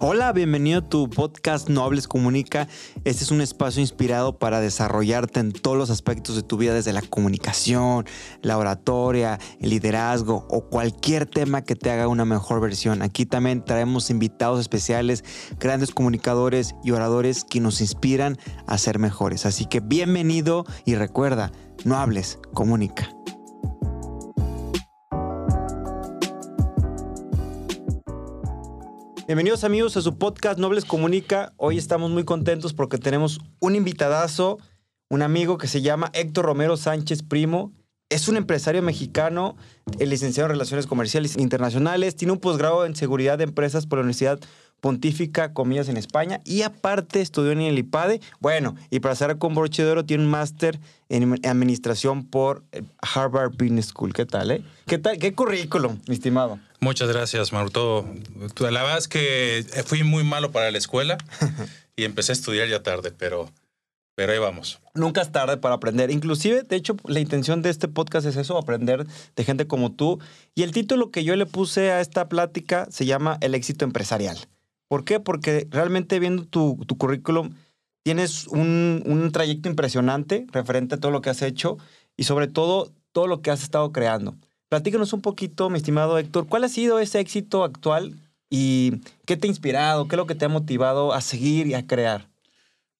Hola, 0.00 0.32
bienvenido 0.32 0.78
a 0.78 0.88
tu 0.88 1.10
podcast 1.10 1.68
Nobles 1.68 2.06
Comunica. 2.06 2.68
Este 3.02 3.24
es 3.24 3.32
un 3.32 3.40
espacio 3.40 3.80
inspirado 3.80 4.38
para 4.38 4.60
desarrollarte 4.60 5.40
en 5.40 5.50
todos 5.50 5.76
los 5.76 5.90
aspectos 5.90 6.36
de 6.36 6.44
tu 6.44 6.56
vida, 6.56 6.72
desde 6.72 6.92
la 6.92 7.02
comunicación, 7.02 8.06
la 8.40 8.58
oratoria, 8.58 9.40
el 9.60 9.70
liderazgo 9.70 10.46
o 10.50 10.68
cualquier 10.68 11.26
tema 11.26 11.62
que 11.62 11.74
te 11.74 11.90
haga 11.90 12.06
una 12.06 12.24
mejor 12.24 12.60
versión. 12.60 13.02
Aquí 13.02 13.26
también 13.26 13.64
traemos 13.64 14.08
invitados 14.10 14.60
especiales, 14.60 15.24
grandes 15.58 15.90
comunicadores 15.90 16.76
y 16.84 16.92
oradores 16.92 17.42
que 17.42 17.58
nos 17.58 17.80
inspiran 17.80 18.38
a 18.68 18.78
ser 18.78 19.00
mejores. 19.00 19.46
Así 19.46 19.66
que 19.66 19.80
bienvenido 19.80 20.64
y 20.84 20.94
recuerda, 20.94 21.50
no 21.84 21.96
hables, 21.96 22.38
comunica. 22.54 23.10
Bienvenidos 29.28 29.62
amigos 29.62 29.94
a 29.98 30.00
su 30.00 30.16
podcast 30.16 30.58
Nobles 30.58 30.86
Comunica. 30.86 31.52
Hoy 31.58 31.76
estamos 31.76 32.10
muy 32.10 32.24
contentos 32.24 32.72
porque 32.72 32.96
tenemos 32.96 33.42
un 33.60 33.74
invitadazo, 33.74 34.56
un 35.10 35.20
amigo 35.20 35.58
que 35.58 35.66
se 35.66 35.82
llama 35.82 36.10
Héctor 36.14 36.46
Romero 36.46 36.78
Sánchez 36.78 37.22
Primo. 37.24 37.70
Es 38.08 38.28
un 38.28 38.38
empresario 38.38 38.80
mexicano, 38.80 39.54
licenciado 39.98 40.46
en 40.46 40.52
Relaciones 40.52 40.86
Comerciales 40.86 41.36
Internacionales, 41.36 42.16
tiene 42.16 42.32
un 42.32 42.38
posgrado 42.38 42.86
en 42.86 42.96
Seguridad 42.96 43.36
de 43.36 43.44
Empresas 43.44 43.86
por 43.86 43.98
la 43.98 44.04
Universidad 44.04 44.40
Pontífica, 44.80 45.52
comillas, 45.52 45.90
en 45.90 45.98
España, 45.98 46.40
y 46.46 46.62
aparte 46.62 47.20
estudió 47.20 47.52
en 47.52 47.60
el 47.60 47.76
IPADE. 47.76 48.22
Bueno, 48.40 48.76
y 48.88 49.00
para 49.00 49.14
cerrar 49.14 49.36
con 49.36 49.54
broche 49.54 49.84
de 49.84 49.90
oro, 49.90 50.06
tiene 50.06 50.24
un 50.24 50.30
máster 50.30 50.80
en 51.10 51.34
Administración 51.44 52.24
por 52.24 52.64
Harvard 53.02 53.50
Business 53.58 53.88
School. 53.88 54.14
¿Qué 54.14 54.24
tal, 54.24 54.52
eh? 54.52 54.64
¿Qué 54.86 54.96
tal? 54.96 55.18
¿Qué 55.18 55.34
currículum, 55.34 55.98
mi 56.06 56.14
estimado? 56.14 56.58
Muchas 56.80 57.08
gracias, 57.08 57.52
Maruto. 57.52 58.08
La 58.58 58.82
verdad 58.82 58.98
es 58.98 59.08
que 59.08 59.66
fui 59.84 60.04
muy 60.04 60.22
malo 60.22 60.52
para 60.52 60.70
la 60.70 60.78
escuela 60.78 61.18
y 61.96 62.04
empecé 62.04 62.32
a 62.32 62.34
estudiar 62.34 62.68
ya 62.68 62.82
tarde, 62.82 63.10
pero, 63.10 63.50
pero 64.14 64.32
ahí 64.32 64.38
vamos. 64.38 64.80
Nunca 64.94 65.20
es 65.20 65.32
tarde 65.32 65.56
para 65.56 65.74
aprender. 65.74 66.10
Inclusive, 66.10 66.62
de 66.62 66.76
hecho, 66.76 66.96
la 67.04 67.18
intención 67.18 67.62
de 67.62 67.70
este 67.70 67.88
podcast 67.88 68.26
es 68.26 68.36
eso, 68.36 68.56
aprender 68.56 69.06
de 69.34 69.44
gente 69.44 69.66
como 69.66 69.92
tú. 69.92 70.20
Y 70.54 70.62
el 70.62 70.70
título 70.70 71.10
que 71.10 71.24
yo 71.24 71.34
le 71.34 71.46
puse 71.46 71.90
a 71.90 72.00
esta 72.00 72.28
plática 72.28 72.86
se 72.90 73.06
llama 73.06 73.38
El 73.40 73.56
éxito 73.56 73.84
empresarial. 73.84 74.38
¿Por 74.86 75.04
qué? 75.04 75.18
Porque 75.18 75.66
realmente 75.70 76.20
viendo 76.20 76.44
tu, 76.44 76.78
tu 76.86 76.96
currículum, 76.96 77.54
tienes 78.04 78.46
un, 78.46 79.02
un 79.04 79.32
trayecto 79.32 79.68
impresionante 79.68 80.46
referente 80.52 80.94
a 80.94 80.98
todo 80.98 81.10
lo 81.10 81.20
que 81.20 81.30
has 81.30 81.42
hecho 81.42 81.76
y 82.16 82.24
sobre 82.24 82.46
todo 82.46 82.92
todo 83.12 83.26
lo 83.26 83.42
que 83.42 83.50
has 83.50 83.62
estado 83.62 83.90
creando. 83.90 84.36
Platícanos 84.68 85.14
un 85.14 85.22
poquito, 85.22 85.70
mi 85.70 85.78
estimado 85.78 86.18
Héctor, 86.18 86.46
¿cuál 86.46 86.64
ha 86.64 86.68
sido 86.68 87.00
ese 87.00 87.20
éxito 87.20 87.64
actual 87.64 88.14
y 88.50 89.00
qué 89.24 89.36
te 89.36 89.46
ha 89.46 89.50
inspirado, 89.50 90.08
qué 90.08 90.14
es 90.14 90.18
lo 90.18 90.26
que 90.26 90.34
te 90.34 90.44
ha 90.44 90.48
motivado 90.48 91.14
a 91.14 91.22
seguir 91.22 91.66
y 91.66 91.74
a 91.74 91.86
crear? 91.86 92.28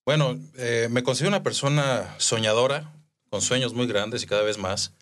Bueno, 0.07 0.39
eh, 0.57 0.89
me 0.91 1.03
considero 1.03 1.29
una 1.29 1.43
persona 1.43 2.15
soñadora, 2.17 2.91
con 3.29 3.43
sueños 3.43 3.75
muy 3.75 3.87
grandes 3.87 4.23
y 4.23 4.27
cada 4.27 4.43
vez 4.43 4.57
más. 4.57 4.95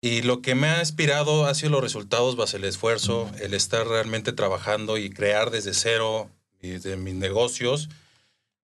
Y 0.00 0.22
lo 0.22 0.42
que 0.42 0.56
me 0.56 0.68
ha 0.68 0.80
inspirado 0.80 1.46
ha 1.46 1.54
sido 1.54 1.70
los 1.70 1.82
resultados 1.82 2.34
base 2.34 2.56
el 2.56 2.64
esfuerzo, 2.64 3.30
el 3.40 3.54
estar 3.54 3.86
realmente 3.86 4.32
trabajando 4.32 4.98
y 4.98 5.10
crear 5.10 5.50
desde 5.50 5.72
cero 5.72 6.30
de 6.60 6.96
mis 6.96 7.14
negocios, 7.14 7.88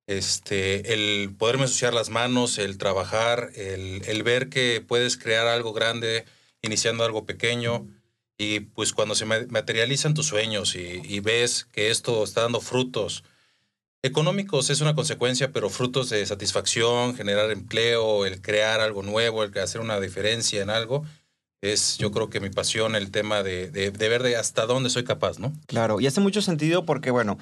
este, 0.09 0.93
el 0.93 1.33
poderme 1.37 1.65
ensuciar 1.65 1.95
las 1.95 2.11
manos, 2.11 2.59
el 2.59 2.79
trabajar, 2.79 3.51
el, 3.55 4.03
el 4.07 4.23
ver 4.25 4.49
que 4.49 4.84
puedes 4.87 5.17
crear 5.17 5.47
algo 5.47 5.73
grande 5.73 6.25
iniciando 6.67 7.05
algo 7.05 7.25
pequeño 7.25 7.86
y 8.39 8.61
pues 8.61 8.92
cuando 8.92 9.14
se 9.14 9.25
materializan 9.25 10.14
tus 10.14 10.27
sueños 10.27 10.75
y, 10.77 11.20
ves 11.20 11.67
que 11.72 11.91
esto 11.91 12.22
está 12.22 12.42
dando 12.42 12.61
frutos 12.61 13.25
económicos 14.03 14.70
es 14.70 14.81
una 14.81 14.94
consecuencia, 14.94 15.53
pero 15.53 15.70
frutos 15.70 16.11
de 16.11 16.25
satisfacción, 16.27 17.16
generar 17.16 17.50
empleo, 17.50 18.27
el 18.27 18.41
crear 18.41 18.81
algo 18.81 19.03
nuevo, 19.03 19.43
el 19.43 19.59
hacer 19.59 19.81
una 19.81 19.99
diferencia 19.99 20.62
en 20.62 20.71
algo, 20.71 21.04
es 21.60 21.97
yo 21.99 22.12
creo 22.12 22.28
que 22.28 22.38
mi 22.38 22.50
pasión 22.50 22.94
el 22.94 23.10
tema 23.10 23.43
de, 23.43 23.71
de, 23.71 23.91
de 23.91 24.09
ver 24.09 24.22
de 24.22 24.37
hasta 24.37 24.66
dónde 24.66 24.91
soy 24.91 25.04
capaz, 25.04 25.38
¿no? 25.38 25.53
Claro, 25.66 26.00
y 26.00 26.06
hace 26.06 26.21
mucho 26.21 26.43
sentido 26.43 26.84
porque, 26.84 27.10
bueno, 27.10 27.38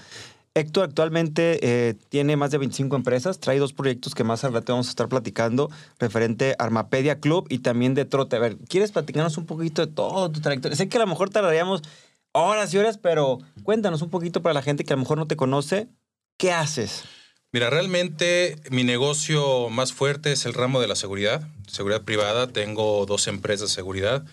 Héctor 0.57 0.85
actualmente 0.85 1.59
eh, 1.63 1.95
tiene 2.11 2.37
más 2.37 2.53
de 2.53 2.59
25 2.59 2.95
empresas, 2.95 3.41
trae 3.41 3.59
dos 3.59 3.73
proyectos 3.73 4.15
que 4.15 4.23
más 4.23 4.45
adelante 4.45 4.71
vamos 4.71 4.87
a 4.87 4.91
estar 4.91 5.09
platicando, 5.09 5.69
referente 5.99 6.55
a 6.57 6.63
Armapedia 6.65 7.19
Club 7.19 7.47
y 7.51 7.59
también 7.59 7.95
de 7.95 8.05
Trote. 8.05 8.37
A 8.37 8.39
ver, 8.39 8.57
¿quieres 8.69 8.93
platicarnos 8.93 9.37
un 9.37 9.47
poquito 9.47 9.85
de 9.85 9.93
todo 9.93 10.31
tu 10.31 10.41
trayectoria? 10.41 10.77
Sé 10.77 10.89
que 10.89 10.97
a 10.97 11.01
lo 11.01 11.09
mejor 11.09 11.31
tardaríamos 11.31 11.83
horas 12.31 12.73
y 12.73 12.79
horas, 12.79 12.99
pero 12.99 13.39
cuéntanos 13.65 14.01
un 14.03 14.11
poquito 14.11 14.43
para 14.43 14.55
la 14.55 14.63
gente 14.63 14.85
que 14.85 14.93
a 14.93 14.97
lo 14.97 15.03
mejor 15.03 15.19
no 15.19 15.27
te 15.27 15.37
conoce, 15.37 15.89
¿qué 16.37 16.53
haces? 16.53 17.05
Mira, 17.51 17.71
realmente 17.71 18.57
mi 18.71 18.85
negocio 18.85 19.71
más 19.71 19.93
fuerte 19.93 20.33
es 20.33 20.47
el 20.47 20.55
ramo 20.55 20.81
de 20.81 20.89
la 20.89 20.97
seguridad, 20.97 21.49
seguridad 21.67 22.03
privada. 22.03 22.49
Tengo 22.49 23.07
dos 23.07 23.29
empresas 23.29 23.71
de 23.71 23.75
seguridad, 23.75 24.25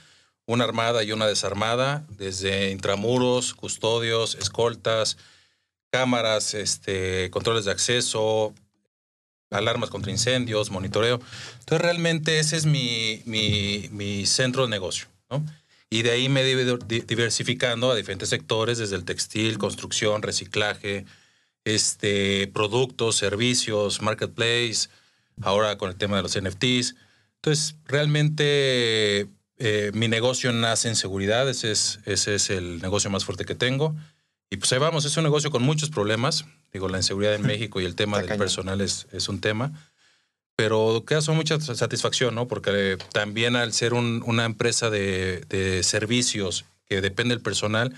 una 0.47 0.63
armada 0.63 1.03
y 1.03 1.11
una 1.11 1.27
desarmada, 1.27 2.05
desde 2.09 2.71
intramuros, 2.71 3.53
custodios, 3.53 4.35
escoltas, 4.35 5.17
cámaras, 5.91 6.55
este, 6.55 7.29
controles 7.29 7.65
de 7.65 7.71
acceso, 7.71 8.55
alarmas 9.51 9.89
contra 9.89 10.11
incendios, 10.11 10.71
monitoreo. 10.71 11.19
Entonces, 11.59 11.81
realmente 11.81 12.39
ese 12.39 12.57
es 12.57 12.65
mi, 12.65 13.21
mi, 13.25 14.25
centro 14.25 14.63
de 14.63 14.69
negocio, 14.69 15.07
¿no? 15.29 15.45
Y 15.89 16.03
de 16.03 16.11
ahí 16.11 16.29
me 16.29 16.41
he 16.41 16.77
diversificando 17.05 17.91
a 17.91 17.95
diferentes 17.95 18.29
sectores, 18.29 18.77
desde 18.77 18.95
el 18.95 19.03
textil, 19.03 19.57
construcción, 19.57 20.21
reciclaje, 20.21 21.05
este, 21.65 22.47
productos, 22.53 23.17
servicios, 23.17 24.01
marketplace, 24.01 24.87
ahora 25.41 25.77
con 25.77 25.89
el 25.89 25.97
tema 25.97 26.15
de 26.15 26.23
los 26.23 26.39
NFTs. 26.41 26.95
Entonces, 27.35 27.75
realmente 27.85 29.27
eh, 29.57 29.91
mi 29.93 30.07
negocio 30.07 30.53
nace 30.53 30.87
en 30.87 30.95
seguridad, 30.95 31.49
ese 31.49 31.71
es, 31.71 31.99
ese 32.05 32.35
es 32.35 32.49
el 32.49 32.81
negocio 32.81 33.09
más 33.09 33.25
fuerte 33.25 33.43
que 33.43 33.55
tengo. 33.55 33.93
Y 34.53 34.57
pues 34.57 34.71
ahí 34.73 34.79
vamos, 34.79 35.05
es 35.05 35.15
un 35.15 35.23
negocio 35.23 35.49
con 35.49 35.63
muchos 35.63 35.89
problemas. 35.89 36.45
Digo, 36.73 36.89
la 36.89 36.97
inseguridad 36.97 37.33
en 37.33 37.43
México 37.43 37.79
y 37.79 37.85
el 37.85 37.95
tema 37.95 38.21
del 38.21 38.37
personal 38.37 38.81
es, 38.81 39.07
es 39.13 39.29
un 39.29 39.39
tema. 39.39 39.71
Pero 40.57 41.05
queda 41.07 41.21
son 41.21 41.37
mucha 41.37 41.57
satisfacción, 41.61 42.35
¿no? 42.35 42.49
Porque 42.49 42.97
también 43.13 43.55
al 43.55 43.71
ser 43.71 43.93
una 43.93 44.43
empresa 44.43 44.89
de, 44.89 45.45
de, 45.47 45.83
servicios 45.83 46.65
que 46.85 46.99
depende 46.99 47.33
del 47.33 47.41
personal, 47.41 47.95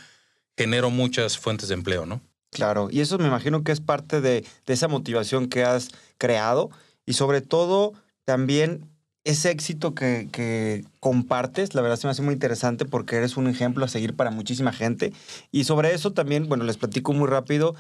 genero 0.55 0.91
muchas 0.91 1.39
fuentes 1.39 1.69
de 1.69 1.73
empleo, 1.73 2.05
¿no? 2.05 2.21
Claro, 2.51 2.87
y 2.91 3.01
eso 3.01 3.17
me 3.17 3.25
imagino 3.25 3.63
que 3.63 3.71
es 3.71 3.81
parte 3.81 4.21
de, 4.21 4.45
de 4.67 4.73
esa 4.73 4.87
motivación 4.87 5.49
que 5.49 5.63
has 5.63 5.89
creado 6.19 6.69
y 7.03 7.13
sobre 7.13 7.41
todo 7.41 7.93
también 8.25 8.92
ese 9.23 9.51
éxito 9.51 9.95
que, 9.95 10.83
compartes, 10.99 11.73
la 11.75 11.81
verdad 11.81 11.97
se 11.97 12.07
me 12.07 12.11
hace 12.11 12.21
muy 12.21 12.33
interesante 12.33 12.85
porque 12.85 13.15
eres 13.15 13.37
un 13.37 13.47
ejemplo 13.47 13.85
a 13.85 13.87
seguir 13.87 14.15
para 14.15 14.31
muchísima 14.31 14.73
gente. 14.73 15.13
Y 15.51 15.63
sobre 15.63 15.93
eso 15.93 16.11
también, 16.11 16.47
bueno, 16.49 16.63
les 16.63 16.77
platico 16.77 17.13
muy 17.13 17.27
rápido. 17.27 17.75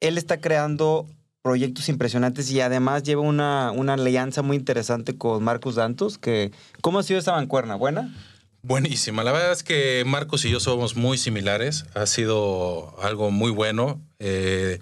Él 0.00 0.18
está 0.18 0.40
creando 0.40 1.06
proyectos 1.42 1.88
impresionantes 1.88 2.50
y 2.50 2.60
además 2.60 3.02
lleva 3.02 3.22
una, 3.22 3.70
una 3.72 3.94
alianza 3.94 4.42
muy 4.42 4.56
interesante 4.56 5.16
con 5.16 5.42
Marcos 5.42 5.74
Dantos. 5.76 6.18
Que, 6.18 6.52
¿Cómo 6.80 6.98
ha 6.98 7.02
sido 7.02 7.18
esa 7.18 7.32
bancuerna? 7.32 7.74
¿Buena? 7.76 8.14
Buenísima. 8.62 9.22
La 9.22 9.32
verdad 9.32 9.52
es 9.52 9.62
que 9.62 10.02
Marcos 10.06 10.44
y 10.44 10.50
yo 10.50 10.60
somos 10.60 10.96
muy 10.96 11.18
similares. 11.18 11.84
Ha 11.94 12.06
sido 12.06 13.00
algo 13.00 13.30
muy 13.30 13.50
bueno. 13.50 14.00
Eh, 14.18 14.80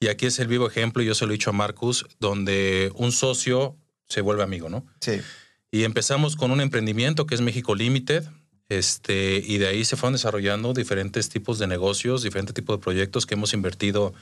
y 0.00 0.08
aquí 0.08 0.26
es 0.26 0.38
el 0.38 0.48
vivo 0.48 0.66
ejemplo, 0.66 1.02
yo 1.02 1.14
se 1.14 1.26
lo 1.26 1.32
he 1.32 1.34
dicho 1.34 1.50
a 1.50 1.52
Marcos, 1.52 2.06
donde 2.20 2.92
un 2.94 3.12
socio 3.12 3.76
se 4.08 4.20
vuelve 4.20 4.42
amigo, 4.42 4.68
¿no? 4.68 4.86
Sí. 5.00 5.20
Y 5.70 5.84
empezamos 5.84 6.36
con 6.36 6.50
un 6.50 6.60
emprendimiento 6.60 7.26
que 7.26 7.34
es 7.34 7.40
México 7.40 7.74
Limited, 7.74 8.24
este, 8.68 9.42
y 9.44 9.58
de 9.58 9.68
ahí 9.68 9.84
se 9.84 9.96
fueron 9.96 10.14
desarrollando 10.14 10.74
diferentes 10.74 11.28
tipos 11.28 11.58
de 11.58 11.66
negocios, 11.66 12.22
diferentes 12.22 12.54
tipos 12.54 12.78
de 12.78 12.82
proyectos 12.82 13.24
que 13.24 13.34
hemos 13.34 13.54
invertido 13.54 14.12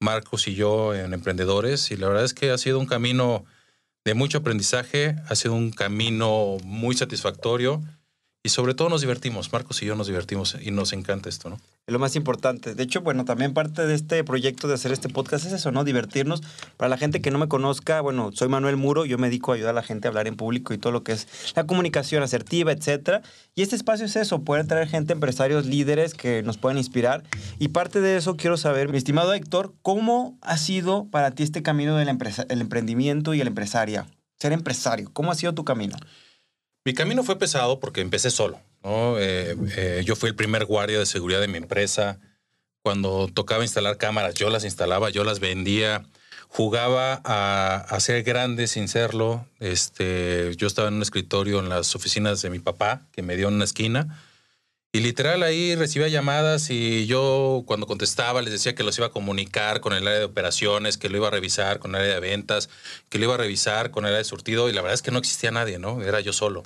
Marcos 0.00 0.48
y 0.48 0.54
yo 0.54 0.94
en 0.94 1.12
emprendedores. 1.12 1.90
Y 1.90 1.96
la 1.96 2.08
verdad 2.08 2.24
es 2.24 2.34
que 2.34 2.50
ha 2.50 2.58
sido 2.58 2.78
un 2.78 2.86
camino 2.86 3.44
de 4.04 4.14
mucho 4.14 4.38
aprendizaje, 4.38 5.16
ha 5.28 5.34
sido 5.34 5.54
un 5.54 5.70
camino 5.70 6.56
muy 6.64 6.96
satisfactorio 6.96 7.82
y 8.44 8.48
sobre 8.48 8.74
todo 8.74 8.88
nos 8.88 9.02
divertimos. 9.02 9.52
Marcos 9.52 9.82
y 9.82 9.86
yo 9.86 9.94
nos 9.94 10.08
divertimos 10.08 10.56
y 10.60 10.72
nos 10.72 10.92
encanta 10.92 11.28
esto, 11.28 11.48
¿no? 11.48 11.60
Es 11.86 11.92
lo 11.92 12.00
más 12.00 12.16
importante. 12.16 12.74
De 12.74 12.82
hecho, 12.82 13.00
bueno, 13.00 13.24
también 13.24 13.54
parte 13.54 13.86
de 13.86 13.94
este 13.94 14.24
proyecto 14.24 14.66
de 14.66 14.74
hacer 14.74 14.90
este 14.90 15.08
podcast 15.08 15.46
es 15.46 15.52
eso, 15.52 15.70
¿no? 15.70 15.84
Divertirnos. 15.84 16.42
Para 16.76 16.88
la 16.88 16.96
gente 16.96 17.20
que 17.20 17.30
no 17.30 17.38
me 17.38 17.46
conozca, 17.46 18.00
bueno, 18.00 18.30
soy 18.32 18.48
Manuel 18.48 18.76
Muro, 18.76 19.04
yo 19.04 19.16
me 19.16 19.28
dedico 19.28 19.52
a 19.52 19.54
ayudar 19.54 19.70
a 19.70 19.74
la 19.74 19.82
gente 19.82 20.08
a 20.08 20.10
hablar 20.10 20.26
en 20.26 20.36
público 20.36 20.74
y 20.74 20.78
todo 20.78 20.92
lo 20.92 21.04
que 21.04 21.12
es 21.12 21.28
la 21.54 21.66
comunicación 21.66 22.22
asertiva, 22.24 22.72
etcétera. 22.72 23.22
Y 23.54 23.62
este 23.62 23.76
espacio 23.76 24.06
es 24.06 24.16
eso, 24.16 24.42
poder 24.42 24.66
traer 24.66 24.88
gente, 24.88 25.12
empresarios, 25.12 25.66
líderes 25.66 26.14
que 26.14 26.42
nos 26.42 26.58
puedan 26.58 26.78
inspirar. 26.78 27.22
Y 27.60 27.68
parte 27.68 28.00
de 28.00 28.16
eso 28.16 28.36
quiero 28.36 28.56
saber, 28.56 28.88
mi 28.88 28.98
estimado 28.98 29.34
Héctor, 29.34 29.72
¿cómo 29.82 30.36
ha 30.40 30.56
sido 30.56 31.06
para 31.10 31.30
ti 31.30 31.44
este 31.44 31.62
camino 31.62 31.96
del 31.96 32.08
emprendimiento 32.08 33.34
y 33.34 33.40
el 33.40 33.46
empresaria? 33.46 34.06
Ser 34.38 34.52
empresario, 34.52 35.10
¿cómo 35.12 35.30
ha 35.30 35.36
sido 35.36 35.54
tu 35.54 35.64
camino? 35.64 35.96
Mi 36.84 36.94
camino 36.94 37.22
fue 37.22 37.38
pesado 37.38 37.78
porque 37.78 38.00
empecé 38.00 38.30
solo. 38.30 38.60
Eh, 38.84 39.56
eh, 39.76 40.02
yo 40.04 40.16
fui 40.16 40.28
el 40.28 40.34
primer 40.34 40.64
guardia 40.64 40.98
de 40.98 41.06
seguridad 41.06 41.40
de 41.40 41.48
mi 41.48 41.58
empresa. 41.58 42.18
cuando 42.82 43.28
tocaba 43.32 43.62
instalar 43.62 43.96
cámaras, 43.96 44.34
yo 44.34 44.50
las 44.50 44.64
instalaba, 44.64 45.08
yo 45.10 45.22
las 45.22 45.38
vendía, 45.38 46.02
jugaba 46.48 47.20
a, 47.24 47.76
a, 47.76 48.00
ser 48.00 48.24
grande 48.24 48.66
sin 48.66 48.88
serlo. 48.88 49.46
Este, 49.60 50.56
yo 50.56 50.66
estaba 50.66 50.88
en 50.88 50.94
un 50.94 51.02
escritorio 51.02 51.60
en 51.60 51.68
las 51.68 51.94
oficinas 51.94 52.42
de 52.42 52.50
mi 52.50 52.58
papá, 52.58 53.06
que 53.12 53.22
me 53.22 53.36
dio 53.36 53.46
en 53.46 53.54
una 53.54 53.64
esquina, 53.64 54.20
y 54.94 55.00
literal 55.00 55.42
ahí 55.42 55.74
recibía 55.74 56.08
llamadas 56.08 56.68
y 56.68 57.06
yo 57.06 57.64
cuando 57.66 57.86
contestaba 57.86 58.42
les 58.42 58.52
decía 58.52 58.74
que 58.74 58.82
los 58.82 58.98
iba 58.98 59.06
a 59.06 59.10
comunicar 59.10 59.80
con 59.80 59.94
el 59.94 60.06
área 60.06 60.18
de 60.18 60.26
operaciones, 60.26 60.98
que 60.98 61.08
lo 61.08 61.16
iba 61.16 61.28
a 61.28 61.30
revisar 61.30 61.78
con 61.78 61.94
el 61.94 62.02
área 62.02 62.14
de 62.14 62.20
ventas, 62.20 62.68
que 63.08 63.16
lo 63.18 63.24
iba 63.24 63.34
a 63.34 63.38
revisar 63.38 63.90
con 63.90 64.04
el 64.04 64.08
área 64.08 64.18
de 64.18 64.24
surtido, 64.24 64.68
y 64.68 64.72
la 64.72 64.82
verdad 64.82 64.94
es 64.94 65.00
que 65.00 65.10
no 65.10 65.18
existía 65.18 65.50
nadie, 65.50 65.78
¿no? 65.78 66.02
Era 66.02 66.20
yo 66.20 66.34
solo. 66.34 66.62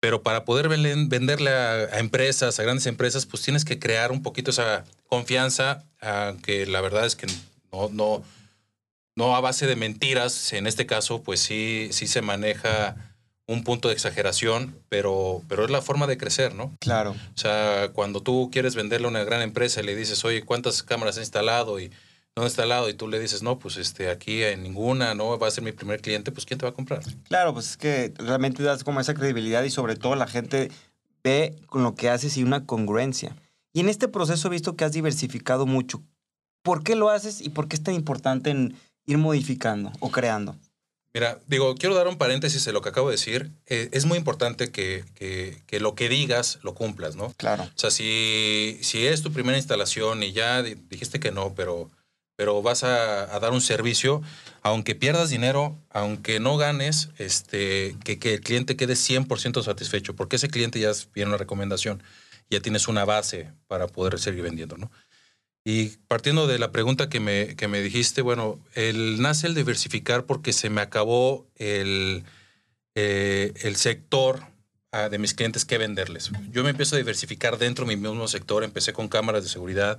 Pero 0.00 0.24
para 0.24 0.44
poder 0.44 0.68
venderle 0.68 1.50
a, 1.50 2.00
empresas, 2.00 2.58
a 2.58 2.62
grandes 2.64 2.86
empresas, 2.86 3.24
pues 3.24 3.44
tienes 3.44 3.64
que 3.64 3.78
crear 3.78 4.10
un 4.10 4.22
poquito 4.24 4.50
esa 4.50 4.84
confianza, 5.08 5.84
aunque 6.00 6.66
la 6.66 6.80
verdad 6.80 7.06
es 7.06 7.14
que 7.14 7.28
no, 7.72 7.88
no, 7.92 8.24
no 9.14 9.36
a 9.36 9.40
base 9.40 9.68
de 9.68 9.76
mentiras, 9.76 10.52
en 10.52 10.66
este 10.66 10.86
caso, 10.86 11.22
pues 11.22 11.38
sí, 11.38 11.88
sí 11.92 12.08
se 12.08 12.20
maneja 12.20 13.13
un 13.46 13.62
punto 13.62 13.88
de 13.88 13.94
exageración, 13.94 14.76
pero, 14.88 15.42
pero 15.48 15.64
es 15.64 15.70
la 15.70 15.82
forma 15.82 16.06
de 16.06 16.16
crecer, 16.16 16.54
¿no? 16.54 16.74
Claro. 16.80 17.10
O 17.12 17.38
sea, 17.38 17.90
cuando 17.92 18.20
tú 18.20 18.48
quieres 18.50 18.74
venderle 18.74 19.06
a 19.06 19.10
una 19.10 19.24
gran 19.24 19.42
empresa 19.42 19.80
y 19.80 19.84
le 19.84 19.94
dices, 19.94 20.24
oye, 20.24 20.42
¿cuántas 20.44 20.82
cámaras 20.82 21.16
has 21.16 21.24
instalado? 21.24 21.78
Y 21.78 21.90
¿dónde 22.34 22.48
está 22.48 22.62
al 22.62 22.70
lado? 22.70 22.88
Y 22.88 22.94
tú 22.94 23.06
le 23.06 23.20
dices, 23.20 23.42
no, 23.42 23.58
pues 23.58 23.76
este, 23.76 24.10
aquí 24.10 24.42
en 24.42 24.62
ninguna, 24.62 25.14
no, 25.14 25.38
va 25.38 25.48
a 25.48 25.50
ser 25.50 25.62
mi 25.62 25.72
primer 25.72 26.00
cliente, 26.00 26.32
pues 26.32 26.46
¿quién 26.46 26.58
te 26.58 26.66
va 26.66 26.70
a 26.70 26.74
comprar? 26.74 27.02
Claro, 27.28 27.52
pues 27.52 27.70
es 27.70 27.76
que 27.76 28.14
realmente 28.16 28.62
das 28.62 28.82
como 28.82 29.00
esa 29.00 29.14
credibilidad 29.14 29.62
y 29.62 29.70
sobre 29.70 29.96
todo 29.96 30.14
la 30.16 30.26
gente 30.26 30.70
ve 31.22 31.54
con 31.66 31.82
lo 31.82 31.94
que 31.94 32.08
haces 32.08 32.36
y 32.36 32.42
una 32.42 32.64
congruencia. 32.64 33.36
Y 33.72 33.80
en 33.80 33.88
este 33.88 34.08
proceso 34.08 34.48
he 34.48 34.52
visto 34.52 34.76
que 34.76 34.84
has 34.84 34.92
diversificado 34.92 35.66
mucho. 35.66 36.02
¿Por 36.62 36.82
qué 36.82 36.94
lo 36.94 37.10
haces 37.10 37.42
y 37.42 37.50
por 37.50 37.68
qué 37.68 37.76
es 37.76 37.82
tan 37.82 37.94
importante 37.94 38.50
en 38.50 38.74
ir 39.04 39.18
modificando 39.18 39.92
o 40.00 40.10
creando? 40.10 40.56
Mira, 41.14 41.38
digo, 41.46 41.76
quiero 41.76 41.94
dar 41.94 42.08
un 42.08 42.18
paréntesis 42.18 42.64
de 42.64 42.72
lo 42.72 42.82
que 42.82 42.88
acabo 42.88 43.08
de 43.08 43.14
decir. 43.14 43.52
Eh, 43.66 43.88
es 43.92 44.04
muy 44.04 44.18
importante 44.18 44.72
que, 44.72 45.04
que, 45.14 45.62
que, 45.66 45.78
lo 45.78 45.94
que 45.94 46.08
digas 46.08 46.58
lo 46.62 46.74
cumplas, 46.74 47.14
¿no? 47.14 47.32
Claro. 47.36 47.62
O 47.62 47.78
sea, 47.78 47.92
si, 47.92 48.78
si 48.82 49.06
es 49.06 49.22
tu 49.22 49.32
primera 49.32 49.56
instalación 49.56 50.24
y 50.24 50.32
ya 50.32 50.62
dijiste 50.62 51.20
que 51.20 51.30
no, 51.30 51.54
pero 51.54 51.88
pero 52.36 52.62
vas 52.62 52.82
a, 52.84 53.38
dar 53.38 53.52
un 53.52 53.60
servicio, 53.60 54.22
aunque 54.62 54.94
pierdas 54.94 55.30
dinero, 55.30 55.78
aunque 55.90 56.40
no 56.40 56.56
ganes, 56.56 57.10
este, 57.18 57.96
que, 58.04 58.18
que 58.18 58.34
el 58.34 58.40
cliente 58.40 58.76
quede 58.76 58.94
100% 58.94 59.62
satisfecho, 59.62 60.16
porque 60.16 60.36
ese 60.36 60.48
cliente 60.48 60.80
ya 60.80 60.90
viene 61.14 61.28
una 61.28 61.38
recomendación, 61.38 62.02
ya 62.50 62.60
tienes 62.60 62.88
una 62.88 63.04
base 63.04 63.52
para 63.68 63.86
poder 63.86 64.18
seguir 64.18 64.42
vendiendo, 64.42 64.76
¿no? 64.76 64.90
Y 65.64 65.96
partiendo 66.08 66.46
de 66.46 66.58
la 66.58 66.72
pregunta 66.72 67.08
que 67.08 67.20
me, 67.20 67.56
que 67.56 67.68
me 67.68 67.80
dijiste, 67.80 68.20
bueno, 68.20 68.60
el, 68.74 69.22
nace 69.22 69.46
el 69.46 69.54
diversificar 69.54 70.26
porque 70.26 70.52
se 70.52 70.68
me 70.68 70.82
acabó 70.82 71.46
el, 71.56 72.24
eh, 72.94 73.54
el 73.62 73.76
sector 73.76 74.42
ah, 74.92 75.08
de 75.08 75.18
mis 75.18 75.32
clientes 75.32 75.64
que 75.64 75.78
venderles. 75.78 76.30
Yo 76.50 76.62
me 76.64 76.70
empiezo 76.70 76.96
a 76.96 76.98
diversificar 76.98 77.56
dentro 77.56 77.86
de 77.86 77.96
mi 77.96 78.00
mismo 78.00 78.28
sector, 78.28 78.62
empecé 78.62 78.92
con 78.92 79.08
cámaras 79.08 79.42
de 79.42 79.48
seguridad, 79.48 79.98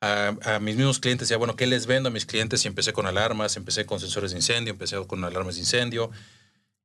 a, 0.00 0.58
mis 0.60 0.76
mismos 0.76 0.98
clientes, 0.98 1.28
ya 1.28 1.36
bueno, 1.36 1.56
¿qué 1.56 1.66
les 1.66 1.86
vendo 1.86 2.08
a 2.08 2.12
mis 2.12 2.26
clientes? 2.26 2.64
Y 2.64 2.68
empecé 2.68 2.92
con 2.92 3.06
alarmas, 3.06 3.56
empecé 3.56 3.86
con 3.86 4.00
sensores 4.00 4.32
de 4.32 4.38
incendio, 4.38 4.72
empecé 4.72 4.96
con 5.06 5.24
alarmas 5.24 5.54
de 5.54 5.60
incendio. 5.60 6.10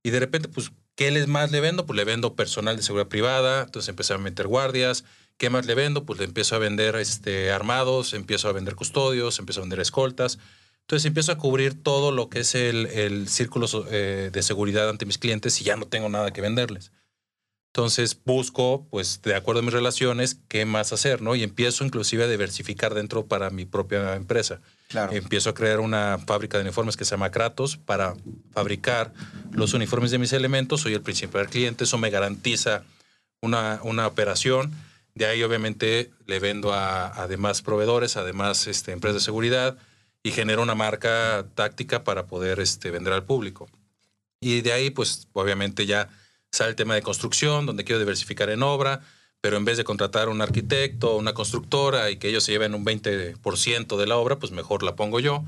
Y 0.04 0.12
de 0.12 0.20
repente, 0.20 0.48
pues, 0.48 0.72
¿qué 0.96 1.12
les 1.12 1.28
más 1.28 1.52
le 1.52 1.60
vendo? 1.60 1.86
Pues 1.86 1.98
le 1.98 2.06
vendo 2.06 2.36
personal 2.36 2.78
de 2.78 2.84
seguridad 2.84 3.10
privada, 3.10 3.64
entonces 3.64 3.90
empecé 3.90 4.14
a 4.14 4.18
meter 4.18 4.48
guardias. 4.48 5.04
¿Qué 5.42 5.50
más 5.50 5.66
le 5.66 5.74
vendo? 5.74 6.06
Pues 6.06 6.20
le 6.20 6.26
empiezo 6.26 6.56
a 6.56 6.60
vender 6.60 6.96
este, 6.98 7.52
armados, 7.52 8.14
empiezo 8.14 8.48
a 8.48 8.52
vender 8.52 8.76
custodios, 8.76 9.40
empiezo 9.40 9.62
a 9.62 9.64
vender 9.64 9.80
escoltas. 9.80 10.38
Entonces 10.82 11.08
empiezo 11.08 11.32
a 11.32 11.40
cubrir 11.40 11.82
todo 11.82 12.12
lo 12.12 12.30
que 12.30 12.42
es 12.42 12.54
el, 12.54 12.86
el 12.86 13.28
círculo 13.28 13.66
eh, 13.90 14.30
de 14.32 14.44
seguridad 14.44 14.88
ante 14.88 15.08
mis 15.08 15.18
clientes 15.18 15.60
y 15.60 15.64
ya 15.64 15.78
no 15.78 15.88
tengo 15.88 16.10
nada 16.10 16.32
que 16.32 16.42
venderles. 16.42 16.92
Entonces 17.74 18.22
busco, 18.24 18.86
pues, 18.92 19.24
de 19.24 19.34
acuerdo 19.34 19.62
a 19.62 19.64
mis 19.64 19.74
relaciones, 19.74 20.38
qué 20.48 20.66
más 20.66 20.94
hacer, 20.94 21.24
¿no? 21.24 21.34
Y 21.34 21.42
empiezo 21.42 21.84
inclusive 21.86 22.26
a 22.26 22.28
diversificar 22.28 22.94
dentro 22.94 23.26
para 23.26 23.50
mi 23.50 23.66
propia 23.66 24.16
empresa. 24.16 24.62
Claro. 24.90 25.12
Empiezo 25.12 25.50
a 25.50 25.56
crear 25.56 25.80
una 25.80 26.20
fábrica 26.20 26.60
de 26.60 26.66
uniformes 26.66 26.98
que 26.98 27.04
se 27.04 27.16
llama 27.16 27.32
Kratos 27.32 27.78
para 27.78 28.14
fabricar 28.52 29.12
los 29.52 29.74
uniformes 29.74 30.12
de 30.12 30.20
mis 30.20 30.34
elementos. 30.34 30.82
Soy 30.82 30.94
el 30.94 31.02
principal 31.02 31.48
cliente, 31.48 31.86
eso 31.86 31.98
me 31.98 32.12
garantiza 32.12 32.84
una, 33.42 33.80
una 33.82 34.06
operación. 34.06 34.72
De 35.22 35.28
ahí, 35.28 35.44
obviamente, 35.44 36.10
le 36.26 36.40
vendo 36.40 36.74
a, 36.74 37.28
demás 37.28 37.62
proveedores, 37.62 38.18
además 38.18 38.66
este, 38.66 38.92
empresas 38.92 39.22
de 39.22 39.24
seguridad 39.24 39.78
y 40.24 40.32
genero 40.32 40.64
una 40.64 40.74
marca 40.74 41.46
táctica 41.54 42.04
para 42.04 42.26
poder 42.26 42.60
este, 42.60 42.90
vender 42.90 43.14
al 43.14 43.24
público. 43.24 43.70
Y 44.40 44.62
de 44.62 44.74
ahí, 44.74 44.90
pues, 44.90 45.28
obviamente 45.34 45.86
ya 45.86 46.10
sale 46.52 46.72
el 46.72 46.76
tema 46.76 46.96
de 46.96 47.04
construcción, 47.04 47.68
donde 47.68 47.84
quiero 47.84 48.00
diversificar 48.00 48.50
en 48.50 48.64
obra, 48.64 49.02
pero 49.42 49.58
en 49.58 49.64
vez 49.64 49.78
de 49.78 49.84
contratar 49.84 50.28
un 50.28 50.42
arquitecto 50.42 51.16
una 51.18 51.36
constructora 51.36 52.10
y 52.10 52.18
que 52.18 52.30
ellos 52.30 52.44
se 52.44 52.54
lleven 52.54 52.74
un 52.74 52.84
20% 52.84 53.98
de 53.98 54.08
la 54.08 54.18
obra, 54.18 54.40
pues 54.40 54.52
mejor 54.52 54.82
la 54.82 54.96
pongo 54.96 55.20
yo. 55.20 55.44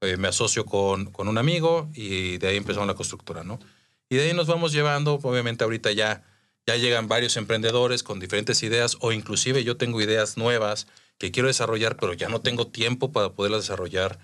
Eh, 0.00 0.16
me 0.16 0.26
asocio 0.26 0.64
con, 0.64 1.06
con, 1.12 1.28
un 1.28 1.38
amigo 1.38 1.88
y 1.94 2.38
de 2.38 2.48
ahí 2.48 2.56
empezamos 2.56 2.88
la 2.88 2.94
constructora, 2.94 3.44
¿no? 3.44 3.60
Y 4.08 4.16
de 4.16 4.24
ahí 4.24 4.34
nos 4.34 4.48
vamos 4.48 4.72
llevando, 4.72 5.20
obviamente 5.22 5.62
ahorita 5.62 5.92
ya, 5.92 6.24
ya 6.66 6.76
llegan 6.76 7.08
varios 7.08 7.36
emprendedores 7.36 8.02
con 8.02 8.20
diferentes 8.20 8.62
ideas 8.62 8.96
o 9.00 9.12
inclusive 9.12 9.64
yo 9.64 9.76
tengo 9.76 10.00
ideas 10.00 10.36
nuevas 10.36 10.86
que 11.18 11.30
quiero 11.30 11.48
desarrollar, 11.48 11.96
pero 11.96 12.12
ya 12.14 12.28
no 12.28 12.40
tengo 12.40 12.66
tiempo 12.66 13.12
para 13.12 13.30
poderlas 13.30 13.62
desarrollar 13.62 14.18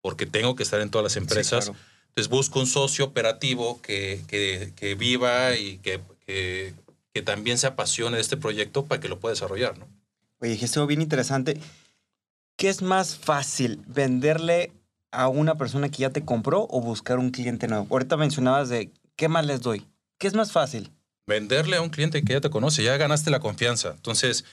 porque 0.00 0.26
tengo 0.26 0.56
que 0.56 0.62
estar 0.62 0.80
en 0.80 0.90
todas 0.90 1.04
las 1.04 1.16
empresas. 1.16 1.72
Entonces 2.08 2.28
busco 2.28 2.60
un 2.60 2.66
socio 2.66 3.04
operativo 3.04 3.80
que, 3.80 4.22
que, 4.28 4.94
viva 4.94 5.56
y 5.56 5.78
que, 5.78 6.00
que, 6.26 7.22
también 7.22 7.56
se 7.56 7.66
apasione 7.66 8.16
de 8.16 8.22
este 8.22 8.36
proyecto 8.36 8.84
para 8.84 9.00
que 9.00 9.08
lo 9.08 9.20
pueda 9.20 9.34
desarrollar, 9.34 9.78
¿no? 9.78 9.86
Oye, 10.40 10.58
esto 10.60 10.86
bien 10.86 11.00
interesante. 11.00 11.58
¿Qué 12.56 12.68
es 12.68 12.82
más 12.82 13.16
fácil, 13.16 13.80
venderle 13.86 14.72
a 15.12 15.28
una 15.28 15.54
persona 15.56 15.88
que 15.88 15.98
ya 15.98 16.10
te 16.10 16.24
compró 16.24 16.66
o 16.68 16.80
buscar 16.80 17.18
un 17.18 17.30
cliente 17.30 17.68
nuevo? 17.68 17.86
Ahorita 17.90 18.16
mencionabas 18.16 18.68
de 18.68 18.90
qué 19.16 19.28
más 19.28 19.46
les 19.46 19.60
doy. 19.60 19.86
¿Qué 20.18 20.26
es 20.26 20.34
más 20.34 20.52
fácil? 20.52 20.90
Venderle 21.26 21.76
a 21.76 21.82
un 21.82 21.90
cliente 21.90 22.22
que 22.22 22.32
ya 22.32 22.40
te 22.40 22.50
conoce, 22.50 22.82
ya 22.82 22.96
ganaste 22.96 23.30
la 23.30 23.40
confianza. 23.40 23.90
Entonces, 23.90 24.44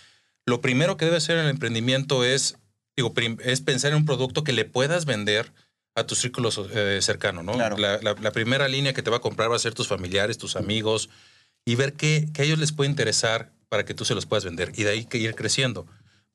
lo 0.45 0.61
primero 0.61 0.97
que 0.97 1.05
debe 1.05 1.17
hacer 1.17 1.37
en 1.37 1.45
el 1.45 1.51
emprendimiento 1.51 2.23
es, 2.23 2.57
digo, 2.95 3.13
es 3.43 3.61
pensar 3.61 3.91
en 3.91 3.97
un 3.97 4.05
producto 4.05 4.43
que 4.43 4.53
le 4.53 4.65
puedas 4.65 5.05
vender 5.05 5.51
a 5.95 6.05
tu 6.05 6.15
círculo 6.15 6.49
eh, 6.73 6.99
cercano, 7.01 7.43
¿no? 7.43 7.57
La, 7.57 8.31
primera 8.31 8.67
línea 8.67 8.93
que 8.93 9.03
te 9.03 9.09
va 9.09 9.17
a 9.17 9.21
comprar 9.21 9.51
va 9.51 9.55
a 9.55 9.59
ser 9.59 9.73
tus 9.73 9.87
familiares, 9.87 10.37
tus 10.37 10.55
amigos, 10.55 11.09
y 11.65 11.75
ver 11.75 11.93
qué, 11.93 12.29
a 12.37 12.43
ellos 12.43 12.59
les 12.59 12.71
puede 12.71 12.89
interesar 12.89 13.51
para 13.67 13.85
que 13.85 13.93
tú 13.93 14.05
se 14.05 14.15
los 14.15 14.25
puedas 14.25 14.45
vender. 14.45 14.71
Y 14.75 14.83
de 14.83 14.91
ahí 14.91 15.05
que 15.05 15.17
ir 15.17 15.35
creciendo. 15.35 15.85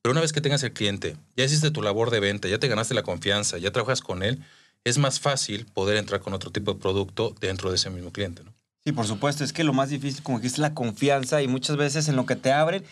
Pero 0.01 0.11
una 0.11 0.21
vez 0.21 0.33
que 0.33 0.41
tengas 0.41 0.61
el 0.63 0.71
cliente, 0.71 1.17
ya 1.35 1.45
hiciste 1.45 1.71
tu 1.71 1.81
labor 1.81 2.11
de 2.11 2.19
venta, 2.19 2.47
ya 2.47 2.59
te 2.59 2.67
ganaste 2.67 2.93
la 2.93 3.03
confianza, 3.03 3.57
ya 3.57 3.71
trabajas 3.71 4.01
con 4.01 4.21
él, 4.21 4.43
es 4.83 4.97
más 4.99 5.19
fácil 5.19 5.65
poder 5.65 5.97
entrar 5.97 6.21
con 6.21 6.33
otro 6.33 6.51
tipo 6.51 6.73
de 6.73 6.79
producto 6.79 7.35
dentro 7.41 7.69
de 7.71 7.77
ese 7.77 7.89
mismo 7.89 8.11
cliente, 8.11 8.43
¿no? 8.43 8.53
Sí, 8.85 8.91
por 8.91 9.07
supuesto. 9.07 9.43
Es 9.43 9.51
que 9.51 9.63
lo 9.63 9.73
más 9.73 9.89
difícil, 9.89 10.21
como 10.21 10.39
que 10.39 10.47
es 10.47 10.59
la 10.59 10.75
confianza 10.75 11.41
y 11.41 11.47
muchas 11.47 11.75
veces 11.75 12.07
en 12.07 12.15
lo 12.15 12.25
que 12.25 12.35
te 12.35 12.53
abren. 12.53 12.83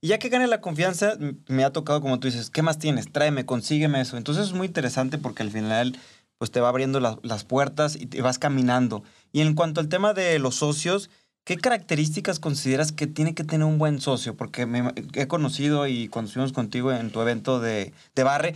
Y 0.00 0.08
ya 0.08 0.18
que 0.18 0.28
gane 0.28 0.46
la 0.46 0.60
confianza, 0.60 1.18
me 1.48 1.64
ha 1.64 1.72
tocado, 1.72 2.00
como 2.00 2.20
tú 2.20 2.28
dices, 2.28 2.50
¿qué 2.50 2.62
más 2.62 2.78
tienes? 2.78 3.12
Tráeme, 3.12 3.44
consígueme 3.44 4.00
eso. 4.00 4.16
Entonces 4.16 4.46
es 4.46 4.52
muy 4.52 4.68
interesante 4.68 5.18
porque 5.18 5.42
al 5.42 5.50
final 5.50 5.98
pues 6.38 6.50
te 6.50 6.60
va 6.60 6.70
abriendo 6.70 7.00
las 7.00 7.44
puertas 7.44 7.96
y 7.96 8.06
te 8.06 8.22
vas 8.22 8.38
caminando. 8.38 9.02
Y 9.30 9.42
en 9.42 9.54
cuanto 9.54 9.80
al 9.80 9.88
tema 9.88 10.14
de 10.14 10.38
los 10.38 10.54
socios, 10.54 11.10
¿qué 11.44 11.58
características 11.58 12.38
consideras 12.38 12.92
que 12.92 13.06
tiene 13.06 13.34
que 13.34 13.44
tener 13.44 13.66
un 13.66 13.76
buen 13.76 14.00
socio? 14.00 14.36
Porque 14.36 14.64
me 14.64 14.94
he 15.14 15.26
conocido 15.26 15.86
y 15.86 16.08
cuando 16.08 16.28
estuvimos 16.28 16.52
contigo 16.54 16.92
en 16.92 17.10
tu 17.10 17.20
evento 17.20 17.60
de, 17.60 17.92
de 18.14 18.22
Barre, 18.22 18.54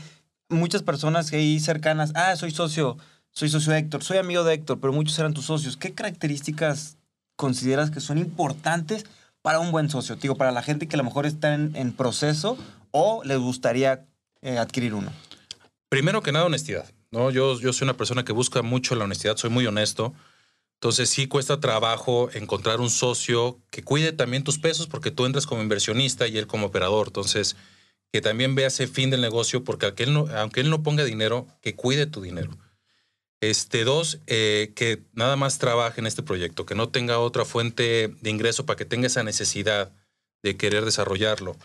muchas 0.49 0.83
personas 0.83 1.31
ahí 1.33 1.61
cercanas, 1.61 2.13
ah, 2.15 2.37
soy 2.37 2.53
socio, 2.53 2.97
soy 3.35 3.49
socio 3.49 3.73
de 3.73 3.81
Héctor, 3.81 4.05
soy 4.05 4.19
amigo 4.19 4.45
de 4.45 4.55
Héctor, 4.55 4.79
pero 4.81 4.93
muchos 4.93 5.19
eran 5.19 5.35
tus 5.35 5.47
socios. 5.47 5.77
¿Qué 5.77 5.93
características 5.93 6.97
consideras 7.37 7.91
que 7.91 8.01
son 8.01 8.19
importantes 8.19 9.05
para 9.43 9.59
un 9.59 9.73
buen 9.73 9.91
socio? 9.91 10.15
Digo, 10.17 10.37
para 10.37 10.53
la 10.53 10.63
gente 10.63 10.87
que 10.87 10.95
a 10.95 10.99
lo 10.99 11.05
mejor 11.05 11.27
está 11.27 11.53
en, 11.55 11.93
proceso 11.93 12.57
o 12.93 13.23
les 13.25 13.39
gustaría 13.39 14.07
eh, 14.41 14.59
adquirir 14.59 14.95
uno. 14.95 15.13
Primero 15.89 16.23
que 16.23 16.31
nada, 16.31 16.47
honestidad. 16.47 16.87
¿no? 17.11 17.31
Yo, 17.31 17.59
yo 17.59 17.73
soy 17.73 17.87
una 17.87 17.97
persona 17.97 18.25
que 18.25 18.33
busca 18.33 18.63
mucho 18.63 18.95
la 18.95 19.05
honestidad, 19.05 19.37
soy 19.37 19.51
muy 19.51 19.67
honesto. 19.67 20.15
Entonces 20.75 21.11
sí 21.11 21.27
cuesta 21.27 21.59
trabajo 21.59 22.31
encontrar 22.35 22.81
un 22.81 22.91
socio 22.91 23.59
que 23.71 23.83
cuide 23.83 24.13
también 24.13 24.45
tus 24.45 24.59
pesos 24.59 24.87
porque 24.87 25.11
tú 25.11 25.27
entras 25.27 25.47
como 25.47 25.63
inversionista 25.63 26.29
y 26.29 26.39
él 26.39 26.47
como 26.47 26.67
operador. 26.67 27.09
Entonces, 27.09 27.57
que 28.13 28.21
también 28.21 28.55
vea 28.55 28.69
ese 28.69 28.87
fin 28.87 29.11
del 29.11 29.23
negocio 29.23 29.65
porque 29.65 29.87
aunque 29.87 30.05
él 30.05 30.13
no, 30.13 30.27
aunque 30.37 30.61
él 30.61 30.71
no 30.71 30.85
ponga 30.85 31.03
dinero, 31.03 31.49
que 31.63 31.75
cuide 31.75 32.07
tu 32.07 32.21
dinero. 32.21 32.57
Este, 33.51 33.85
dos, 33.85 34.21
eh, 34.27 34.73
que 34.75 35.03
nada 35.13 35.37
más 35.37 35.59
trabaje 35.59 36.01
en 36.01 36.07
este 36.07 36.23
proyecto, 36.23 36.65
que 36.65 36.75
no 36.75 36.89
tenga 36.89 37.19
otra 37.19 37.45
fuente 37.45 38.15
de 38.21 38.31
ingreso 38.31 38.65
para 38.65 38.77
que 38.77 38.85
tenga 38.85 39.07
esa 39.07 39.23
necesidad 39.23 39.93
de 40.43 40.57
querer 40.57 40.85
desarrollarlo 40.85 41.57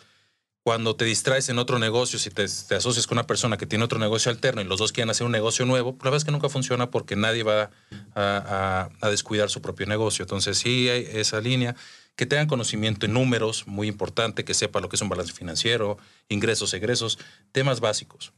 Cuando 0.64 0.96
te 0.96 1.06
distraes 1.06 1.48
en 1.50 1.58
otro 1.58 1.80
negocio, 1.80 2.20
si 2.20 2.30
te, 2.32 2.44
asocias 2.44 3.08
con 3.08 3.18
una 3.18 3.28
persona 3.28 3.58
que 3.58 3.66
tiene 3.66 3.86
otro 3.86 3.98
negocio 3.98 4.30
alterno 4.30 4.62
y 4.62 4.66
los 4.66 4.80
dos 4.80 4.92
quieren 4.92 5.10
hacer 5.10 5.26
un 5.26 5.32
negocio 5.32 5.66
nuevo, 5.66 5.92
la 6.00 6.06
verdad 6.06 6.18
es 6.18 6.26
que 6.26 6.32
nunca 6.32 6.50
funciona 6.50 6.92
porque 6.92 7.16
nadie 7.16 7.44
va 7.44 7.72
a, 8.14 8.90
a 9.00 9.10
descuidar 9.10 9.50
su 9.50 9.62
propio 9.62 9.86
negocio. 9.86 10.24
Entonces 10.24 10.58
sí 10.58 10.90
hay 10.90 11.08
esa 11.14 11.40
línea 11.40 11.76
que 12.16 12.26
tengan 12.26 12.48
conocimiento 12.48 13.06
en 13.06 13.14
números, 13.14 13.68
muy 13.68 13.88
importante, 13.88 14.44
que 14.44 14.54
sepa 14.54 14.82
lo 14.82 14.90
que 14.90 14.98
es 14.98 15.02
un 15.02 15.10
balance 15.10 15.32
financiero, 15.32 15.98
ingresos, 16.28 16.74
egresos, 16.74 17.18
temas 17.54 17.80
básicos. 17.80 18.34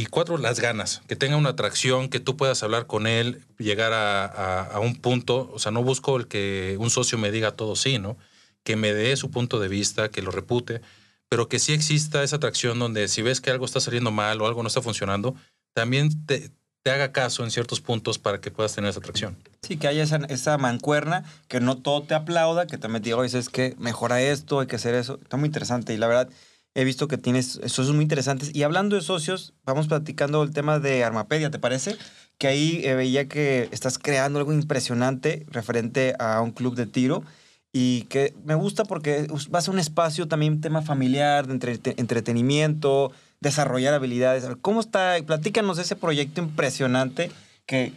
Y 0.00 0.06
cuatro, 0.06 0.38
las 0.38 0.60
ganas, 0.60 1.02
que 1.08 1.14
tenga 1.14 1.36
una 1.36 1.50
atracción, 1.50 2.08
que 2.08 2.20
tú 2.20 2.34
puedas 2.34 2.62
hablar 2.62 2.86
con 2.86 3.06
él, 3.06 3.44
llegar 3.58 3.92
a, 3.92 4.80
un 4.80 4.96
punto, 4.96 5.50
o 5.52 5.58
sea, 5.58 5.72
no 5.72 5.82
busco 5.82 6.16
el 6.16 6.26
que 6.26 6.76
un 6.80 6.88
socio 6.88 7.18
me 7.18 7.30
diga 7.30 7.50
todo 7.50 7.76
sí, 7.76 7.98
¿no? 7.98 8.16
Que 8.62 8.76
me 8.76 8.94
dé 8.94 9.14
su 9.18 9.30
punto 9.30 9.60
de 9.60 9.68
vista, 9.68 10.08
que 10.08 10.22
lo 10.22 10.30
repute, 10.30 10.80
pero 11.28 11.50
que 11.50 11.58
sí 11.58 11.74
exista 11.74 12.22
esa 12.22 12.36
atracción 12.36 12.78
donde 12.78 13.08
si 13.08 13.20
ves 13.20 13.42
que 13.42 13.50
algo 13.50 13.66
está 13.66 13.78
saliendo 13.78 14.10
mal 14.10 14.40
o 14.40 14.46
algo 14.46 14.62
no 14.62 14.68
está 14.68 14.80
funcionando, 14.80 15.34
también 15.74 16.24
te, 16.24 16.50
haga 16.86 17.12
caso 17.12 17.44
en 17.44 17.50
ciertos 17.50 17.82
puntos 17.82 18.18
para 18.18 18.40
que 18.40 18.50
puedas 18.50 18.74
tener 18.74 18.88
esa 18.88 19.00
atracción. 19.00 19.36
Sí, 19.60 19.76
que 19.76 19.86
haya 19.86 20.02
esa, 20.02 20.16
esa 20.30 20.56
mancuerna, 20.56 21.24
que 21.46 21.60
no 21.60 21.76
todo 21.76 22.04
te 22.04 22.14
aplauda, 22.14 22.66
que 22.66 22.78
también 22.78 23.02
te 23.02 23.10
diga, 23.10 23.22
es 23.26 23.50
que 23.50 23.76
mejora 23.78 24.22
esto, 24.22 24.60
hay 24.60 24.66
que 24.66 24.76
hacer 24.76 24.94
eso. 24.94 25.18
Está 25.22 25.36
muy 25.36 25.48
interesante 25.48 25.92
y 25.92 25.98
la 25.98 26.06
verdad 26.06 26.30
He 26.74 26.84
visto 26.84 27.08
que 27.08 27.18
tienes 27.18 27.60
socios 27.66 27.92
muy 27.92 28.02
interesantes. 28.02 28.54
Y 28.54 28.62
hablando 28.62 28.94
de 28.96 29.02
socios, 29.02 29.54
vamos 29.64 29.88
platicando 29.88 30.42
el 30.42 30.52
tema 30.52 30.78
de 30.78 31.02
Armapedia, 31.02 31.50
¿te 31.50 31.58
parece? 31.58 31.96
Que 32.38 32.46
ahí 32.46 32.80
eh, 32.84 32.94
veía 32.94 33.28
que 33.28 33.68
estás 33.72 33.98
creando 33.98 34.38
algo 34.38 34.52
impresionante 34.52 35.44
referente 35.48 36.14
a 36.18 36.40
un 36.40 36.52
club 36.52 36.76
de 36.76 36.86
tiro 36.86 37.24
y 37.72 38.02
que 38.02 38.34
me 38.44 38.54
gusta 38.54 38.84
porque 38.84 39.26
va 39.52 39.58
a 39.58 39.62
ser 39.62 39.74
un 39.74 39.80
espacio 39.80 40.28
también 40.28 40.60
tema 40.60 40.82
familiar, 40.82 41.46
de 41.46 41.94
entretenimiento, 41.96 43.12
desarrollar 43.40 43.94
habilidades. 43.94 44.46
¿Cómo 44.60 44.80
está? 44.80 45.16
Platícanos 45.24 45.78
ese 45.78 45.96
proyecto 45.96 46.40
impresionante 46.40 47.30
que, 47.66 47.92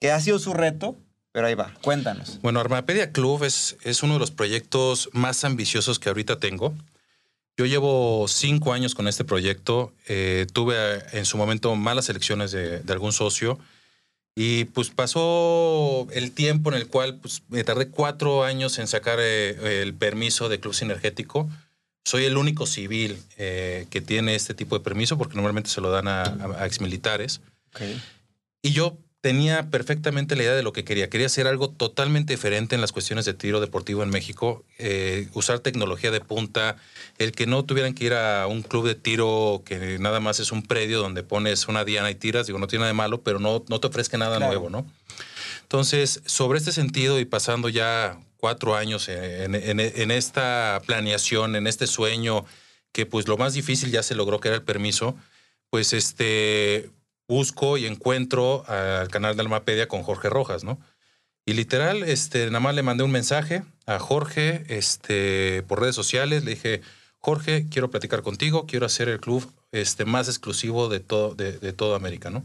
que 0.00 0.10
ha 0.10 0.20
sido 0.20 0.38
su 0.38 0.54
reto, 0.54 0.96
pero 1.32 1.46
ahí 1.46 1.54
va, 1.54 1.74
cuéntanos. 1.82 2.40
Bueno, 2.42 2.60
Armapedia 2.60 3.12
Club 3.12 3.44
es, 3.44 3.76
es 3.82 4.02
uno 4.02 4.14
de 4.14 4.20
los 4.20 4.30
proyectos 4.30 5.10
más 5.12 5.44
ambiciosos 5.44 5.98
que 5.98 6.08
ahorita 6.08 6.38
tengo. 6.38 6.74
Yo 7.58 7.66
llevo 7.66 8.26
cinco 8.28 8.72
años 8.72 8.94
con 8.94 9.08
este 9.08 9.24
proyecto. 9.24 9.92
Eh, 10.06 10.46
tuve 10.52 10.76
en 11.10 11.24
su 11.24 11.36
momento 11.36 11.74
malas 11.74 12.08
elecciones 12.08 12.52
de, 12.52 12.84
algún 12.88 13.12
socio. 13.12 13.58
Y 14.36 14.66
pues 14.66 14.90
pasó 14.90 16.06
el 16.12 16.30
tiempo 16.30 16.70
en 16.70 16.76
el 16.76 16.86
cual 16.86 17.16
pues, 17.16 17.42
me 17.48 17.64
tardé 17.64 17.88
cuatro 17.88 18.44
años 18.44 18.78
en 18.78 18.86
sacar 18.86 19.18
eh, 19.20 19.82
el 19.82 19.92
permiso 19.92 20.48
de 20.48 20.60
club 20.60 20.72
sinergético. 20.72 21.50
Soy 22.04 22.26
el 22.26 22.36
único 22.36 22.64
civil 22.64 23.20
eh, 23.38 23.88
que 23.90 24.00
tiene 24.00 24.36
este 24.36 24.54
tipo 24.54 24.78
de 24.78 24.84
permiso 24.84 25.18
porque 25.18 25.34
normalmente 25.34 25.68
se 25.68 25.80
lo 25.80 25.90
dan 25.90 26.06
a, 26.06 26.22
a, 26.60 26.64
exmilitares. 26.64 27.40
Y 28.62 28.70
yo 28.70 28.96
tenía 29.20 29.70
perfectamente 29.70 30.36
la 30.36 30.44
idea 30.44 30.54
de 30.54 30.62
lo 30.62 30.72
que 30.72 30.84
quería. 30.84 31.10
Quería 31.10 31.26
hacer 31.26 31.46
algo 31.46 31.70
totalmente 31.70 32.32
diferente 32.32 32.74
en 32.74 32.80
las 32.80 32.92
cuestiones 32.92 33.24
de 33.24 33.34
tiro 33.34 33.60
deportivo 33.60 34.02
en 34.02 34.10
México, 34.10 34.64
eh, 34.78 35.28
usar 35.34 35.58
tecnología 35.58 36.10
de 36.10 36.20
punta, 36.20 36.76
el 37.18 37.32
que 37.32 37.46
no 37.46 37.64
tuvieran 37.64 37.94
que 37.94 38.04
ir 38.04 38.14
a 38.14 38.46
un 38.46 38.62
club 38.62 38.86
de 38.86 38.94
tiro 38.94 39.62
que 39.64 39.98
nada 39.98 40.20
más 40.20 40.38
es 40.38 40.52
un 40.52 40.62
predio 40.62 41.00
donde 41.00 41.24
pones 41.24 41.66
una 41.66 41.84
diana 41.84 42.10
y 42.10 42.14
tiras, 42.14 42.46
digo, 42.46 42.58
no 42.58 42.68
tiene 42.68 42.82
nada 42.82 42.92
de 42.92 42.94
malo, 42.94 43.22
pero 43.22 43.40
no, 43.40 43.64
no 43.68 43.80
te 43.80 43.88
ofrezca 43.88 44.18
nada 44.18 44.38
nuevo, 44.38 44.70
¿no? 44.70 44.86
Entonces, 45.62 46.22
sobre 46.24 46.58
este 46.58 46.72
sentido 46.72 47.18
y 47.18 47.24
pasando 47.24 47.68
ya 47.68 48.18
cuatro 48.36 48.76
años 48.76 49.08
en, 49.08 49.54
en 49.54 50.10
esta 50.12 50.80
planeación, 50.86 51.56
en 51.56 51.66
este 51.66 51.86
sueño, 51.86 52.44
que 52.92 53.04
pues 53.04 53.26
lo 53.26 53.36
más 53.36 53.52
difícil 53.52 53.90
ya 53.90 54.02
se 54.02 54.14
logró, 54.14 54.38
que 54.38 54.48
era 54.48 54.56
el 54.56 54.62
permiso, 54.62 55.16
pues 55.70 55.92
este, 55.92 56.90
busco 57.28 57.76
y 57.76 57.86
encuentro 57.86 58.64
al 58.66 59.08
canal 59.08 59.36
de 59.36 59.42
Almapedia 59.42 59.86
con 59.86 60.02
Jorge 60.02 60.30
Rojas, 60.30 60.64
¿no? 60.64 60.80
Y 61.48 61.54
literal, 61.54 62.02
este, 62.02 62.46
nada 62.46 62.60
más 62.60 62.74
le 62.74 62.82
mandé 62.82 63.04
un 63.04 63.10
mensaje 63.10 63.62
a 63.86 63.98
Jorge 63.98 64.64
este, 64.68 65.62
por 65.66 65.80
redes 65.80 65.94
sociales. 65.94 66.44
Le 66.44 66.50
dije, 66.50 66.82
Jorge, 67.18 67.66
quiero 67.70 67.90
platicar 67.90 68.22
contigo, 68.22 68.66
quiero 68.66 68.84
hacer 68.84 69.08
el 69.08 69.18
club 69.18 69.50
este, 69.72 70.04
más 70.04 70.28
exclusivo 70.28 70.88
de, 70.88 71.00
todo, 71.00 71.34
de, 71.34 71.72
toda 71.72 71.96
América, 71.96 72.28
¿no? 72.28 72.44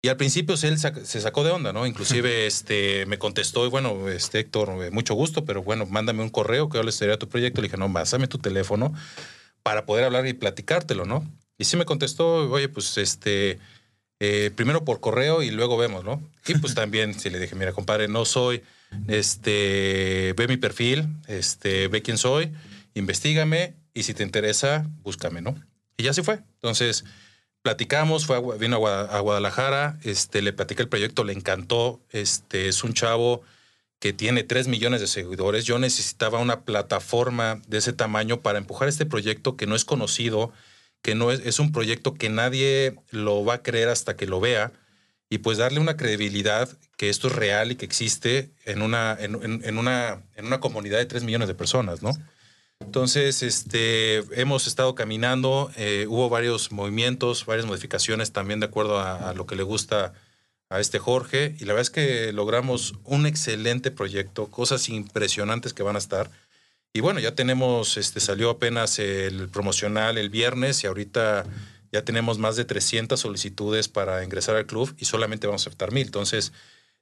Y 0.00 0.08
al 0.08 0.16
principio 0.16 0.54
él 0.62 0.78
se 0.78 1.20
sacó 1.20 1.44
de 1.44 1.50
onda, 1.50 1.72
¿no? 1.72 1.86
Inclusive 1.86 2.46
este, 2.46 3.04
me 3.06 3.18
contestó, 3.18 3.66
y 3.66 3.70
bueno, 3.70 4.08
este, 4.08 4.40
Héctor, 4.40 4.84
eh, 4.84 4.90
mucho 4.90 5.14
gusto, 5.14 5.44
pero 5.44 5.62
bueno, 5.62 5.86
mándame 5.86 6.22
un 6.22 6.30
correo 6.30 6.68
que 6.68 6.78
yo 6.78 6.84
le 6.84 6.90
estaría 6.90 7.18
tu 7.18 7.28
proyecto. 7.28 7.60
Le 7.60 7.66
dije, 7.66 7.78
no, 7.78 7.92
pásame 7.92 8.28
tu 8.28 8.38
teléfono 8.38 8.92
para 9.64 9.86
poder 9.86 10.04
hablar 10.04 10.26
y 10.26 10.34
platicártelo, 10.34 11.04
¿no? 11.04 11.28
Y 11.58 11.64
sí 11.64 11.76
me 11.76 11.84
contestó, 11.84 12.50
oye, 12.50 12.68
pues 12.68 12.96
este, 12.98 13.58
eh, 14.26 14.50
primero 14.50 14.84
por 14.84 15.00
correo 15.00 15.42
y 15.42 15.50
luego 15.50 15.76
vemos, 15.76 16.04
¿no? 16.04 16.22
Y 16.46 16.54
pues 16.54 16.74
también 16.80 17.18
si 17.18 17.30
le 17.30 17.38
dije, 17.38 17.54
mira, 17.54 17.72
compadre, 17.72 18.08
no 18.08 18.24
soy, 18.24 18.62
este, 19.08 20.34
ve 20.36 20.48
mi 20.48 20.56
perfil, 20.56 21.08
este, 21.26 21.88
ve 21.88 22.02
quién 22.02 22.16
soy, 22.16 22.52
investigame 22.94 23.74
y 23.92 24.04
si 24.04 24.14
te 24.14 24.22
interesa, 24.22 24.88
búscame, 25.02 25.42
¿no? 25.42 25.54
Y 25.96 26.04
ya 26.04 26.12
se 26.12 26.22
fue. 26.22 26.40
Entonces, 26.54 27.04
platicamos, 27.62 28.26
fue 28.26 28.40
vino 28.58 28.86
a 28.86 29.20
Guadalajara, 29.20 29.98
este, 30.02 30.42
le 30.42 30.52
platicé 30.52 30.82
el 30.82 30.88
proyecto, 30.88 31.24
le 31.24 31.32
encantó, 31.32 32.00
este, 32.10 32.68
es 32.68 32.82
un 32.82 32.94
chavo 32.94 33.42
que 33.98 34.12
tiene 34.12 34.42
3 34.42 34.68
millones 34.68 35.00
de 35.00 35.06
seguidores. 35.06 35.64
Yo 35.64 35.78
necesitaba 35.78 36.38
una 36.38 36.60
plataforma 36.60 37.60
de 37.68 37.78
ese 37.78 37.92
tamaño 37.92 38.40
para 38.42 38.58
empujar 38.58 38.88
este 38.88 39.06
proyecto 39.06 39.56
que 39.56 39.66
no 39.66 39.76
es 39.76 39.84
conocido, 39.84 40.52
que 41.04 41.14
no 41.14 41.30
es, 41.30 41.40
es 41.44 41.58
un 41.58 41.70
proyecto 41.70 42.14
que 42.14 42.30
nadie 42.30 42.96
lo 43.10 43.44
va 43.44 43.54
a 43.56 43.62
creer 43.62 43.90
hasta 43.90 44.16
que 44.16 44.26
lo 44.26 44.40
vea 44.40 44.72
y 45.28 45.38
pues 45.38 45.58
darle 45.58 45.78
una 45.78 45.98
credibilidad 45.98 46.66
que 46.96 47.10
esto 47.10 47.28
es 47.28 47.34
real 47.34 47.70
y 47.70 47.76
que 47.76 47.84
existe 47.84 48.52
en 48.64 48.80
una, 48.80 49.14
en, 49.20 49.34
una, 49.78 50.22
en 50.34 50.46
una 50.46 50.60
comunidad 50.60 50.96
de 50.96 51.04
3 51.04 51.24
millones 51.24 51.46
de 51.46 51.54
personas, 51.54 52.02
¿no? 52.02 52.12
Entonces, 52.80 53.42
este, 53.42 54.18
hemos 54.40 54.66
estado 54.66 54.94
caminando, 54.94 55.70
eh, 55.76 56.06
hubo 56.08 56.30
varios 56.30 56.72
movimientos, 56.72 57.44
varias 57.44 57.66
modificaciones 57.66 58.32
también 58.32 58.60
de 58.60 58.66
acuerdo 58.66 58.98
a, 58.98 59.28
a, 59.28 59.34
lo 59.34 59.46
que 59.46 59.56
le 59.56 59.62
gusta 59.62 60.14
a 60.70 60.80
este 60.80 60.98
Jorge 60.98 61.54
y 61.60 61.66
la 61.66 61.74
verdad 61.74 61.82
es 61.82 61.90
que 61.90 62.32
logramos 62.32 62.94
un 63.04 63.26
excelente 63.26 63.90
proyecto, 63.90 64.46
cosas 64.46 64.88
impresionantes 64.88 65.74
que 65.74 65.82
van 65.82 65.96
a 65.96 65.98
estar. 65.98 66.30
Y 66.96 67.00
bueno, 67.00 67.18
ya 67.18 67.34
tenemos, 67.34 67.96
este, 67.96 68.20
salió 68.20 68.50
apenas 68.50 69.00
el 69.00 69.48
promocional 69.48 70.16
el 70.16 70.30
viernes 70.30 70.84
y 70.84 70.86
ahorita 70.86 71.44
ya 71.90 72.04
tenemos 72.04 72.38
más 72.38 72.54
de 72.54 72.64
300 72.64 73.18
solicitudes 73.18 73.88
para 73.88 74.22
ingresar 74.22 74.54
al 74.54 74.66
club 74.66 74.94
y 74.96 75.04
solamente 75.04 75.48
vamos 75.48 75.66
a 75.66 75.70
aceptar 75.70 75.90
mil. 75.90 76.06
Entonces, 76.06 76.52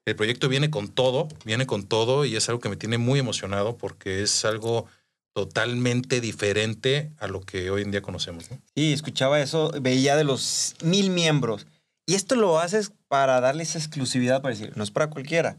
el 0.07 0.17
proyecto 0.17 0.49
viene 0.49 0.71
con 0.71 0.89
todo, 0.89 1.29
viene 1.45 1.67
con 1.67 1.85
todo 1.85 2.25
y 2.25 2.37
es 2.37 2.49
algo 2.49 2.61
que 2.63 2.71
me 2.71 2.77
tiene 2.77 2.97
muy 2.97 3.21
emocionado 3.21 3.77
porque 3.77 4.23
es 4.23 4.47
algo 4.47 4.87
totalmente 5.35 6.23
diferente 6.23 7.11
a 7.19 7.27
lo 7.27 7.43
que 7.43 7.71
hoy 7.71 7.83
en 7.83 7.91
día 7.91 8.01
conocemos. 8.01 8.47
Sí, 8.75 8.95
escuchaba 8.95 9.43
eso, 9.43 9.73
veía 9.83 10.17
de 10.17 10.25
los 10.25 10.75
mil 10.83 11.11
miembros. 11.11 11.67
Y 12.07 12.15
esto 12.15 12.35
lo 12.35 12.59
haces 12.59 12.93
para 13.09 13.43
darle 13.43 13.63
esa 13.63 13.79
exclusividad, 13.79 14.41
para 14.41 14.55
decir, 14.55 14.73
no 14.75 14.85
es 14.85 14.91
para 14.91 15.11
cualquiera. 15.11 15.59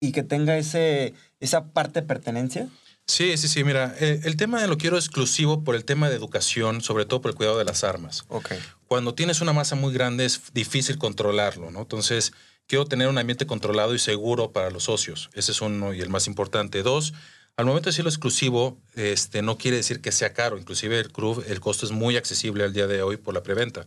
Y 0.00 0.12
que 0.12 0.22
tenga 0.22 0.56
ese, 0.56 1.14
esa 1.40 1.72
parte 1.72 2.00
de 2.00 2.06
pertenencia. 2.06 2.68
Sí, 3.06 3.36
sí, 3.36 3.48
sí. 3.48 3.62
Mira, 3.62 3.94
eh, 4.00 4.20
el 4.24 4.36
tema 4.36 4.60
de 4.60 4.66
lo 4.66 4.78
quiero 4.78 4.96
exclusivo 4.96 5.62
por 5.62 5.76
el 5.76 5.84
tema 5.84 6.08
de 6.08 6.16
educación, 6.16 6.80
sobre 6.80 7.06
todo 7.06 7.20
por 7.20 7.30
el 7.30 7.36
cuidado 7.36 7.58
de 7.58 7.64
las 7.64 7.84
armas. 7.84 8.24
Okay. 8.28 8.58
Cuando 8.88 9.14
tienes 9.14 9.40
una 9.40 9.52
masa 9.52 9.76
muy 9.76 9.94
grande 9.94 10.24
es 10.24 10.52
difícil 10.52 10.98
controlarlo, 10.98 11.70
¿no? 11.70 11.82
Entonces, 11.82 12.32
quiero 12.66 12.86
tener 12.86 13.08
un 13.08 13.18
ambiente 13.18 13.46
controlado 13.46 13.94
y 13.94 13.98
seguro 13.98 14.50
para 14.50 14.70
los 14.70 14.84
socios. 14.84 15.30
Ese 15.34 15.52
es 15.52 15.60
uno 15.60 15.94
y 15.94 16.00
el 16.00 16.08
más 16.08 16.26
importante. 16.26 16.82
Dos, 16.82 17.14
al 17.56 17.64
momento 17.64 17.86
de 17.86 17.92
decirlo 17.92 18.10
exclusivo, 18.10 18.76
este, 18.96 19.40
no 19.40 19.56
quiere 19.56 19.78
decir 19.78 20.00
que 20.00 20.12
sea 20.12 20.32
caro. 20.32 20.58
Inclusive 20.58 20.98
el 20.98 21.10
club, 21.10 21.44
el 21.46 21.60
costo 21.60 21.86
es 21.86 21.92
muy 21.92 22.16
accesible 22.16 22.64
al 22.64 22.72
día 22.72 22.86
de 22.86 23.02
hoy 23.02 23.16
por 23.16 23.34
la 23.34 23.42
preventa. 23.42 23.86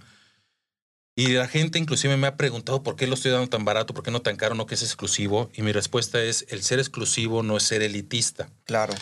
Y 1.16 1.30
la 1.30 1.48
gente 1.48 1.80
inclusive 1.80 2.16
me 2.16 2.28
ha 2.28 2.38
preguntado 2.38 2.82
por 2.82 2.96
qué 2.96 3.06
lo 3.06 3.16
estoy 3.16 3.32
dando 3.32 3.50
tan 3.50 3.66
barato, 3.66 3.94
por 3.94 4.04
qué 4.04 4.12
no 4.12 4.22
tan 4.22 4.38
caro, 4.38 4.56
no 4.56 4.66
que 4.66 4.75
es 4.75 4.84
exclusivo. 4.84 5.50
Y 5.54 5.63
mi 5.63 5.72
respuesta 5.72 6.22
es, 6.24 6.46
el 6.50 6.63
ser 6.63 6.80
exclusivo 6.80 7.44
no 7.44 7.58
es 7.58 7.63
ser 7.63 7.82
elitista. 7.82 8.50
Claro. 8.66 8.94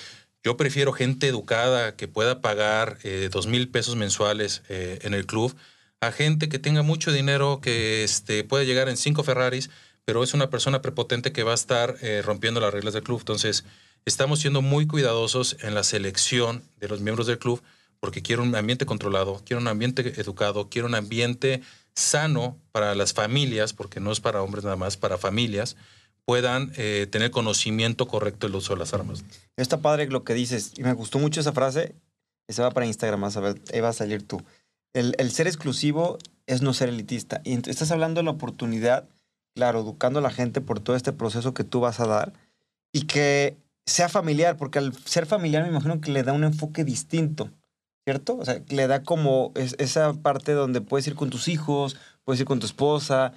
Yo 0.43 0.57
prefiero 0.57 0.93
gente 0.93 1.27
educada 1.27 1.95
que 1.95 2.07
pueda 2.07 2.41
pagar 2.41 2.97
eh, 3.03 3.29
dos 3.31 3.47
mil 3.47 3.69
pesos 3.69 3.95
mensuales 3.95 4.63
eh, 4.69 4.99
en 5.03 5.13
el 5.13 5.25
club 5.25 5.55
a 6.01 6.11
gente 6.11 6.49
que 6.49 6.59
tenga 6.59 6.83
mucho 6.83 7.11
dinero, 7.11 7.59
que 7.61 8.03
este, 8.03 8.43
puede 8.43 8.65
llegar 8.65 8.89
en 8.89 8.97
cinco 8.97 9.23
Ferraris, 9.23 9.69
pero 10.05 10.23
es 10.23 10.33
una 10.33 10.49
persona 10.49 10.81
prepotente 10.81 11.31
que 11.31 11.43
va 11.43 11.51
a 11.51 11.55
estar 11.55 11.95
eh, 12.01 12.21
rompiendo 12.23 12.59
las 12.59 12.73
reglas 12.73 12.93
del 12.93 13.03
club. 13.03 13.19
Entonces, 13.19 13.65
estamos 14.05 14.39
siendo 14.39 14.61
muy 14.61 14.87
cuidadosos 14.87 15.57
en 15.61 15.73
la 15.73 15.83
selección 15.83 16.63
de 16.79 16.87
los 16.87 17.01
miembros 17.01 17.27
del 17.27 17.39
club 17.39 17.61
porque 17.99 18.21
quiero 18.21 18.43
un 18.43 18.55
ambiente 18.55 18.85
controlado, 18.85 19.41
quiero 19.43 19.59
un 19.59 19.67
ambiente 19.67 20.21
educado, 20.21 20.69
quiero 20.69 20.87
un 20.87 20.93
ambiente 20.93 21.61
sano 21.97 22.57
para 22.71 22.93
las 22.93 23.13
familias, 23.13 23.73
porque 23.73 23.99
no 23.99 24.11
es 24.11 24.19
para 24.19 24.43
hombres 24.43 24.63
nada 24.63 24.75
más, 24.75 24.97
para 24.97 25.17
familias, 25.17 25.75
puedan 26.25 26.71
eh, 26.77 27.07
tener 27.09 27.31
conocimiento 27.31 28.07
correcto 28.07 28.47
del 28.47 28.55
uso 28.55 28.73
de 28.73 28.79
las 28.79 28.93
armas. 28.93 29.23
Está 29.55 29.79
padre 29.79 30.07
lo 30.07 30.23
que 30.23 30.35
dices, 30.35 30.73
y 30.77 30.83
me 30.83 30.93
gustó 30.93 31.17
mucho 31.17 31.39
esa 31.39 31.53
frase, 31.53 31.95
Ese 32.47 32.61
va 32.61 32.71
para 32.71 32.85
Instagram, 32.85 33.21
vas 33.21 33.35
a 33.37 33.41
ver, 33.41 33.59
ahí 33.73 33.79
va 33.79 33.89
a 33.89 33.93
salir 33.93 34.25
tú. 34.25 34.41
El, 34.93 35.15
el 35.17 35.31
ser 35.31 35.47
exclusivo 35.47 36.17
es 36.45 36.61
no 36.61 36.73
ser 36.73 36.89
elitista. 36.89 37.41
Y 37.43 37.55
estás 37.69 37.91
hablando 37.91 38.19
de 38.19 38.25
la 38.25 38.31
oportunidad, 38.31 39.09
claro, 39.55 39.81
educando 39.81 40.19
a 40.19 40.21
la 40.21 40.29
gente 40.31 40.61
por 40.61 40.79
todo 40.79 40.95
este 40.95 41.13
proceso 41.13 41.53
que 41.53 41.63
tú 41.63 41.79
vas 41.79 41.99
a 41.99 42.07
dar 42.07 42.33
y 42.93 43.01
que 43.01 43.57
sea 43.85 44.07
familiar, 44.07 44.55
porque 44.55 44.79
al 44.79 44.93
ser 45.05 45.25
familiar 45.25 45.63
me 45.63 45.69
imagino 45.69 45.99
que 45.99 46.11
le 46.11 46.23
da 46.23 46.33
un 46.33 46.43
enfoque 46.43 46.83
distinto, 46.83 47.49
¿cierto? 48.07 48.37
O 48.37 48.45
sea, 48.45 48.61
le 48.69 48.87
da 48.87 49.03
como 49.03 49.51
es- 49.55 49.75
esa 49.79 50.13
parte 50.13 50.53
donde 50.53 50.79
puedes 50.79 51.05
ir 51.07 51.15
con 51.15 51.29
tus 51.29 51.49
hijos, 51.49 51.97
puedes 52.23 52.39
ir 52.39 52.45
con 52.47 52.59
tu 52.61 52.65
esposa. 52.65 53.33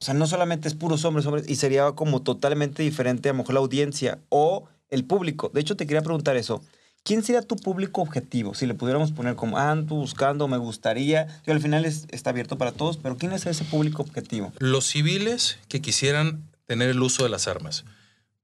O 0.00 0.04
sea, 0.04 0.14
no 0.14 0.28
solamente 0.28 0.68
es 0.68 0.74
puros 0.76 1.04
hombres, 1.04 1.26
hombres, 1.26 1.48
y 1.50 1.56
sería 1.56 1.90
como 1.90 2.22
totalmente 2.22 2.84
diferente 2.84 3.28
a 3.28 3.32
lo 3.32 3.38
mejor 3.38 3.54
la 3.54 3.60
audiencia 3.60 4.20
o 4.28 4.68
el 4.90 5.04
público. 5.04 5.50
De 5.52 5.60
hecho, 5.60 5.74
te 5.76 5.88
quería 5.88 6.02
preguntar 6.02 6.36
eso. 6.36 6.62
¿Quién 7.02 7.24
sería 7.24 7.42
tu 7.42 7.56
público 7.56 8.00
objetivo? 8.00 8.54
Si 8.54 8.64
le 8.64 8.74
pudiéramos 8.74 9.10
poner 9.10 9.34
como 9.34 9.58
ando 9.58 9.96
buscando, 9.96 10.46
me 10.46 10.56
gustaría. 10.56 11.26
Yo, 11.44 11.52
al 11.52 11.60
final 11.60 11.84
es- 11.84 12.06
está 12.12 12.30
abierto 12.30 12.56
para 12.58 12.70
todos, 12.70 12.98
pero 12.98 13.16
¿quién 13.16 13.32
es 13.32 13.44
ese 13.46 13.64
público 13.64 14.02
objetivo? 14.02 14.52
Los 14.60 14.84
civiles 14.86 15.58
que 15.66 15.80
quisieran 15.80 16.48
tener 16.66 16.90
el 16.90 17.02
uso 17.02 17.24
de 17.24 17.28
las 17.28 17.48
armas. 17.48 17.84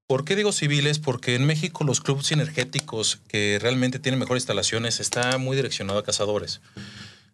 ¿Por 0.09 0.25
qué 0.25 0.35
digo 0.37 0.53
civiles? 0.53 0.99
Porque 0.99 1.35
en 1.35 1.45
México 1.45 1.85
los 1.85 2.01
clubes 2.01 2.33
energéticos 2.33 3.19
que 3.29 3.59
realmente 3.61 3.99
tienen 3.99 4.19
mejores 4.19 4.41
instalaciones 4.41 5.01
está 5.01 5.37
muy 5.37 5.55
direccionado 5.55 5.99
a 5.99 6.03
cazadores. 6.03 6.63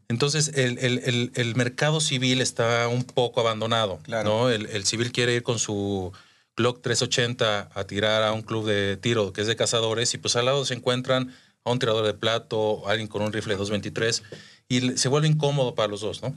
Entonces, 0.09 0.49
el, 0.57 0.79
el- 0.79 0.99
el- 1.05 1.33
el 1.37 1.55
mercado 1.55 2.01
civil 2.01 2.41
está 2.41 2.89
un 2.89 3.05
poco 3.05 3.41
abandonado. 3.41 4.01
Claro. 4.03 4.29
¿no? 4.29 4.51
El, 4.51 4.85
civil 4.85 5.13
quiere 5.13 5.35
ir 5.37 5.45
con 5.45 5.61
su 5.61 6.13
Glock 6.57 6.83
380 6.83 7.71
a 7.73 7.85
tirar 7.85 8.25
a 8.25 8.33
un 8.33 8.43
club 8.43 8.67
de 8.67 8.97
tiro 8.97 9.33
que 9.33 9.43
es 9.43 9.47
de 9.47 9.55
cazadores 9.57 10.13
y 10.15 10.19
pues 10.19 10.35
al 10.35 10.47
lado 10.47 10.65
se 10.65 10.75
encuentran 10.75 11.33
a 11.65 11.71
un 11.71 11.79
tirador 11.79 12.05
de 12.05 12.15
plato, 12.15 12.87
alguien 12.89 13.07
con 13.07 13.23
un 13.23 13.33
rifle 13.33 13.55
223 13.57 14.23
y 14.69 14.97
se 14.99 15.09
vuelve 15.09 15.29
incómodo 15.29 15.77
para 15.77 15.89
los 15.89 16.01
dos, 16.01 16.23
¿no? 16.23 16.35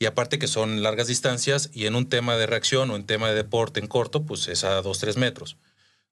Y 0.00 0.06
aparte 0.06 0.38
que 0.38 0.48
son 0.48 0.82
largas 0.82 1.08
distancias 1.08 1.68
y 1.74 1.84
en 1.84 1.94
un 1.94 2.08
tema 2.08 2.38
de 2.38 2.46
reacción 2.46 2.90
o 2.90 2.96
en 2.96 3.04
tema 3.04 3.28
de 3.28 3.34
deporte 3.34 3.80
en 3.80 3.86
corto, 3.86 4.24
pues 4.24 4.48
es 4.48 4.64
a 4.64 4.80
2, 4.80 4.98
3 4.98 5.18
metros. 5.18 5.58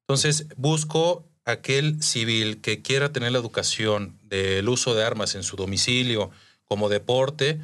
Entonces 0.02 0.46
busco 0.56 1.26
aquel 1.46 2.02
civil 2.02 2.60
que 2.60 2.82
quiera 2.82 3.12
tener 3.12 3.32
la 3.32 3.38
educación 3.38 4.18
del 4.24 4.68
uso 4.68 4.94
de 4.94 5.04
armas 5.04 5.34
en 5.34 5.42
su 5.42 5.56
domicilio 5.56 6.30
como 6.66 6.90
deporte, 6.90 7.60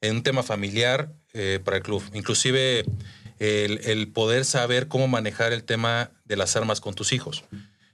en 0.00 0.16
un 0.16 0.22
tema 0.22 0.42
familiar 0.42 1.12
eh, 1.34 1.60
para 1.62 1.76
el 1.76 1.82
club. 1.82 2.02
Inclusive 2.14 2.86
el, 3.38 3.80
el 3.84 4.08
poder 4.08 4.46
saber 4.46 4.88
cómo 4.88 5.08
manejar 5.08 5.52
el 5.52 5.62
tema 5.62 6.10
de 6.24 6.36
las 6.36 6.56
armas 6.56 6.80
con 6.80 6.94
tus 6.94 7.12
hijos. 7.12 7.44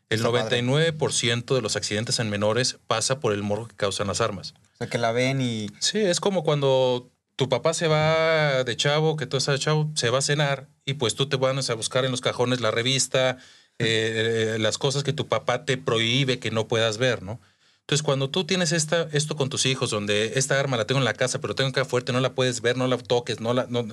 El 0.09 0.19
Está 0.19 0.31
padre. 0.31 0.63
99% 0.63 1.55
de 1.55 1.63
los 1.63 1.75
accidentes 1.75 2.21
en 2.21 2.31
menores 2.31 2.79
pasa 2.87 3.19
por 3.19 3.33
el 3.33 3.43
morbo 3.43 3.67
que 3.67 3.75
causan 3.75 4.07
las 4.07 4.21
armas. 4.21 4.55
O 4.75 4.77
sea, 4.79 4.87
que 4.87 4.99
la 4.99 5.11
ven 5.11 5.41
y... 5.41 5.69
Sí, 5.81 5.99
es 5.99 6.21
como 6.21 6.45
cuando 6.45 7.11
tu 7.43 7.49
papá 7.49 7.75
se 7.75 7.89
va 7.89 8.63
de 8.63 8.77
chavo, 8.77 9.17
que 9.17 9.27
tú 9.27 9.37
estás 9.37 9.55
de 9.55 9.59
chavo, 9.59 9.91
se 9.97 10.11
va 10.11 10.19
a 10.19 10.23
cenar 10.23 10.69
y 10.85 10.95
pues 10.95 11.17
tú 11.17 11.29
te 11.29 11.37
vas 11.37 11.71
a 11.71 11.75
buscar 11.75 12.05
en 12.05 12.13
los 12.13 12.21
cajones 12.21 12.61
la 12.61 12.71
revista, 12.71 13.37
eh, 13.81 14.55
eh, 14.55 14.59
las 14.61 14.79
cosas 14.79 15.03
que 15.03 15.13
tu 15.13 15.27
papá 15.27 15.65
te 15.65 15.77
prohíbe 15.77 16.39
que 16.39 16.53
no 16.53 16.69
puedas 16.69 16.99
ver, 16.99 17.25
¿no? 17.25 17.41
Entonces, 17.81 18.05
cuando 18.05 18.31
tú 18.31 18.45
tienes 18.45 18.71
esta, 18.71 19.09
esto 19.11 19.35
con 19.35 19.49
tus 19.49 19.67
hijos, 19.67 19.91
donde 19.91 20.35
esta 20.37 20.61
arma 20.61 20.77
la 20.77 20.87
tengo 20.87 21.01
en 21.01 21.05
la 21.05 21.15
casa, 21.15 21.41
pero 21.41 21.57
tengo 21.57 21.71
acá 21.71 21.85
fuerte, 21.85 22.13
no 22.13 22.21
la 22.21 22.33
puedes 22.33 22.61
ver, 22.61 22.77
no 22.77 22.87
la 22.87 22.97
toques, 22.97 23.41
no 23.41 23.55
la... 23.55 23.67
No, 23.69 23.89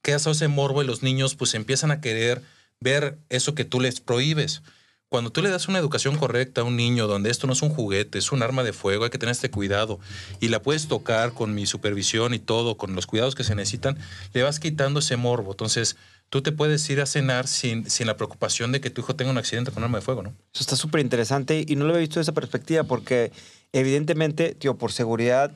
quedas 0.00 0.26
a 0.26 0.30
ese 0.30 0.48
morbo 0.48 0.82
y 0.82 0.86
los 0.86 1.02
niños 1.02 1.34
pues 1.34 1.52
empiezan 1.52 1.90
a 1.90 2.00
querer 2.00 2.40
ver 2.80 3.18
eso 3.28 3.54
que 3.54 3.66
tú 3.66 3.78
les 3.78 4.00
prohíbes. 4.00 4.62
Cuando 5.08 5.30
tú 5.30 5.40
le 5.40 5.50
das 5.50 5.68
una 5.68 5.78
educación 5.78 6.16
correcta 6.16 6.62
a 6.62 6.64
un 6.64 6.76
niño 6.76 7.06
donde 7.06 7.30
esto 7.30 7.46
no 7.46 7.52
es 7.52 7.62
un 7.62 7.68
juguete, 7.68 8.18
es 8.18 8.32
un 8.32 8.42
arma 8.42 8.64
de 8.64 8.72
fuego, 8.72 9.04
hay 9.04 9.10
que 9.10 9.18
tener 9.18 9.32
este 9.32 9.52
cuidado 9.52 10.00
y 10.40 10.48
la 10.48 10.60
puedes 10.60 10.88
tocar 10.88 11.32
con 11.32 11.54
mi 11.54 11.64
supervisión 11.64 12.34
y 12.34 12.40
todo, 12.40 12.76
con 12.76 12.96
los 12.96 13.06
cuidados 13.06 13.36
que 13.36 13.44
se 13.44 13.54
necesitan, 13.54 13.96
le 14.32 14.42
vas 14.42 14.58
quitando 14.58 14.98
ese 14.98 15.16
morbo. 15.16 15.52
Entonces, 15.52 15.96
tú 16.28 16.42
te 16.42 16.50
puedes 16.50 16.90
ir 16.90 17.00
a 17.00 17.06
cenar 17.06 17.46
sin, 17.46 17.88
sin 17.88 18.08
la 18.08 18.16
preocupación 18.16 18.72
de 18.72 18.80
que 18.80 18.90
tu 18.90 19.00
hijo 19.00 19.14
tenga 19.14 19.30
un 19.30 19.38
accidente 19.38 19.70
con 19.70 19.84
arma 19.84 19.98
de 19.98 20.02
fuego, 20.02 20.24
¿no? 20.24 20.30
Eso 20.52 20.62
está 20.62 20.74
súper 20.74 21.00
interesante 21.02 21.64
y 21.64 21.76
no 21.76 21.84
lo 21.84 21.90
había 21.90 22.00
visto 22.00 22.18
desde 22.18 22.32
esa 22.32 22.34
perspectiva 22.34 22.82
porque 22.82 23.30
evidentemente, 23.72 24.56
tío, 24.56 24.76
por 24.76 24.90
seguridad, 24.90 25.52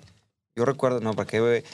yo 0.57 0.65
recuerdo, 0.65 1.01
no, 1.01 1.15
para 1.15 1.27
qué, 1.29 1.65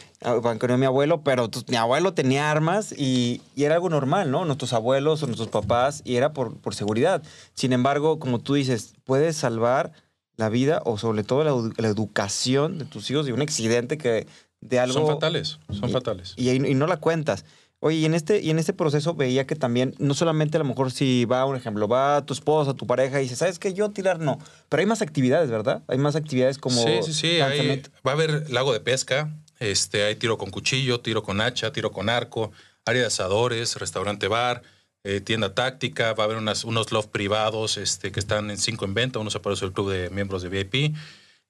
que 0.60 0.68
no 0.68 0.78
mi 0.78 0.86
abuelo, 0.86 1.22
pero 1.22 1.50
pues, 1.50 1.66
mi 1.68 1.76
abuelo 1.76 2.12
tenía 2.14 2.50
armas 2.50 2.92
y, 2.96 3.40
y 3.54 3.64
era 3.64 3.74
algo 3.76 3.88
normal, 3.88 4.30
¿no? 4.30 4.44
Nuestros 4.44 4.72
abuelos 4.72 5.22
o 5.22 5.26
nuestros 5.26 5.48
papás 5.48 6.02
y 6.04 6.16
era 6.16 6.32
por, 6.32 6.56
por 6.58 6.74
seguridad. 6.74 7.22
Sin 7.54 7.72
embargo, 7.72 8.18
como 8.18 8.38
tú 8.38 8.54
dices, 8.54 8.94
puedes 9.04 9.36
salvar 9.36 9.92
la 10.36 10.48
vida 10.50 10.82
o 10.84 10.98
sobre 10.98 11.24
todo 11.24 11.42
la, 11.44 11.50
edu- 11.52 11.74
la 11.78 11.88
educación 11.88 12.78
de 12.78 12.84
tus 12.84 13.10
hijos 13.10 13.24
de 13.26 13.32
un 13.32 13.40
accidente 13.42 13.96
que 13.98 14.26
de 14.60 14.78
algo... 14.78 14.94
Son 14.94 15.06
fatales, 15.06 15.58
son 15.70 15.88
y- 15.88 15.92
fatales. 15.92 16.34
y, 16.36 16.50
y 16.50 16.74
no 16.74 16.86
la 16.86 16.98
cuentas. 16.98 17.44
Oye, 17.80 17.98
y 17.98 18.04
en, 18.06 18.14
este, 18.14 18.40
y 18.40 18.50
en 18.50 18.58
este 18.58 18.72
proceso 18.72 19.14
veía 19.14 19.46
que 19.46 19.54
también, 19.54 19.94
no 19.98 20.14
solamente 20.14 20.56
a 20.56 20.60
lo 20.60 20.64
mejor 20.64 20.90
si 20.90 21.24
va, 21.26 21.44
un 21.44 21.56
ejemplo, 21.56 21.86
va 21.88 22.24
tu 22.24 22.32
esposa, 22.32 22.72
tu 22.74 22.86
pareja 22.86 23.20
y 23.20 23.24
dice, 23.24 23.36
¿sabes 23.36 23.58
qué? 23.58 23.74
Yo 23.74 23.90
tirar 23.90 24.18
no. 24.18 24.38
Pero 24.68 24.80
hay 24.80 24.86
más 24.86 25.02
actividades, 25.02 25.50
¿verdad? 25.50 25.82
Hay 25.88 25.98
más 25.98 26.16
actividades 26.16 26.58
como... 26.58 26.82
sí, 26.82 27.00
sí, 27.02 27.12
sí. 27.12 27.40
hay- 27.40 27.82
va 28.06 28.12
a 28.12 28.14
haber 28.14 28.50
lago 28.50 28.72
de 28.72 28.80
pesca, 28.80 29.30
este, 29.60 30.04
hay 30.04 30.16
tiro 30.16 30.38
con 30.38 30.50
cuchillo, 30.50 31.00
tiro 31.00 31.22
con 31.22 31.40
hacha, 31.40 31.70
tiro 31.72 31.92
con 31.92 32.08
arco, 32.08 32.50
área 32.86 33.02
de 33.02 33.08
asadores, 33.08 33.76
restaurante 33.76 34.26
bar, 34.28 34.62
eh, 35.04 35.20
tienda 35.20 35.54
táctica, 35.54 36.14
va 36.14 36.24
a 36.24 36.26
haber 36.26 36.38
unas, 36.38 36.64
unos 36.64 36.90
loft 36.92 37.10
privados 37.10 37.76
este, 37.76 38.10
que 38.10 38.18
están 38.20 38.50
en 38.50 38.58
cinco 38.58 38.86
en 38.86 38.94
venta, 38.94 39.18
uno 39.18 39.30
se 39.30 39.38
aparece 39.38 39.64
el 39.66 39.72
club 39.72 39.90
de 39.90 40.10
miembros 40.10 40.42
de 40.42 40.48
VIP. 40.48 40.96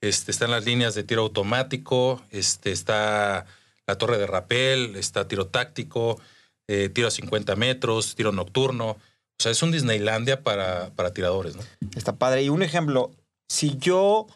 Este, 0.02 0.30
están 0.30 0.50
las 0.50 0.64
líneas 0.66 0.94
de 0.94 1.04
tiro 1.04 1.22
automático, 1.22 2.20
este, 2.30 2.70
está 2.72 3.46
la 3.86 3.96
torre 3.98 4.18
de 4.18 4.26
rapel, 4.26 4.96
está 4.96 5.28
tiro 5.28 5.46
táctico, 5.46 6.20
eh, 6.68 6.88
tiro 6.88 7.08
a 7.08 7.10
50 7.10 7.54
metros, 7.56 8.14
tiro 8.14 8.32
nocturno. 8.32 8.90
O 8.90 9.42
sea, 9.42 9.52
es 9.52 9.62
un 9.62 9.70
Disneylandia 9.70 10.42
para, 10.42 10.90
para 10.96 11.12
tiradores, 11.12 11.56
¿no? 11.56 11.62
Está 11.94 12.16
padre. 12.16 12.42
Y 12.42 12.48
un 12.48 12.62
ejemplo, 12.62 13.10
si 13.48 13.76
yo 13.78 14.26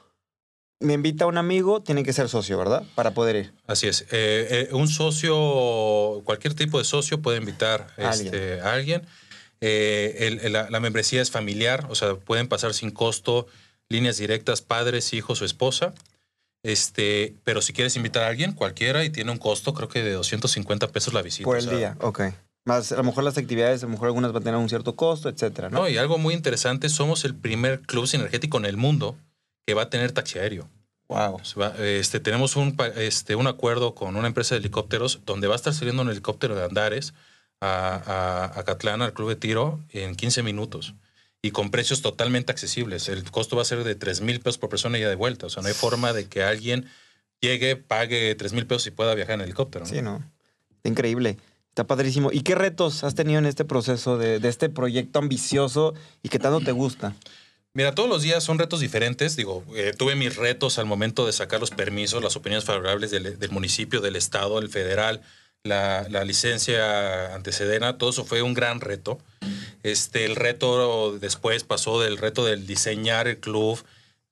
me 0.78 0.92
invita 0.94 1.24
a 1.24 1.26
un 1.26 1.36
amigo, 1.38 1.82
tiene 1.82 2.04
que 2.04 2.12
ser 2.12 2.28
socio, 2.28 2.56
¿verdad? 2.58 2.84
Para 2.94 3.12
poder 3.12 3.36
ir. 3.36 3.52
Así 3.66 3.86
es. 3.88 4.02
Eh, 4.12 4.68
eh, 4.68 4.68
un 4.72 4.88
socio, 4.88 6.22
cualquier 6.24 6.54
tipo 6.54 6.78
de 6.78 6.84
socio 6.84 7.20
puede 7.20 7.38
invitar 7.38 7.88
A 7.98 8.10
este, 8.10 8.60
a 8.60 8.72
alguien. 8.72 9.02
El- 9.60 10.38
el- 10.40 10.52
la, 10.52 10.70
la 10.70 10.80
membresía 10.80 11.20
es 11.20 11.30
familiar, 11.30 11.86
o 11.90 11.94
sea, 11.94 12.14
pueden 12.14 12.48
pasar 12.48 12.72
sin 12.72 12.90
costo 12.90 13.46
líneas 13.88 14.16
directas, 14.18 14.62
padres, 14.62 15.12
hijos 15.12 15.42
o 15.42 15.44
esposa. 15.44 15.92
Este, 16.62 17.34
pero 17.44 17.62
si 17.62 17.72
quieres 17.72 17.96
invitar 17.96 18.22
a 18.24 18.28
alguien, 18.28 18.52
cualquiera, 18.52 19.04
y 19.04 19.10
tiene 19.10 19.30
un 19.30 19.38
costo, 19.38 19.72
creo 19.72 19.88
que 19.88 20.02
de 20.02 20.12
250 20.12 20.88
pesos 20.88 21.14
la 21.14 21.22
visita. 21.22 21.44
Por 21.44 21.56
o 21.56 21.58
el 21.58 21.64
sea, 21.64 21.76
día, 21.76 21.96
ok. 22.00 22.22
Más, 22.64 22.92
a 22.92 22.96
lo 22.96 23.04
mejor 23.04 23.24
las 23.24 23.38
actividades, 23.38 23.82
a 23.82 23.86
lo 23.86 23.92
mejor 23.92 24.08
algunas 24.08 24.32
van 24.32 24.42
a 24.42 24.44
tener 24.44 24.60
un 24.60 24.68
cierto 24.68 24.94
costo, 24.94 25.30
etcétera, 25.30 25.70
¿no? 25.70 25.80
No, 25.80 25.88
y 25.88 25.96
algo 25.96 26.18
muy 26.18 26.34
interesante, 26.34 26.88
somos 26.90 27.24
el 27.24 27.34
primer 27.34 27.80
club 27.80 28.06
sinergético 28.06 28.58
en 28.58 28.66
el 28.66 28.76
mundo 28.76 29.16
que 29.66 29.74
va 29.74 29.82
a 29.82 29.90
tener 29.90 30.12
taxi 30.12 30.38
aéreo. 30.38 30.68
Wow. 31.08 31.40
Este, 31.78 32.20
tenemos 32.20 32.54
un, 32.54 32.76
este, 32.96 33.34
un 33.34 33.48
acuerdo 33.48 33.94
con 33.94 34.14
una 34.14 34.28
empresa 34.28 34.54
de 34.54 34.60
helicópteros 34.60 35.20
donde 35.24 35.48
va 35.48 35.54
a 35.54 35.56
estar 35.56 35.74
saliendo 35.74 36.02
un 36.02 36.10
helicóptero 36.10 36.54
de 36.54 36.64
Andares 36.64 37.14
a, 37.60 38.50
a, 38.54 38.60
a 38.60 38.62
Catlán, 38.62 39.02
al 39.02 39.12
club 39.12 39.30
de 39.30 39.36
tiro, 39.36 39.80
en 39.88 40.14
15 40.14 40.44
minutos. 40.44 40.94
Y 41.42 41.53
con 41.53 41.70
precios 41.70 42.03
totalmente 42.03 42.53
accesibles. 42.53 43.09
El 43.09 43.31
costo 43.31 43.57
va 43.57 43.62
a 43.62 43.64
ser 43.64 43.83
de 43.85 43.94
3 43.94 44.20
mil 44.20 44.40
pesos 44.40 44.59
por 44.59 44.68
persona 44.68 44.98
y 44.98 45.00
ya 45.00 45.09
de 45.09 45.14
vuelta. 45.14 45.46
O 45.46 45.50
sea, 45.50 45.62
no 45.62 45.68
hay 45.68 45.74
forma 45.74 46.12
de 46.12 46.29
que 46.29 46.42
alguien 46.42 46.87
llegue, 47.40 47.76
pague 47.76 48.35
3 48.35 48.53
mil 48.53 48.66
pesos 48.66 48.87
y 48.87 48.90
pueda 48.90 49.14
viajar 49.14 49.37
en 49.37 49.42
helicóptero. 49.42 49.85
¿no? 49.85 49.90
Sí, 49.90 50.03
¿no? 50.03 50.22
Está 50.76 50.88
increíble. 50.88 51.38
Está 51.68 51.87
padrísimo. 51.87 52.31
¿Y 52.33 52.40
qué 52.40 52.55
retos 52.55 53.05
has 53.05 53.14
tenido 53.14 53.38
en 53.38 53.46
este 53.46 53.64
proceso 53.64 54.18
de, 54.18 54.40
de 54.40 54.48
este 54.48 54.68
proyecto 54.68 55.18
ambicioso 55.18 55.94
y 56.22 56.29
que 56.29 56.38
tanto 56.38 56.61
te 56.61 56.72
gusta? 56.72 57.14
Mira, 57.72 57.94
todos 57.94 58.09
los 58.09 58.22
días 58.22 58.42
son 58.42 58.59
retos 58.59 58.81
diferentes. 58.81 59.37
Digo, 59.37 59.64
eh, 59.76 59.92
tuve 59.96 60.16
mis 60.16 60.37
retos 60.37 60.79
al 60.79 60.87
momento 60.87 61.24
de 61.24 61.33
sacar 61.33 61.61
los 61.61 61.70
permisos, 61.70 62.22
las 62.22 62.35
opiniones 62.35 62.64
favorables 62.64 63.12
del, 63.12 63.38
del 63.38 63.50
municipio, 63.50 64.00
del 64.00 64.16
estado, 64.16 64.59
del 64.59 64.68
federal, 64.68 65.22
la, 65.64 66.06
la 66.08 66.24
licencia 66.24 67.34
ante 67.34 67.52
Sedena. 67.52 67.98
Todo 67.98 68.10
eso 68.10 68.24
fue 68.24 68.42
un 68.42 68.54
gran 68.54 68.80
reto. 68.80 69.18
Este, 69.82 70.24
el 70.24 70.36
reto 70.36 71.18
después 71.18 71.64
pasó 71.64 72.00
del 72.00 72.18
reto 72.18 72.44
del 72.44 72.66
diseñar 72.66 73.28
el 73.28 73.38
club 73.38 73.82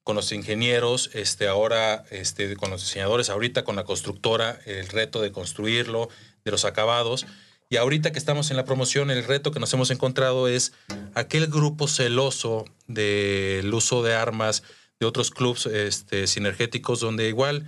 con 0.03 0.17
los 0.17 0.33
ingenieros, 0.33 1.11
este, 1.13 1.49
ahora 1.49 2.05
este, 2.11 2.57
con 2.57 2.71
los 2.71 2.81
diseñadores, 2.81 3.29
ahorita 3.29 3.65
con 3.65 3.77
la 3.77 3.85
constructora, 3.85 4.59
el 4.65 4.89
reto 4.89 5.21
de 5.21 5.33
construirlo, 5.33 6.09
de 6.45 6.51
los 6.51 6.65
acabados. 6.65 7.27
Y 7.69 7.77
ahorita 7.77 8.11
que 8.11 8.19
estamos 8.19 8.51
en 8.51 8.57
la 8.57 8.65
promoción, 8.65 9.11
el 9.11 9.25
reto 9.25 9.51
que 9.51 9.61
nos 9.61 9.73
hemos 9.75 9.91
encontrado 9.91 10.49
es 10.49 10.73
aquel 11.13 11.49
grupo 11.49 11.89
celoso 11.89 12.65
del 12.87 13.73
uso 13.75 14.03
de 14.03 14.15
armas 14.15 14.63
de 14.99 15.07
otros 15.07 15.31
clubes 15.31 15.67
este, 15.67 16.27
sinergéticos 16.27 17.01
donde 17.01 17.29
igual 17.29 17.67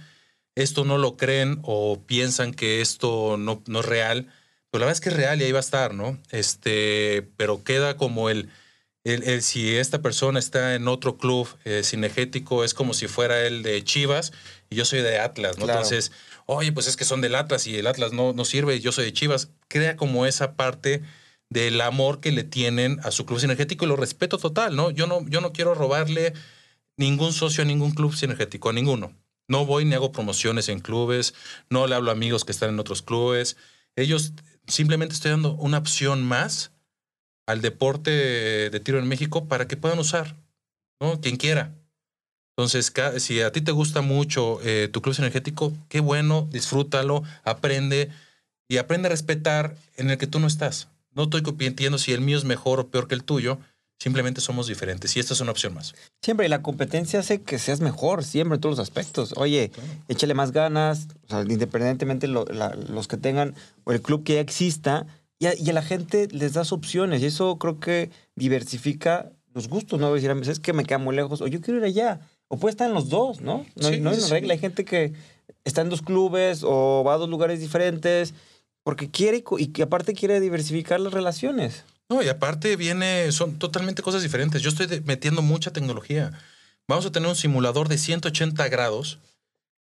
esto 0.62 0.84
no 0.84 0.98
lo 0.98 1.16
creen 1.16 1.58
o 1.62 2.02
piensan 2.06 2.52
que 2.54 2.80
esto 2.80 3.36
no, 3.38 3.62
no 3.66 3.80
es 3.80 3.86
real. 3.86 4.26
Pero 4.70 4.80
la 4.80 4.86
verdad 4.86 4.96
es 4.96 5.00
que 5.00 5.08
es 5.08 5.16
real 5.16 5.40
y 5.40 5.44
ahí 5.44 5.52
va 5.52 5.58
a 5.58 5.60
estar, 5.60 5.94
¿no? 5.94 6.18
Este, 6.30 7.28
pero 7.36 7.64
queda 7.64 7.96
como 7.96 8.30
el 8.30 8.48
El, 9.02 9.40
si 9.42 9.76
esta 9.76 10.02
persona 10.02 10.38
está 10.38 10.74
en 10.74 10.86
otro 10.86 11.16
club 11.16 11.48
eh, 11.64 11.80
cinegético, 11.82 12.64
es 12.64 12.74
como 12.74 12.92
si 12.92 13.08
fuera 13.08 13.46
el 13.46 13.62
de 13.62 13.82
Chivas 13.82 14.30
y 14.68 14.76
yo 14.76 14.84
soy 14.84 15.00
de 15.00 15.18
Atlas, 15.18 15.56
¿no? 15.56 15.64
Entonces, 15.64 16.12
oye, 16.44 16.70
pues 16.70 16.86
es 16.86 16.96
que 16.96 17.06
son 17.06 17.22
del 17.22 17.34
Atlas 17.34 17.66
y 17.66 17.76
el 17.78 17.86
Atlas 17.86 18.12
no, 18.12 18.34
no 18.34 18.44
sirve 18.44 18.76
y 18.76 18.80
yo 18.80 18.92
soy 18.92 19.06
de 19.06 19.12
Chivas. 19.14 19.48
Crea 19.68 19.96
como 19.96 20.26
esa 20.26 20.54
parte 20.54 21.00
del 21.48 21.80
amor 21.80 22.20
que 22.20 22.30
le 22.30 22.44
tienen 22.44 23.00
a 23.02 23.10
su 23.10 23.24
club 23.24 23.40
sinergético 23.40 23.86
y 23.86 23.88
lo 23.88 23.96
respeto 23.96 24.36
total, 24.36 24.76
¿no? 24.76 24.90
Yo 24.90 25.06
no, 25.06 25.26
yo 25.28 25.40
no 25.40 25.52
quiero 25.52 25.74
robarle 25.74 26.34
ningún 26.98 27.32
socio 27.32 27.62
a 27.62 27.66
ningún 27.66 27.92
club 27.92 28.14
sinergético, 28.14 28.68
a 28.68 28.74
ninguno. 28.74 29.14
No 29.50 29.66
voy 29.66 29.84
ni 29.84 29.94
hago 29.94 30.12
promociones 30.12 30.68
en 30.68 30.78
clubes, 30.78 31.34
no 31.70 31.88
le 31.88 31.96
hablo 31.96 32.10
a 32.10 32.14
amigos 32.14 32.44
que 32.44 32.52
están 32.52 32.70
en 32.70 32.78
otros 32.78 33.02
clubes. 33.02 33.56
Ellos 33.96 34.32
simplemente 34.68 35.12
estoy 35.12 35.32
dando 35.32 35.54
una 35.54 35.78
opción 35.78 36.22
más 36.22 36.70
al 37.48 37.60
deporte 37.60 38.12
de 38.70 38.80
tiro 38.80 39.00
en 39.00 39.08
México 39.08 39.48
para 39.48 39.66
que 39.66 39.76
puedan 39.76 39.98
usar, 39.98 40.36
¿no? 41.00 41.20
Quien 41.20 41.36
quiera. 41.36 41.74
Entonces, 42.56 42.92
si 43.18 43.40
a 43.40 43.50
ti 43.50 43.60
te 43.60 43.72
gusta 43.72 44.02
mucho 44.02 44.60
eh, 44.62 44.88
tu 44.92 45.02
club 45.02 45.16
energético, 45.18 45.72
qué 45.88 45.98
bueno, 45.98 46.46
disfrútalo, 46.52 47.24
aprende 47.42 48.08
y 48.68 48.76
aprende 48.76 49.08
a 49.08 49.10
respetar 49.10 49.74
en 49.96 50.10
el 50.10 50.18
que 50.18 50.28
tú 50.28 50.38
no 50.38 50.46
estás. 50.46 50.86
No 51.10 51.24
estoy 51.24 51.42
compitiendo 51.42 51.98
si 51.98 52.12
el 52.12 52.20
mío 52.20 52.38
es 52.38 52.44
mejor 52.44 52.78
o 52.78 52.88
peor 52.88 53.08
que 53.08 53.16
el 53.16 53.24
tuyo, 53.24 53.58
simplemente 54.00 54.40
somos 54.40 54.66
diferentes 54.66 55.14
y 55.16 55.20
esta 55.20 55.34
es 55.34 55.40
una 55.40 55.50
opción 55.50 55.74
más. 55.74 55.94
Siempre, 56.22 56.46
y 56.46 56.48
la 56.48 56.62
competencia 56.62 57.20
hace 57.20 57.42
que 57.42 57.58
seas 57.58 57.80
mejor, 57.80 58.24
siempre 58.24 58.56
en 58.56 58.60
todos 58.60 58.78
los 58.78 58.82
aspectos. 58.82 59.34
Oye, 59.36 59.70
échale 60.08 60.34
más 60.34 60.52
ganas, 60.52 61.06
independientemente 61.48 62.26
los 62.26 63.08
que 63.08 63.18
tengan 63.18 63.54
o 63.84 63.92
el 63.92 64.00
club 64.00 64.24
que 64.24 64.34
ya 64.34 64.40
exista, 64.40 65.06
y 65.38 65.46
a, 65.46 65.72
la 65.72 65.82
gente 65.82 66.28
les 66.32 66.52
das 66.52 66.72
opciones 66.72 67.22
y 67.22 67.26
eso 67.26 67.56
creo 67.58 67.80
que 67.80 68.10
diversifica 68.36 69.32
los 69.54 69.68
gustos, 69.68 69.98
¿no? 69.98 70.12
Decir, 70.12 70.30
es 70.30 70.60
que 70.60 70.74
me 70.74 70.84
queda 70.84 70.98
muy 70.98 71.16
lejos 71.16 71.40
o 71.40 71.46
yo 71.46 71.60
quiero 71.60 71.78
ir 71.78 71.84
allá. 71.84 72.20
O 72.48 72.58
puede 72.58 72.72
estar 72.72 72.88
en 72.88 72.94
los 72.94 73.08
dos, 73.08 73.40
¿no? 73.40 73.64
No, 73.76 73.88
hay 73.88 74.00
una 74.00 74.12
regla. 74.28 74.52
Hay 74.52 74.58
gente 74.58 74.84
que 74.84 75.12
está 75.64 75.80
en 75.80 75.88
dos 75.88 76.02
clubes 76.02 76.62
o 76.62 77.04
va 77.06 77.14
a 77.14 77.16
dos 77.16 77.30
lugares 77.30 77.60
diferentes 77.60 78.34
porque 78.82 79.10
quiere 79.10 79.42
y 79.58 79.68
que 79.68 79.82
aparte 79.82 80.12
quiere 80.14 80.40
diversificar 80.40 81.00
las 81.00 81.14
relaciones. 81.14 81.84
No, 82.10 82.22
y 82.22 82.28
aparte 82.28 82.76
viene, 82.76 83.32
son 83.32 83.58
totalmente 83.58 84.02
cosas 84.02 84.22
diferentes. 84.22 84.60
Yo 84.60 84.68
estoy 84.68 85.00
metiendo 85.06 85.40
mucha 85.40 85.72
tecnología. 85.72 86.32
Vamos 86.88 87.06
a 87.06 87.12
tener 87.12 87.28
un 87.28 87.36
simulador 87.36 87.88
de 87.88 87.96
180 87.96 88.68
grados 88.68 89.18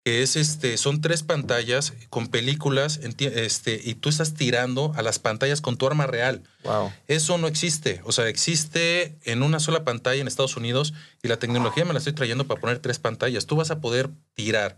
que 0.05 0.21
es 0.21 0.35
este, 0.35 0.77
son 0.77 1.01
tres 1.01 1.23
pantallas 1.23 1.93
con 2.11 2.27
películas, 2.27 2.99
este, 3.01 3.81
y 3.83 3.95
tú 3.95 4.09
estás 4.09 4.35
tirando 4.35 4.93
a 4.95 5.01
las 5.01 5.17
pantallas 5.17 5.61
con 5.61 5.77
tu 5.77 5.87
arma 5.87 6.05
real. 6.05 6.43
Wow. 6.63 6.93
Eso 7.07 7.39
no 7.39 7.47
existe. 7.47 8.01
O 8.03 8.11
sea, 8.11 8.27
existe 8.27 9.17
en 9.23 9.41
una 9.41 9.59
sola 9.59 9.83
pantalla 9.83 10.21
en 10.21 10.27
Estados 10.27 10.57
Unidos 10.57 10.93
y 11.23 11.27
la 11.27 11.39
tecnología 11.39 11.85
me 11.85 11.93
la 11.93 11.97
estoy 11.97 12.13
trayendo 12.13 12.45
para 12.45 12.61
poner 12.61 12.77
tres 12.77 12.99
pantallas. 12.99 13.47
Tú 13.47 13.55
vas 13.55 13.71
a 13.71 13.81
poder 13.81 14.11
tirar 14.35 14.77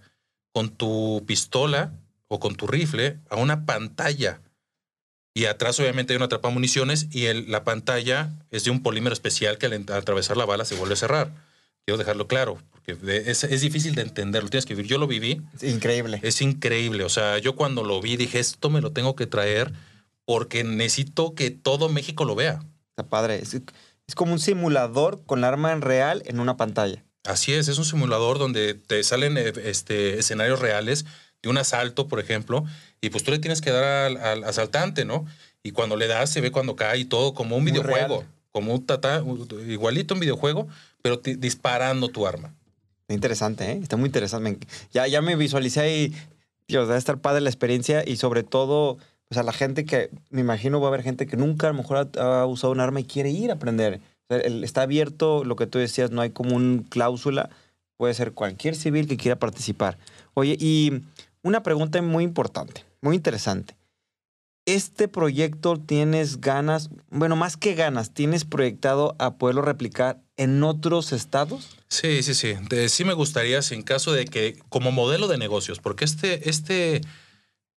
con 0.54 0.70
tu 0.70 1.22
pistola 1.28 1.92
o 2.30 2.40
con 2.40 2.56
tu 2.56 2.66
rifle 2.66 3.20
a 3.30 3.36
una 3.36 3.66
pantalla. 3.66 4.40
Y 5.38 5.46
atrás 5.46 5.80
obviamente 5.80 6.14
hay 6.14 6.18
una 6.18 6.30
trapa 6.30 6.50
municiones 6.50 7.10
y 7.12 7.28
el, 7.28 7.52
la 7.52 7.64
pantalla 7.64 8.32
es 8.50 8.64
de 8.64 8.72
un 8.72 8.82
polímero 8.82 9.14
especial 9.14 9.60
que 9.60 9.68
al 9.68 9.86
atravesar 9.92 10.36
la 10.36 10.46
bala 10.46 10.66
se 10.66 10.74
vuelve 10.74 10.94
a 10.96 10.98
cerrar. 10.98 11.32
Quiero 11.86 12.00
dejarlo 12.00 12.28
claro, 12.28 12.58
porque 12.72 12.98
es, 13.30 13.44
es 13.44 13.62
difícil 13.62 13.94
de 13.94 14.02
entenderlo, 14.02 14.50
tienes 14.50 14.66
que 14.66 14.74
vivir. 14.74 14.90
Yo 14.90 14.98
lo 14.98 15.06
viví. 15.06 15.44
Es 15.54 15.72
increíble. 15.72 16.20
Es 16.24 16.42
increíble. 16.42 17.04
O 17.04 17.10
sea, 17.10 17.38
yo 17.38 17.56
cuando 17.56 17.84
lo 17.84 18.02
vi 18.02 18.18
dije, 18.18 18.40
esto 18.40 18.72
me 18.72 18.82
lo 18.82 18.94
tengo 18.94 19.16
que 19.16 19.28
traer 19.28 19.74
porque 20.26 20.64
necesito 20.64 21.36
que 21.36 21.52
todo 21.52 21.88
México 21.88 22.26
lo 22.26 22.34
vea. 22.34 22.60
Está 22.90 23.08
padre. 23.08 23.38
Es, 23.40 23.54
es 24.08 24.16
como 24.16 24.34
un 24.34 24.40
simulador 24.40 25.24
con 25.28 25.44
arma 25.44 25.72
en 25.72 25.82
real 25.82 26.24
en 26.26 26.40
una 26.40 26.58
pantalla. 26.58 27.06
Así 27.26 27.54
es, 27.54 27.68
es 27.68 27.78
un 27.78 27.86
simulador 27.86 28.40
donde 28.40 28.74
te 28.74 29.04
salen 29.04 29.38
eh, 29.38 29.54
este, 29.66 30.18
escenarios 30.18 30.60
reales 30.60 31.06
de 31.44 31.50
un 31.50 31.58
asalto, 31.58 32.08
por 32.08 32.20
ejemplo, 32.20 32.66
y 33.08 33.10
pues 33.10 33.24
tú 33.24 33.32
le 33.32 33.40
tienes 33.40 33.62
que 33.62 33.72
dar 33.72 34.18
al, 34.18 34.44
asaltante, 34.44 35.06
¿no? 35.06 35.26
Y 35.64 35.72
cuando 35.72 35.96
le 35.96 36.08
das 36.08 36.30
se 36.30 36.42
ve 36.42 36.52
cuando 36.52 36.76
cae 36.76 37.00
y 37.00 37.06
todo 37.06 37.34
como 37.34 37.56
un 37.56 37.64
videojuego, 37.64 38.26
como 38.52 38.74
un 38.74 38.86
tata, 38.86 39.24
igualito 39.66 40.14
un 40.14 40.20
videojuego, 40.20 40.68
pero 41.02 41.18
disparando 41.18 42.10
tu 42.10 42.28
arma. 42.28 42.54
Interesante, 43.08 43.72
¿eh? 43.72 43.80
Está 43.82 43.96
muy 43.96 44.08
interesante. 44.08 44.68
Ya, 44.92 45.08
ya 45.08 45.22
me 45.22 45.38
visualicé 45.38 45.80
ahí, 45.80 46.14
Dios, 46.68 46.88
debe 46.90 47.00
estar 47.00 47.18
padre 47.20 47.40
la 47.40 47.50
experiencia 47.50 48.04
y 48.06 48.18
sobre 48.18 48.44
todo, 48.44 48.98
pues 49.30 49.38
a 49.38 49.44
la 49.44 49.54
gente 49.54 49.86
que, 49.86 50.10
me 50.30 50.42
imagino 50.42 50.82
va 50.82 50.88
a 50.88 50.90
haber 50.90 51.04
gente 51.04 51.28
que 51.28 51.38
nunca 51.38 51.68
a 51.68 51.72
lo 51.72 51.78
mejor 51.78 52.10
ha, 52.20 52.46
usado 52.46 52.74
un 52.74 52.82
arma 52.82 53.00
y 53.00 53.06
quiere 53.06 53.30
ir 53.30 53.52
a 53.52 53.54
aprender. 53.54 54.02
está 54.28 54.82
abierto, 54.82 55.46
lo 55.46 55.56
que 55.56 55.68
tú 55.68 55.80
decías, 55.80 56.12
no 56.12 56.22
hay 56.22 56.32
como 56.32 56.58
un 56.58 56.86
cláusula, 56.90 57.50
puede 57.96 58.14
ser 58.14 58.34
cualquier 58.34 58.76
civil 58.76 59.08
que 59.08 59.16
quiera 59.16 59.40
participar. 59.40 59.98
Oye, 60.34 60.58
y 60.60 61.04
una 61.42 61.64
pregunta 61.64 62.02
muy 62.02 62.26
importante, 62.26 62.84
muy 63.02 63.16
interesante 63.16 63.78
este 64.68 65.08
proyecto 65.08 65.78
tienes 65.78 66.42
ganas, 66.42 66.90
bueno, 67.10 67.38
más 67.38 67.56
que 67.56 67.74
ganas, 67.74 68.14
¿tienes 68.14 68.44
proyectado 68.44 69.16
a 69.18 69.38
poderlo 69.38 69.62
replicar 69.62 70.22
en 70.36 70.62
otros 70.62 71.14
estados? 71.14 71.78
Sí, 71.88 72.22
sí, 72.22 72.34
sí. 72.34 72.54
sí 72.90 73.06
me 73.06 73.14
gustaría, 73.14 73.62
en 73.72 73.82
caso 73.82 74.12
de 74.12 74.26
que, 74.26 74.60
como 74.68 74.92
modelo 74.92 75.30
de 75.30 75.38
negocios, 75.38 75.80
porque 75.80 76.04
este, 76.04 76.50
este, 76.50 77.00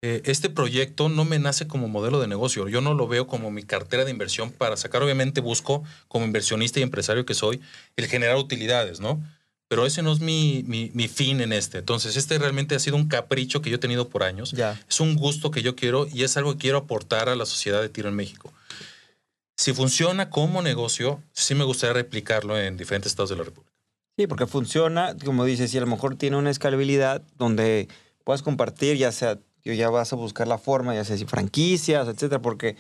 eh, 0.01 0.23
este 0.25 0.49
proyecto 0.49 1.11
no 1.11 1.27
me 1.27 1.39
nace 1.39 1.69
como 1.69 1.89
modelo 1.89 2.21
de 2.21 2.27
negocio. 2.27 2.69
Yo 2.69 2.81
no 2.81 2.95
lo 2.95 3.07
veo 3.07 3.27
como 3.27 3.51
mi 3.51 3.65
cartera 3.65 4.07
de 4.07 4.11
inversión 4.11 4.51
para 4.51 4.79
sacar. 4.79 5.03
Obviamente 5.03 5.43
busco, 5.43 5.85
como 6.09 6.25
inversionista 6.25 6.81
y 6.81 6.85
empresario 6.85 7.27
que 7.27 7.35
soy, 7.35 7.61
el 7.97 8.07
generar 8.07 8.37
utilidades, 8.37 8.99
¿no? 8.99 9.23
Pero 9.69 9.85
ese 9.85 10.03
no 10.03 10.13
es 10.13 10.21
mi, 10.21 10.65
mi, 10.67 11.09
fin 11.09 11.41
en 11.43 11.53
este. 11.53 11.79
Entonces, 11.79 12.17
este 12.17 12.39
realmente 12.39 12.75
ha 12.75 12.79
sido 12.79 12.97
un 12.97 13.07
capricho 13.07 13.61
que 13.61 13.69
yo 13.69 13.77
he 13.77 13.81
tenido 13.81 14.09
por 14.09 14.23
años. 14.23 14.55
Es 14.89 15.01
un 15.01 15.15
gusto 15.15 15.51
que 15.51 15.63
yo 15.63 15.77
quiero 15.77 16.07
y 16.11 16.23
es 16.23 16.37
algo 16.39 16.53
que 16.53 16.59
quiero 16.59 16.79
aportar 16.79 17.29
a 17.29 17.37
la 17.37 17.45
sociedad 17.45 17.83
de 17.83 17.91
tiro 17.91 18.09
en 18.09 18.17
México. 18.17 18.53
Si 19.57 19.75
funciona 19.75 20.31
como 20.31 20.63
negocio, 20.63 21.23
sí 21.33 21.55
me 21.55 21.65
gustaría 21.65 21.93
replicarlo 21.93 22.59
en 22.59 22.79
diferentes 22.79 23.13
estados 23.13 23.29
de 23.29 23.37
la 23.37 23.45
República. 23.45 23.73
Sí, 24.17 24.27
porque 24.27 24.47
funciona, 24.47 25.15
como 25.23 25.45
dices, 25.45 25.73
y 25.75 25.79
a 25.79 25.81
lo 25.83 25.87
mejor 25.87 26.17
tiene 26.17 26.37
una 26.37 26.51
escalabilidad 26.51 27.23
donde 27.37 27.89
puedas 28.25 28.43
compartir, 28.43 28.97
ya 28.97 29.13
sea, 29.13 29.39
ya 29.65 29.91
vas 29.91 30.13
a 30.13 30.17
buscar 30.17 30.49
la 30.49 30.59
forma, 30.59 30.95
ya 30.95 31.05
sea 31.05 31.17
si 31.17 31.27
franquicias, 31.27 32.09
etcétera, 32.09 32.41
porque 32.41 32.77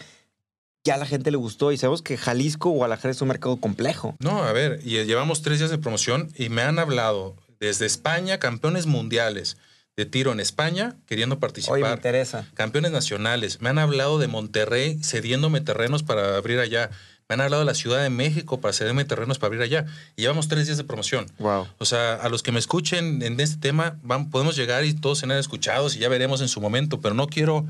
ya 0.84 0.94
a 0.94 0.98
la 0.98 1.06
gente 1.06 1.30
le 1.30 1.36
gustó 1.36 1.72
y 1.72 1.76
sabemos 1.76 2.02
que 2.02 2.16
Jalisco 2.16 2.70
o 2.70 2.72
Guadalajara 2.72 3.12
es 3.12 3.20
un 3.20 3.28
mercado 3.28 3.56
complejo. 3.58 4.16
No, 4.20 4.42
a 4.42 4.52
ver, 4.52 4.80
y 4.84 5.04
llevamos 5.04 5.42
tres 5.42 5.58
días 5.58 5.70
de 5.70 5.78
promoción 5.78 6.32
y 6.36 6.48
me 6.48 6.62
han 6.62 6.78
hablado 6.78 7.36
desde 7.60 7.86
España, 7.86 8.38
campeones 8.38 8.86
mundiales 8.86 9.56
de 9.96 10.06
tiro 10.06 10.30
en 10.30 10.38
España, 10.38 10.94
queriendo 11.06 11.40
participar. 11.40 11.74
Oye, 11.74 11.84
me 11.84 11.92
interesa. 11.92 12.46
Campeones 12.54 12.92
nacionales. 12.92 13.60
Me 13.60 13.68
han 13.68 13.78
hablado 13.78 14.20
de 14.20 14.28
Monterrey 14.28 15.00
cediéndome 15.02 15.60
terrenos 15.60 16.04
para 16.04 16.36
abrir 16.36 16.60
allá. 16.60 16.90
Me 17.28 17.34
han 17.34 17.40
hablado 17.40 17.62
de 17.62 17.66
la 17.66 17.74
Ciudad 17.74 18.00
de 18.00 18.08
México 18.08 18.60
para 18.60 18.72
cederme 18.72 19.04
terrenos 19.04 19.40
para 19.40 19.48
abrir 19.48 19.62
allá. 19.62 19.86
Y 20.14 20.22
llevamos 20.22 20.46
tres 20.46 20.66
días 20.66 20.78
de 20.78 20.84
promoción. 20.84 21.26
Wow. 21.40 21.66
O 21.78 21.84
sea, 21.84 22.14
a 22.14 22.28
los 22.28 22.44
que 22.44 22.52
me 22.52 22.60
escuchen 22.60 23.22
en 23.22 23.40
este 23.40 23.56
tema, 23.56 23.98
van, 24.02 24.30
podemos 24.30 24.54
llegar 24.54 24.84
y 24.84 24.94
todos 24.94 25.18
serán 25.18 25.36
escuchados 25.36 25.96
y 25.96 25.98
ya 25.98 26.08
veremos 26.08 26.42
en 26.42 26.48
su 26.48 26.60
momento, 26.60 27.00
pero 27.00 27.16
no 27.16 27.26
quiero 27.26 27.66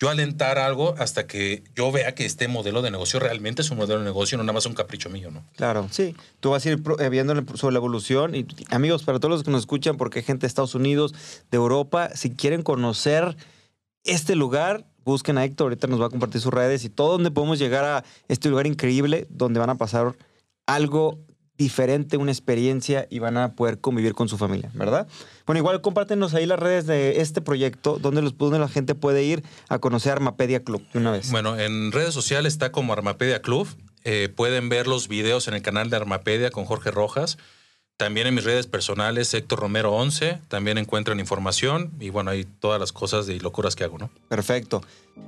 yo 0.00 0.08
alentar 0.08 0.58
algo 0.58 0.94
hasta 0.98 1.26
que 1.26 1.64
yo 1.74 1.90
vea 1.90 2.14
que 2.14 2.24
este 2.24 2.46
modelo 2.46 2.82
de 2.82 2.90
negocio 2.90 3.18
realmente 3.18 3.62
es 3.62 3.70
un 3.70 3.78
modelo 3.78 3.98
de 4.00 4.04
negocio, 4.04 4.38
no 4.38 4.44
nada 4.44 4.52
más 4.52 4.66
un 4.66 4.74
capricho 4.74 5.10
mío, 5.10 5.30
¿no? 5.30 5.44
Claro, 5.56 5.88
sí. 5.90 6.14
Tú 6.40 6.50
vas 6.50 6.64
a 6.64 6.70
ir 6.70 6.82
eh, 7.00 7.08
viendo 7.08 7.34
sobre 7.56 7.72
la 7.72 7.78
evolución 7.78 8.34
y 8.34 8.46
amigos, 8.70 9.02
para 9.02 9.18
todos 9.18 9.30
los 9.30 9.42
que 9.42 9.50
nos 9.50 9.60
escuchan, 9.60 9.96
porque 9.96 10.20
hay 10.20 10.24
gente 10.24 10.42
de 10.42 10.48
Estados 10.48 10.74
Unidos, 10.76 11.14
de 11.50 11.56
Europa, 11.56 12.10
si 12.14 12.30
quieren 12.30 12.62
conocer 12.62 13.36
este 14.04 14.36
lugar, 14.36 14.86
busquen 15.04 15.36
a 15.36 15.44
Héctor, 15.44 15.66
ahorita 15.66 15.88
nos 15.88 16.00
va 16.00 16.06
a 16.06 16.10
compartir 16.10 16.40
sus 16.40 16.54
redes 16.54 16.84
y 16.84 16.90
todo 16.90 17.12
donde 17.12 17.32
podemos 17.32 17.58
llegar 17.58 17.84
a 17.84 18.04
este 18.28 18.48
lugar 18.48 18.66
increíble 18.66 19.26
donde 19.30 19.58
van 19.58 19.70
a 19.70 19.74
pasar 19.74 20.14
algo 20.66 21.18
diferente, 21.58 22.16
una 22.16 22.30
experiencia 22.30 23.06
y 23.10 23.18
van 23.18 23.36
a 23.36 23.52
poder 23.52 23.78
convivir 23.80 24.14
con 24.14 24.28
su 24.28 24.38
familia, 24.38 24.70
¿verdad? 24.74 25.08
Bueno, 25.44 25.58
igual 25.58 25.80
compártenos 25.80 26.32
ahí 26.34 26.46
las 26.46 26.58
redes 26.58 26.86
de 26.86 27.20
este 27.20 27.40
proyecto, 27.40 27.98
donde, 27.98 28.22
los, 28.22 28.38
donde 28.38 28.60
la 28.60 28.68
gente 28.68 28.94
puede 28.94 29.24
ir 29.24 29.42
a 29.68 29.80
conocer 29.80 30.12
Armapedia 30.12 30.62
Club 30.62 30.82
de 30.92 31.00
una 31.00 31.10
vez. 31.10 31.30
Bueno, 31.32 31.58
en 31.58 31.90
redes 31.90 32.14
sociales 32.14 32.52
está 32.52 32.70
como 32.70 32.92
Armapedia 32.92 33.42
Club. 33.42 33.68
Eh, 34.04 34.28
pueden 34.34 34.68
ver 34.68 34.86
los 34.86 35.08
videos 35.08 35.48
en 35.48 35.54
el 35.54 35.62
canal 35.62 35.90
de 35.90 35.96
Armapedia 35.96 36.50
con 36.50 36.64
Jorge 36.64 36.92
Rojas. 36.92 37.36
También 37.98 38.28
en 38.28 38.34
mis 38.36 38.44
redes 38.44 38.68
personales, 38.68 39.34
Héctor 39.34 39.58
Romero 39.58 39.92
11, 39.92 40.42
también 40.46 40.78
encuentran 40.78 41.18
información 41.18 41.90
y 41.98 42.10
bueno, 42.10 42.30
hay 42.30 42.44
todas 42.44 42.78
las 42.78 42.92
cosas 42.92 43.28
y 43.28 43.40
locuras 43.40 43.74
que 43.74 43.82
hago, 43.82 43.98
¿no? 43.98 44.08
Perfecto. 44.28 44.82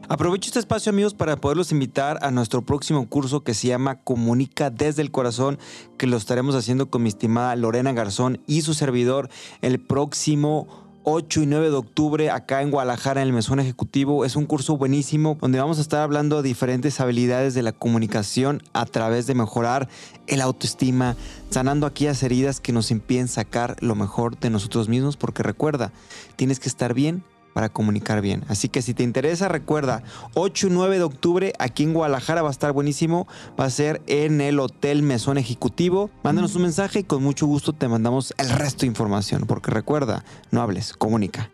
Aprovecho 0.09 0.51
este 0.51 0.61
espacio, 0.61 0.91
amigos, 0.91 1.13
para 1.13 1.35
poderlos 1.35 1.73
invitar 1.73 2.21
a 2.23 2.31
nuestro 2.31 2.63
próximo 2.63 3.09
curso 3.09 3.43
que 3.43 3.55
se 3.55 3.67
llama 3.67 3.97
Comunica 4.05 4.71
desde 4.71 5.03
el 5.03 5.11
Corazón, 5.11 5.59
que 5.99 6.07
lo 6.07 6.17
estaremos 6.17 6.55
haciendo 6.55 6.91
con 6.91 7.03
mi 7.03 7.09
estimada 7.09 7.57
Lorena 7.57 7.93
Garzón 7.93 8.41
y 8.47 8.63
su 8.63 8.73
servidor 8.73 9.31
el 9.63 9.81
próximo 9.81 10.90
8 11.05 11.43
y 11.43 11.47
9 11.47 11.71
de 11.71 11.77
octubre 11.77 12.31
acá 12.31 12.61
en 12.63 12.71
Guadalajara 12.71 13.23
en 13.23 13.29
el 13.29 13.33
Mesón 13.33 13.59
Ejecutivo. 13.59 14.25
Es 14.25 14.37
un 14.37 14.47
curso 14.47 14.77
buenísimo 14.77 15.39
donde 15.41 15.59
vamos 15.59 15.79
a 15.79 15.81
estar 15.81 16.03
hablando 16.03 16.43
de 16.43 16.49
diferentes 16.49 17.01
habilidades 17.01 17.55
de 17.55 17.63
la 17.63 17.73
comunicación 17.73 18.63
a 18.73 18.85
través 18.85 19.27
de 19.27 19.35
mejorar 19.35 19.89
el 20.27 20.41
autoestima, 20.41 21.17
sanando 21.49 21.87
aquellas 21.87 22.23
heridas 22.23 22.61
que 22.61 22.73
nos 22.73 22.91
impiden 22.91 23.29
sacar 23.29 23.77
lo 23.81 23.95
mejor 23.95 24.39
de 24.39 24.51
nosotros 24.51 24.89
mismos, 24.89 25.17
porque 25.17 25.43
recuerda, 25.43 25.93
tienes 26.37 26.61
que 26.61 26.69
estar 26.69 26.93
bien 26.93 27.25
para 27.53 27.69
comunicar 27.69 28.21
bien. 28.21 28.45
Así 28.49 28.69
que 28.69 28.83
si 28.83 28.95
te 28.95 29.03
interesa, 29.03 29.49
recuerda, 29.49 30.03
8 30.35 30.69
y 30.69 30.71
9 30.71 30.99
de 30.99 31.05
octubre 31.05 31.53
aquí 31.59 31.83
en 31.83 31.95
Guadalajara 31.95 32.43
va 32.43 32.49
a 32.49 32.53
estar 32.53 32.73
buenísimo. 32.73 33.27
Va 33.59 33.65
a 33.65 33.71
ser 33.71 34.03
en 34.07 34.41
el 34.41 34.61
Hotel 34.61 35.03
Mesón 35.03 35.39
Ejecutivo. 35.39 36.11
Mándanos 36.23 36.55
un 36.57 36.63
mensaje 36.63 37.01
y 37.01 37.05
con 37.05 37.23
mucho 37.23 37.47
gusto 37.47 37.73
te 37.73 37.89
mandamos 37.89 38.35
el 38.39 38.51
resto 38.51 38.83
de 38.83 38.89
información. 38.89 39.45
Porque 39.47 39.71
recuerda, 39.71 40.25
no 40.51 40.63
hables, 40.63 40.93
comunica. 40.93 41.51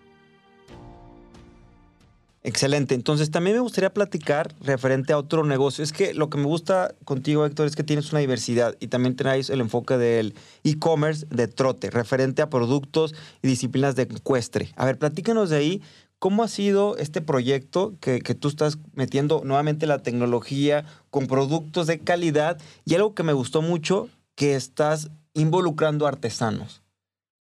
Excelente. 2.46 2.94
Entonces 2.94 3.32
también 3.32 3.56
me 3.56 3.60
gustaría 3.60 3.92
platicar 3.92 4.54
referente 4.60 5.12
a 5.12 5.18
otro 5.18 5.44
negocio. 5.44 5.82
Es 5.82 5.92
que 5.92 6.14
lo 6.14 6.30
que 6.30 6.38
me 6.38 6.44
gusta 6.44 6.94
contigo, 7.04 7.44
Héctor, 7.44 7.66
es 7.66 7.74
que 7.74 7.82
tienes 7.82 8.12
una 8.12 8.20
diversidad 8.20 8.76
y 8.78 8.86
también 8.86 9.16
tenéis 9.16 9.50
el 9.50 9.60
enfoque 9.60 9.98
del 9.98 10.32
e-commerce 10.62 11.26
de 11.28 11.48
trote, 11.48 11.90
referente 11.90 12.42
a 12.42 12.48
productos 12.48 13.16
y 13.42 13.48
disciplinas 13.48 13.96
de 13.96 14.04
encuestre. 14.04 14.70
A 14.76 14.84
ver, 14.84 14.96
platícanos 14.96 15.50
de 15.50 15.56
ahí. 15.56 15.82
¿Cómo 16.20 16.44
ha 16.44 16.48
sido 16.48 16.96
este 16.98 17.20
proyecto 17.20 17.94
que, 18.00 18.20
que 18.20 18.36
tú 18.36 18.46
estás 18.46 18.78
metiendo 18.94 19.42
nuevamente 19.44 19.88
la 19.88 19.98
tecnología 19.98 20.84
con 21.10 21.26
productos 21.26 21.88
de 21.88 21.98
calidad? 21.98 22.58
Y 22.84 22.94
algo 22.94 23.12
que 23.12 23.24
me 23.24 23.32
gustó 23.32 23.60
mucho, 23.60 24.08
que 24.36 24.54
estás 24.54 25.10
involucrando 25.34 26.06
artesanos 26.06 26.80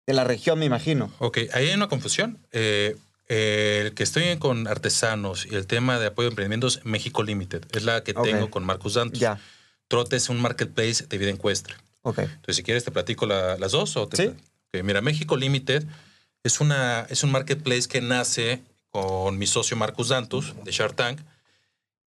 de 0.06 0.14
la 0.14 0.22
región, 0.22 0.60
me 0.60 0.64
imagino. 0.64 1.10
Ok, 1.18 1.38
ahí 1.52 1.66
hay 1.66 1.74
una 1.74 1.88
confusión. 1.88 2.38
Eh, 2.52 2.96
el 3.28 3.94
que 3.94 4.02
estoy 4.02 4.36
con 4.38 4.68
artesanos 4.68 5.46
y 5.46 5.54
el 5.54 5.66
tema 5.66 5.98
de 5.98 6.06
apoyo 6.06 6.28
a 6.28 6.30
emprendimientos, 6.30 6.80
México 6.84 7.22
Limited, 7.22 7.64
es 7.72 7.82
la 7.84 8.02
que 8.04 8.14
tengo 8.14 8.50
con 8.50 8.64
Marcus 8.64 8.94
Dantos. 8.94 9.18
Ya. 9.18 9.38
Trote 9.88 10.16
es 10.16 10.28
un 10.28 10.40
marketplace 10.40 11.06
de 11.06 11.18
vida 11.18 11.30
encuestre. 11.30 11.74
Ok. 12.02 12.18
Entonces, 12.20 12.56
si 12.56 12.62
quieres, 12.62 12.84
te 12.84 12.90
platico 12.90 13.26
la- 13.26 13.56
las 13.58 13.72
dos. 13.72 13.96
O 13.96 14.06
te 14.08 14.16
Sí. 14.16 14.26
Ok, 14.28 14.82
Mira, 14.84 15.00
México 15.00 15.36
Limited 15.36 15.84
es, 16.44 16.60
una, 16.60 17.06
es 17.10 17.22
un 17.24 17.30
marketplace 17.32 17.88
que 17.88 18.00
nace 18.00 18.62
con 18.90 19.38
mi 19.38 19.46
socio 19.46 19.76
Marcus 19.76 20.08
Dantus 20.08 20.54
de 20.64 20.70
Shark 20.72 20.94
Tank 20.96 21.20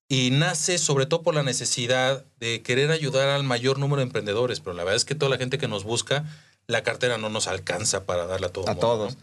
y 0.07 0.31
nace 0.31 0.77
sobre 0.77 1.05
todo 1.05 1.21
por 1.21 1.35
la 1.35 1.43
necesidad 1.43 2.25
de 2.39 2.61
querer 2.61 2.91
ayudar 2.91 3.29
al 3.29 3.43
mayor 3.43 3.77
número 3.77 3.97
de 3.97 4.03
emprendedores, 4.03 4.59
pero 4.59 4.73
la 4.73 4.83
verdad 4.83 4.95
es 4.95 5.05
que 5.05 5.15
toda 5.15 5.29
la 5.29 5.37
gente 5.37 5.57
que 5.57 5.67
nos 5.67 5.83
busca, 5.83 6.25
la 6.67 6.81
cartera 6.83 7.17
no 7.17 7.29
nos 7.29 7.47
alcanza 7.47 8.05
para 8.05 8.25
darle 8.25 8.47
a 8.47 8.49
todo 8.51 8.67
A 8.67 8.71
mundo, 8.73 8.87
todos. 8.87 9.15
¿no? 9.15 9.21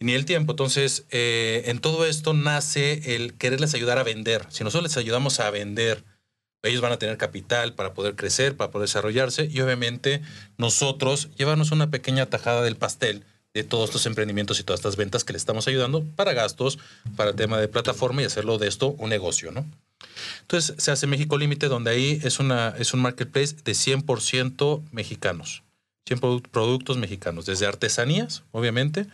Ni 0.00 0.12
el 0.12 0.24
tiempo. 0.24 0.52
Entonces, 0.52 1.04
eh, 1.10 1.64
en 1.66 1.78
todo 1.78 2.06
esto 2.06 2.32
nace 2.34 3.14
el 3.16 3.34
quererles 3.34 3.74
ayudar 3.74 3.98
a 3.98 4.02
vender. 4.02 4.46
Si 4.50 4.64
nosotros 4.64 4.90
les 4.90 4.96
ayudamos 4.96 5.40
a 5.40 5.50
vender, 5.50 6.04
ellos 6.62 6.80
van 6.80 6.92
a 6.92 6.98
tener 6.98 7.16
capital 7.16 7.74
para 7.74 7.94
poder 7.94 8.16
crecer, 8.16 8.56
para 8.56 8.70
poder 8.70 8.88
desarrollarse 8.88 9.48
y 9.50 9.60
obviamente 9.60 10.22
nosotros 10.58 11.28
llevarnos 11.36 11.70
una 11.70 11.90
pequeña 11.90 12.26
tajada 12.26 12.62
del 12.62 12.76
pastel 12.76 13.24
de 13.54 13.64
todos 13.64 13.88
estos 13.90 14.06
emprendimientos 14.06 14.60
y 14.60 14.62
todas 14.62 14.78
estas 14.80 14.96
ventas 14.96 15.24
que 15.24 15.32
le 15.32 15.36
estamos 15.38 15.66
ayudando 15.66 16.04
para 16.16 16.34
gastos, 16.34 16.78
para 17.16 17.30
el 17.30 17.36
tema 17.36 17.58
de 17.58 17.66
plataforma 17.66 18.22
y 18.22 18.26
hacerlo 18.26 18.58
de 18.58 18.68
esto 18.68 18.94
un 18.98 19.10
negocio, 19.10 19.50
¿no? 19.52 19.66
Entonces 20.42 20.74
se 20.78 20.90
hace 20.90 21.06
México 21.06 21.36
Límite, 21.36 21.66
donde 21.68 21.90
ahí 21.90 22.20
es, 22.22 22.38
una, 22.40 22.74
es 22.78 22.94
un 22.94 23.00
marketplace 23.00 23.56
de 23.64 23.72
100% 23.72 24.82
mexicanos, 24.92 25.62
100 26.06 26.20
produ- 26.20 26.42
productos 26.48 26.96
mexicanos, 26.96 27.44
desde 27.46 27.66
artesanías, 27.66 28.42
obviamente, 28.52 29.06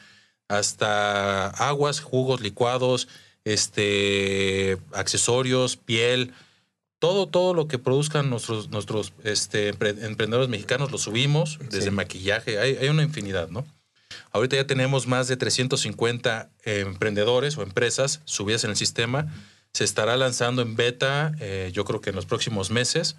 hasta 0.49 1.49
aguas, 1.49 2.01
jugos, 2.01 2.41
licuados, 2.41 3.09
este, 3.45 4.79
accesorios, 4.93 5.77
piel, 5.77 6.33
todo, 6.99 7.27
todo 7.27 7.53
lo 7.55 7.69
que 7.69 7.79
produzcan 7.79 8.31
nuestros, 8.31 8.71
nuestros 8.71 9.13
este, 9.25 9.73
empre- 9.73 10.03
emprendedores 10.05 10.49
mexicanos 10.49 10.91
lo 10.91 10.99
subimos, 10.99 11.59
desde 11.61 11.83
Sí. 11.85 11.91
maquillaje, 11.91 12.59
hay, 12.59 12.77
hay 12.77 12.89
una 12.89 13.03
infinidad, 13.03 13.49
¿no? 13.49 13.67
Ahorita 14.33 14.57
ya 14.57 14.67
tenemos 14.67 15.07
más 15.07 15.29
de 15.29 15.37
350 15.37 16.51
emprendedores 16.65 17.57
o 17.59 17.63
empresas 17.63 18.21
subidas 18.25 18.65
en 18.65 18.71
el 18.71 18.77
sistema. 18.77 19.33
Se 19.73 19.85
estará 19.85 20.17
lanzando 20.17 20.63
en 20.63 20.75
beta, 20.77 21.33
eh, 21.41 21.71
yo 21.73 21.85
creo 21.85 22.01
que 22.01 22.11
en 22.11 22.17
los 22.17 22.27
próximos 22.27 22.71
meses. 22.71 23.17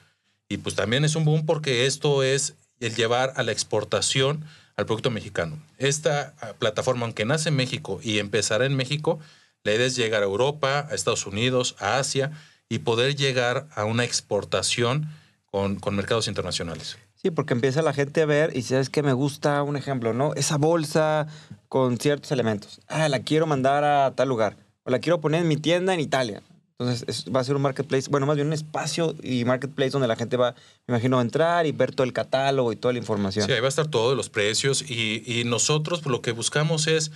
Y 0.49 0.57
pues 0.57 0.75
también 0.75 1.05
es 1.05 1.15
un 1.15 1.25
boom 1.25 1.45
porque 1.45 1.85
esto 1.85 2.23
es 2.23 2.55
el 2.79 2.95
llevar 2.95 3.33
a 3.35 3.43
la 3.43 3.51
exportación 3.51 4.43
al 4.77 4.85
producto 4.85 5.09
mexicano. 5.09 5.59
Esta 5.77 6.35
ah, 6.39 6.53
plataforma, 6.57 7.05
aunque 7.05 7.25
nace 7.25 7.49
en 7.49 7.55
México 7.55 7.99
y 8.03 8.19
empezará 8.19 8.65
en 8.65 8.75
México, 8.75 9.19
la 9.63 9.73
idea 9.73 9.87
es 9.87 9.95
llegar 9.95 10.21
a 10.21 10.25
Europa, 10.25 10.87
a 10.89 10.95
Estados 10.95 11.25
Unidos, 11.25 11.75
a 11.79 11.97
Asia 11.97 12.31
y 12.69 12.79
poder 12.79 13.15
llegar 13.15 13.67
a 13.75 13.85
una 13.85 14.03
exportación 14.03 15.09
con, 15.45 15.77
con 15.77 15.95
mercados 15.95 16.27
internacionales. 16.27 16.97
Sí, 17.15 17.31
porque 17.31 17.53
empieza 17.53 17.81
la 17.81 17.93
gente 17.93 18.21
a 18.21 18.27
ver 18.27 18.55
y 18.55 18.61
sabes 18.61 18.91
que 18.91 19.01
me 19.01 19.13
gusta 19.13 19.63
un 19.63 19.75
ejemplo, 19.75 20.13
¿no? 20.13 20.35
Esa 20.35 20.57
bolsa 20.57 21.27
con 21.67 21.97
ciertos 21.97 22.31
elementos. 22.31 22.79
Ah, 22.87 23.09
la 23.09 23.21
quiero 23.21 23.47
mandar 23.47 23.83
a 23.83 24.13
tal 24.15 24.29
lugar. 24.29 24.55
O 24.83 24.91
la 24.91 24.99
quiero 24.99 25.19
poner 25.19 25.41
en 25.41 25.47
mi 25.47 25.57
tienda 25.57 25.95
en 25.95 25.99
Italia. 25.99 26.43
Entonces 26.79 27.05
es- 27.07 27.25
va 27.33 27.39
a 27.39 27.43
ser 27.43 27.55
un 27.55 27.63
marketplace, 27.63 28.07
bueno, 28.09 28.27
más 28.27 28.35
bien 28.35 28.47
un 28.47 28.53
espacio 28.53 29.15
y 29.23 29.45
marketplace 29.45 29.89
donde 29.91 30.07
la 30.07 30.15
gente 30.15 30.37
va, 30.37 30.51
me 30.85 30.93
imagino, 30.93 31.17
a 31.17 31.21
entrar 31.23 31.65
y 31.65 31.71
ver 31.71 31.93
todo 31.95 32.05
el 32.05 32.13
catálogo 32.13 32.71
y 32.71 32.75
toda 32.75 32.93
la 32.93 32.99
información. 32.99 33.45
Sí, 33.47 33.51
ahí 33.51 33.59
va 33.59 33.65
a 33.65 33.69
estar 33.69 33.87
todo, 33.87 34.13
los 34.13 34.29
precios. 34.29 34.83
Y, 34.87 35.23
y 35.25 35.43
nosotros 35.43 36.01
pues, 36.01 36.11
lo 36.11 36.21
que 36.21 36.31
buscamos 36.33 36.85
es, 36.87 37.11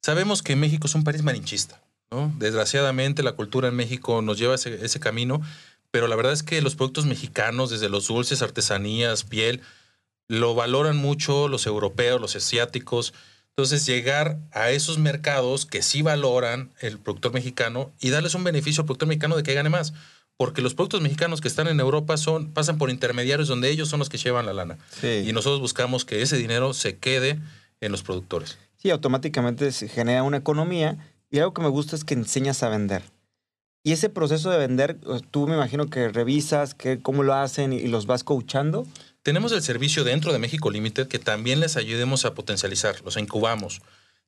sabemos 0.00 0.42
que 0.42 0.56
México 0.56 0.86
es 0.86 0.94
un 0.94 1.04
país 1.04 1.22
marinchista, 1.22 1.82
¿no? 2.10 2.32
Desgraciadamente 2.38 3.22
la 3.22 3.32
cultura 3.32 3.68
en 3.68 3.74
México 3.74 4.22
nos 4.22 4.38
lleva 4.38 4.54
ese, 4.54 4.82
ese 4.84 4.98
camino, 4.98 5.42
pero 5.90 6.08
la 6.08 6.16
verdad 6.16 6.32
es 6.32 6.42
que 6.42 6.62
los 6.62 6.74
productos 6.74 7.04
mexicanos, 7.04 7.68
desde 7.68 7.90
los 7.90 8.06
dulces, 8.08 8.40
artesanías, 8.40 9.24
piel, 9.24 9.60
lo 10.28 10.54
valoran 10.54 10.96
mucho 10.96 11.48
los 11.48 11.66
europeos, 11.66 12.18
los 12.18 12.34
asiáticos. 12.34 13.12
Entonces, 13.56 13.84
llegar 13.84 14.38
a 14.52 14.70
esos 14.70 14.98
mercados 14.98 15.66
que 15.66 15.82
sí 15.82 16.00
valoran 16.00 16.70
el 16.80 16.98
productor 16.98 17.34
mexicano 17.34 17.92
y 18.00 18.10
darles 18.10 18.34
un 18.34 18.44
beneficio 18.44 18.82
al 18.82 18.86
productor 18.86 19.08
mexicano 19.08 19.36
de 19.36 19.42
que 19.42 19.54
gane 19.54 19.68
más. 19.68 19.92
Porque 20.38 20.62
los 20.62 20.74
productos 20.74 21.02
mexicanos 21.02 21.40
que 21.40 21.48
están 21.48 21.68
en 21.68 21.78
Europa 21.78 22.16
son, 22.16 22.52
pasan 22.52 22.78
por 22.78 22.90
intermediarios 22.90 23.48
donde 23.48 23.70
ellos 23.70 23.88
son 23.88 23.98
los 23.98 24.08
que 24.08 24.16
llevan 24.16 24.46
la 24.46 24.54
lana. 24.54 24.78
Sí. 25.00 25.24
Y 25.26 25.32
nosotros 25.32 25.60
buscamos 25.60 26.04
que 26.06 26.22
ese 26.22 26.38
dinero 26.38 26.72
se 26.72 26.96
quede 26.96 27.38
en 27.80 27.92
los 27.92 28.02
productores. 28.02 28.58
Sí, 28.78 28.90
automáticamente 28.90 29.70
se 29.70 29.86
genera 29.88 30.22
una 30.22 30.38
economía 30.38 30.96
y 31.30 31.38
algo 31.38 31.52
que 31.52 31.62
me 31.62 31.68
gusta 31.68 31.94
es 31.94 32.04
que 32.04 32.14
enseñas 32.14 32.62
a 32.62 32.70
vender. 32.70 33.02
Y 33.84 33.92
ese 33.92 34.08
proceso 34.08 34.50
de 34.50 34.58
vender, 34.58 34.98
tú 35.30 35.46
me 35.46 35.54
imagino 35.54 35.86
que 35.88 36.08
revisas 36.08 36.74
que, 36.74 37.00
cómo 37.00 37.22
lo 37.22 37.34
hacen 37.34 37.72
y 37.72 37.86
los 37.88 38.06
vas 38.06 38.22
coachando. 38.22 38.86
Tenemos 39.22 39.52
el 39.52 39.62
servicio 39.62 40.04
dentro 40.04 40.32
de 40.32 40.38
México 40.38 40.70
Limited 40.70 41.06
que 41.08 41.18
también 41.18 41.60
les 41.60 41.76
ayudemos 41.76 42.24
a 42.24 42.34
potencializar, 42.34 42.96
los 43.04 43.16
incubamos. 43.16 43.80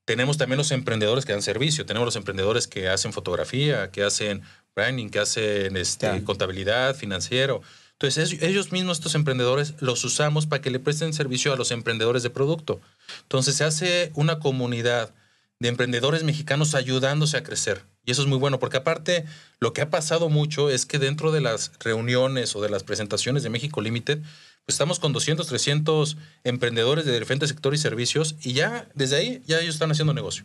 Tenemos 0.04 0.37
también 0.37 0.59
los 0.59 0.70
emprendedores 0.70 1.24
que 1.24 1.33
dan 1.33 1.42
servicio, 1.42 1.87
tenemos 1.87 2.07
los 2.07 2.16
emprendedores 2.16 2.68
que 2.68 2.88
hacen 2.88 3.12
fotografía, 3.12 3.90
que 3.90 4.04
hacen 4.04 4.42
branding, 4.76 5.09
que 5.09 5.18
hacen 5.18 5.76
este, 5.76 6.22
contabilidad, 6.24 6.94
financiero. 6.94 7.62
Entonces, 7.92 8.33
es- 8.33 8.42
ellos 8.42 8.70
mismos, 8.70 8.98
estos 8.98 9.14
emprendedores, 9.14 9.74
los 9.80 10.04
usamos 10.04 10.46
para 10.46 10.61
que 10.61 10.70
le 10.70 10.78
presten 10.78 11.12
servicio 11.14 11.52
a 11.52 11.57
los 11.57 11.70
emprendedores 11.70 12.22
de 12.22 12.30
producto. 12.30 12.80
Entonces, 13.22 13.57
se 13.57 13.64
hace 13.64 14.11
una 14.14 14.38
comunidad 14.40 15.11
de 15.59 15.68
emprendedores 15.68 16.22
mexicanos 16.24 16.74
ayudándose 16.74 17.37
a 17.38 17.42
crecer. 17.42 17.83
Y 18.04 18.11
eso 18.11 18.20
es 18.20 18.28
muy 18.28 18.37
bueno, 18.38 18.59
porque 18.59 18.76
aparte, 18.76 19.24
lo 19.61 19.72
que 19.72 19.80
ha 19.80 19.88
pasado 19.88 20.28
mucho 20.28 20.68
es 20.68 20.85
que 20.85 20.98
dentro 20.98 21.33
de 21.33 21.40
las 21.40 21.72
reuniones 21.80 22.54
o 22.54 22.61
de 22.61 22.68
las 22.68 22.83
presentaciones 22.83 23.42
de 23.42 23.48
México 23.50 23.80
Limited, 23.80 24.18
pues 24.66 24.74
estamos 24.74 24.98
con 24.98 25.12
200, 25.12 25.46
300 25.46 26.16
emprendedores 26.44 27.05
de 27.05 27.18
diferentes 27.18 27.48
sectores 27.50 27.81
y 27.81 27.83
servicios 27.83 28.35
y 28.42 28.53
ya 28.55 28.88
desde 28.94 29.16
ahí 29.16 29.42
ya 29.46 29.61
ellos 29.61 29.74
están 29.74 29.90
haciendo 29.90 30.14
negocio. 30.14 30.44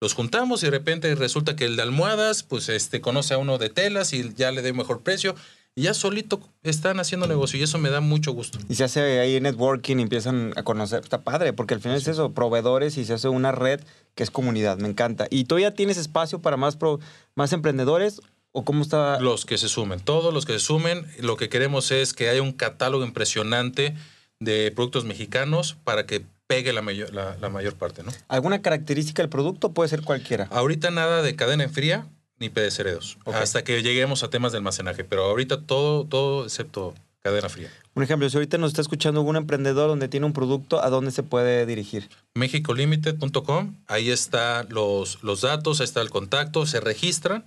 Los 0.00 0.14
juntamos 0.14 0.62
y 0.62 0.66
de 0.66 0.70
repente 0.72 1.14
resulta 1.14 1.56
que 1.56 1.64
el 1.64 1.76
de 1.76 1.82
almohadas, 1.82 2.42
pues 2.42 2.68
este 2.68 3.00
conoce 3.00 3.34
a 3.34 3.38
uno 3.38 3.58
de 3.58 3.70
telas 3.70 4.12
y 4.12 4.34
ya 4.34 4.50
le 4.50 4.60
dé 4.60 4.72
mejor 4.72 5.02
precio 5.02 5.34
y 5.76 5.82
ya 5.82 5.94
solito 5.94 6.40
están 6.62 7.00
haciendo 7.00 7.26
negocio 7.26 7.58
y 7.58 7.62
eso 7.62 7.78
me 7.78 7.90
da 7.90 8.00
mucho 8.00 8.32
gusto. 8.32 8.58
Y 8.68 8.74
se 8.74 8.84
hace 8.84 9.18
ahí 9.20 9.40
networking 9.40 9.96
empiezan 9.98 10.52
a 10.56 10.62
conocer. 10.62 11.02
Está 11.02 11.22
padre, 11.22 11.52
porque 11.52 11.74
al 11.74 11.80
final 11.80 11.96
es 11.96 12.06
eso, 12.08 12.32
proveedores 12.32 12.96
y 12.98 13.04
se 13.04 13.14
hace 13.14 13.28
una 13.28 13.50
red 13.52 13.80
que 14.14 14.22
es 14.24 14.30
comunidad. 14.30 14.78
Me 14.78 14.88
encanta. 14.88 15.26
¿Y 15.30 15.44
tú 15.44 15.58
ya 15.58 15.70
tienes 15.72 15.96
espacio 15.96 16.40
para 16.40 16.56
más, 16.56 16.76
pro- 16.76 17.00
más 17.34 17.52
emprendedores? 17.52 18.20
¿O 18.56 18.64
cómo 18.64 18.82
está? 18.82 19.18
Los 19.18 19.44
que 19.44 19.58
se 19.58 19.68
sumen, 19.68 19.98
todos 19.98 20.32
los 20.32 20.46
que 20.46 20.52
se 20.52 20.60
sumen, 20.60 21.04
lo 21.18 21.36
que 21.36 21.48
queremos 21.48 21.90
es 21.90 22.12
que 22.12 22.28
haya 22.28 22.40
un 22.40 22.52
catálogo 22.52 23.04
impresionante 23.04 23.96
de 24.38 24.70
productos 24.70 25.04
mexicanos 25.04 25.76
para 25.82 26.06
que 26.06 26.24
pegue 26.46 26.72
la 26.72 26.80
mayor, 26.80 27.12
la, 27.12 27.36
la 27.40 27.48
mayor 27.48 27.74
parte, 27.74 28.04
¿no? 28.04 28.12
¿Alguna 28.28 28.62
característica 28.62 29.22
del 29.24 29.28
producto? 29.28 29.72
Puede 29.72 29.88
ser 29.88 30.02
cualquiera. 30.02 30.46
Ahorita 30.52 30.92
nada 30.92 31.20
de 31.22 31.34
cadena 31.34 31.64
en 31.64 31.72
fría 31.72 32.06
ni 32.38 32.48
pedeceredos, 32.48 33.18
Ok. 33.24 33.34
hasta 33.34 33.64
que 33.64 33.82
lleguemos 33.82 34.22
a 34.22 34.30
temas 34.30 34.52
de 34.52 34.58
almacenaje, 34.58 35.02
pero 35.02 35.24
ahorita 35.24 35.62
todo, 35.62 36.04
todo 36.04 36.44
excepto 36.44 36.94
cadena 37.22 37.48
fría. 37.48 37.72
Un 37.94 38.04
ejemplo, 38.04 38.28
si 38.30 38.36
ahorita 38.36 38.56
nos 38.58 38.68
está 38.70 38.82
escuchando 38.82 39.20
algún 39.20 39.34
emprendedor 39.36 39.88
donde 39.88 40.06
tiene 40.06 40.26
un 40.26 40.32
producto, 40.32 40.80
¿a 40.84 40.90
dónde 40.90 41.10
se 41.10 41.24
puede 41.24 41.66
dirigir? 41.66 42.08
mexicolimited.com, 42.34 43.74
ahí 43.88 44.10
están 44.10 44.68
los, 44.70 45.22
los 45.24 45.40
datos, 45.40 45.80
ahí 45.80 45.84
está 45.84 46.00
el 46.02 46.10
contacto, 46.10 46.66
se 46.66 46.78
registran 46.80 47.44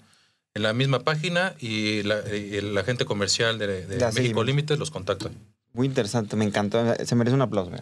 en 0.58 0.64
la 0.64 0.74
misma 0.74 1.00
página 1.00 1.56
y 1.60 2.04
la, 2.04 2.22
y 2.36 2.58
el 2.58 2.78
agente 2.78 3.06
comercial 3.06 3.58
de, 3.58 3.86
de 3.86 4.00
Ya, 4.00 4.12
México 4.12 4.42
sí. 4.42 4.48
Limited 4.48 4.78
los 4.78 4.92
contacta. 4.92 5.30
Muy 5.74 5.88
interesante, 5.88 6.36
me 6.36 6.44
encantó. 6.46 6.84
Se 7.06 7.16
merece 7.16 7.36
un 7.36 7.42
aplauso. 7.42 7.72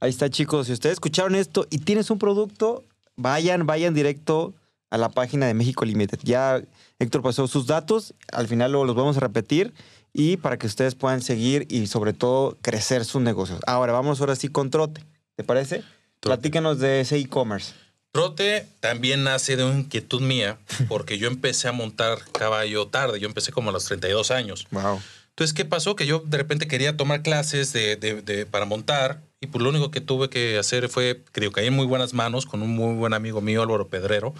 Ahí 0.00 0.10
está, 0.10 0.30
chicos. 0.30 0.66
Si 0.66 0.72
ustedes 0.72 0.94
escucharon 0.94 1.34
esto 1.34 1.66
y 1.70 1.78
tienes 1.78 2.10
un 2.10 2.18
producto, 2.18 2.84
vayan, 3.16 3.66
vayan 3.66 3.94
directo 3.94 4.54
a 4.90 4.98
la 4.98 5.08
página 5.08 5.46
de 5.46 5.54
México 5.54 5.84
Limited. 5.84 6.20
Ya 6.22 6.62
Héctor 6.98 7.22
pasó 7.22 7.46
sus 7.48 7.66
datos, 7.66 8.14
al 8.32 8.46
final 8.46 8.70
luego 8.70 8.84
los 8.84 8.94
vamos 8.94 9.16
a 9.16 9.20
repetir 9.20 9.74
y 10.12 10.36
para 10.36 10.56
que 10.58 10.66
ustedes 10.68 10.94
puedan 10.94 11.20
seguir 11.22 11.66
y 11.68 11.88
sobre 11.88 12.12
todo 12.12 12.56
crecer 12.62 13.04
sus 13.04 13.20
negocios. 13.22 13.60
Ahora 13.66 13.92
vamos 13.92 14.20
ahora 14.20 14.36
sí 14.36 14.48
con 14.48 14.70
Trote. 14.70 15.02
¿Te 15.34 15.42
parece? 15.42 15.82
Platícanos 16.20 16.78
de 16.78 17.00
ese 17.00 17.16
e-commerce. 17.18 17.74
Trote 18.14 18.68
también 18.78 19.24
nace 19.24 19.56
de 19.56 19.64
una 19.64 19.80
inquietud 19.80 20.20
mía, 20.20 20.56
porque 20.88 21.18
yo 21.18 21.26
empecé 21.26 21.66
a 21.66 21.72
montar 21.72 22.18
caballo 22.30 22.86
tarde, 22.86 23.18
yo 23.18 23.26
empecé 23.26 23.50
como 23.50 23.70
a 23.70 23.72
los 23.72 23.86
32 23.86 24.30
años. 24.30 24.68
Wow. 24.70 25.02
Entonces, 25.30 25.52
¿qué 25.52 25.64
pasó? 25.64 25.96
Que 25.96 26.06
yo 26.06 26.20
de 26.24 26.36
repente 26.38 26.68
quería 26.68 26.96
tomar 26.96 27.22
clases 27.22 27.72
de, 27.72 27.96
de- 27.96 28.22
de- 28.22 28.46
para 28.46 28.66
montar 28.66 29.20
y 29.40 29.48
pues 29.48 29.60
lo 29.64 29.70
único 29.70 29.90
que 29.90 30.00
tuve 30.00 30.30
que 30.30 30.56
hacer 30.58 30.88
fue, 30.88 31.24
creo 31.32 31.50
que 31.50 31.56
caí 31.56 31.66
en 31.66 31.74
muy 31.74 31.86
buenas 31.86 32.14
manos 32.14 32.46
con 32.46 32.62
un 32.62 32.70
muy 32.70 32.94
buen 32.94 33.14
amigo 33.14 33.40
mío, 33.40 33.62
Álvaro 33.62 33.88
Pedrero, 33.88 34.32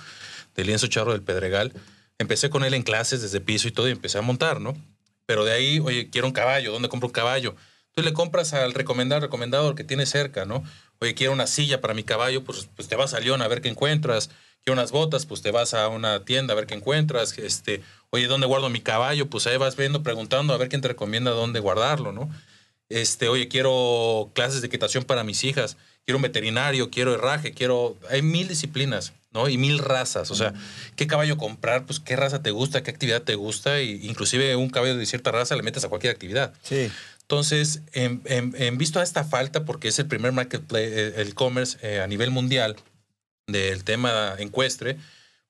de 0.55 0.65
Lienzo 0.65 0.87
Charro 0.87 1.11
del 1.11 1.23
Pedregal. 1.23 1.73
Empecé 2.21 2.51
con 2.51 2.63
él 2.63 2.75
en 2.75 2.85
clases 2.85 3.23
desde 3.23 3.41
piso 3.41 3.67
y 3.67 3.73
todo 3.73 3.89
y 3.89 3.91
empecé 3.91 4.19
a 4.19 4.23
montar, 4.23 4.61
¿no? 4.61 4.77
Pero 5.27 5.45
de 5.45 5.51
ahí, 5.51 5.81
oye, 5.81 6.11
quiero 6.11 6.29
un 6.29 6.33
caballo, 6.33 6.71
¿dónde 6.71 6.89
compro 6.89 7.09
un 7.09 7.13
caballo? 7.13 7.57
Entonces 7.89 8.11
le 8.11 8.15
compras 8.15 8.53
al 8.55 8.73
recomendado, 8.73 9.21
recomendado 9.21 9.69
al 9.69 9.75
que 9.75 9.83
tiene 9.83 10.07
cerca, 10.07 10.45
¿no? 10.45 10.63
Oye, 11.01 11.15
quiero 11.15 11.33
una 11.33 11.47
silla 11.47 11.81
para 11.81 11.95
mi 11.95 12.05
caballo, 12.05 12.45
pues, 12.45 12.69
pues 12.75 12.89
te 12.89 12.97
vas 12.97 13.15
a 13.15 13.21
León 13.21 13.43
a 13.43 13.49
ver 13.49 13.61
qué 13.61 13.69
encuentras. 13.69 14.31
Quiero 14.65 14.81
unas 14.81 14.93
botas, 14.93 15.27
pues 15.27 15.43
te 15.43 15.51
vas 15.51 15.75
a 15.75 15.89
una 15.89 16.25
tienda 16.25 16.53
a 16.53 16.57
ver 16.57 16.67
qué 16.67 16.75
encuentras. 16.75 17.37
Este, 17.39 17.83
oye, 18.11 18.27
¿dónde 18.27 18.47
guardo 18.47 18.71
mi 18.71 18.81
caballo? 18.81 19.29
Pues 19.29 19.47
ahí 19.47 19.59
vas 19.59 19.77
viendo, 19.77 20.03
preguntando 20.03 20.55
a 20.55 20.57
ver 20.57 20.71
quién 20.71 20.81
te 20.81 20.89
recomienda 20.89 21.33
dónde 21.33 21.61
guardarlo, 21.61 22.13
¿no? 22.13 22.31
Este, 22.89 23.29
oye, 23.29 23.49
quiero 23.49 24.31
clases 24.35 24.61
de 24.61 24.69
equitación 24.69 25.05
para 25.05 25.25
mis 25.25 25.45
hijas, 25.45 25.77
quiero 26.05 26.17
un 26.17 26.23
veterinario, 26.23 26.91
quiero 26.91 27.15
herraje, 27.15 27.53
quiero... 27.53 27.97
Hay 28.11 28.23
mil 28.23 28.47
disciplinas, 28.47 29.13
¿no? 29.33 29.49
Y 29.49 29.59
mil 29.59 29.79
razas. 29.79 30.31
O 30.31 30.35
sea, 30.35 30.55
¿qué 30.97 31.07
caballo 31.07 31.37
comprar? 31.37 31.87
Pues 31.87 31.99
qué 31.99 32.15
raza 32.15 32.43
te 32.43 32.51
gusta, 32.51 32.83
qué 32.83 32.91
actividad 32.91 33.23
te 33.23 33.35
gusta. 33.35 33.81
Y 33.81 34.07
inclusive 34.07 34.55
un 34.57 34.71
caballo 34.71 34.97
de 34.97 35.07
cierta 35.07 35.33
raza 35.33 35.57
le 35.57 35.63
metes 35.63 35.85
a 35.85 35.89
cualquier 35.89 36.13
actividad. 36.13 36.55
Sí. 36.63 36.91
Entonces, 37.25 37.81
en, 37.93 38.23
visto 38.79 39.01
a 39.01 39.03
esta 39.03 39.25
falta, 39.25 39.65
porque 39.65 39.89
es 39.89 39.99
el 39.99 40.07
primer 40.07 40.33
marketplace, 40.33 41.09
eh, 41.09 41.15
el 41.17 41.29
e-commerce 41.29 41.79
eh, 41.83 42.01
a 42.01 42.07
nivel 42.07 42.31
mundial 42.31 42.77
del 43.47 43.83
tema 43.85 44.35
encuestre, 44.39 44.99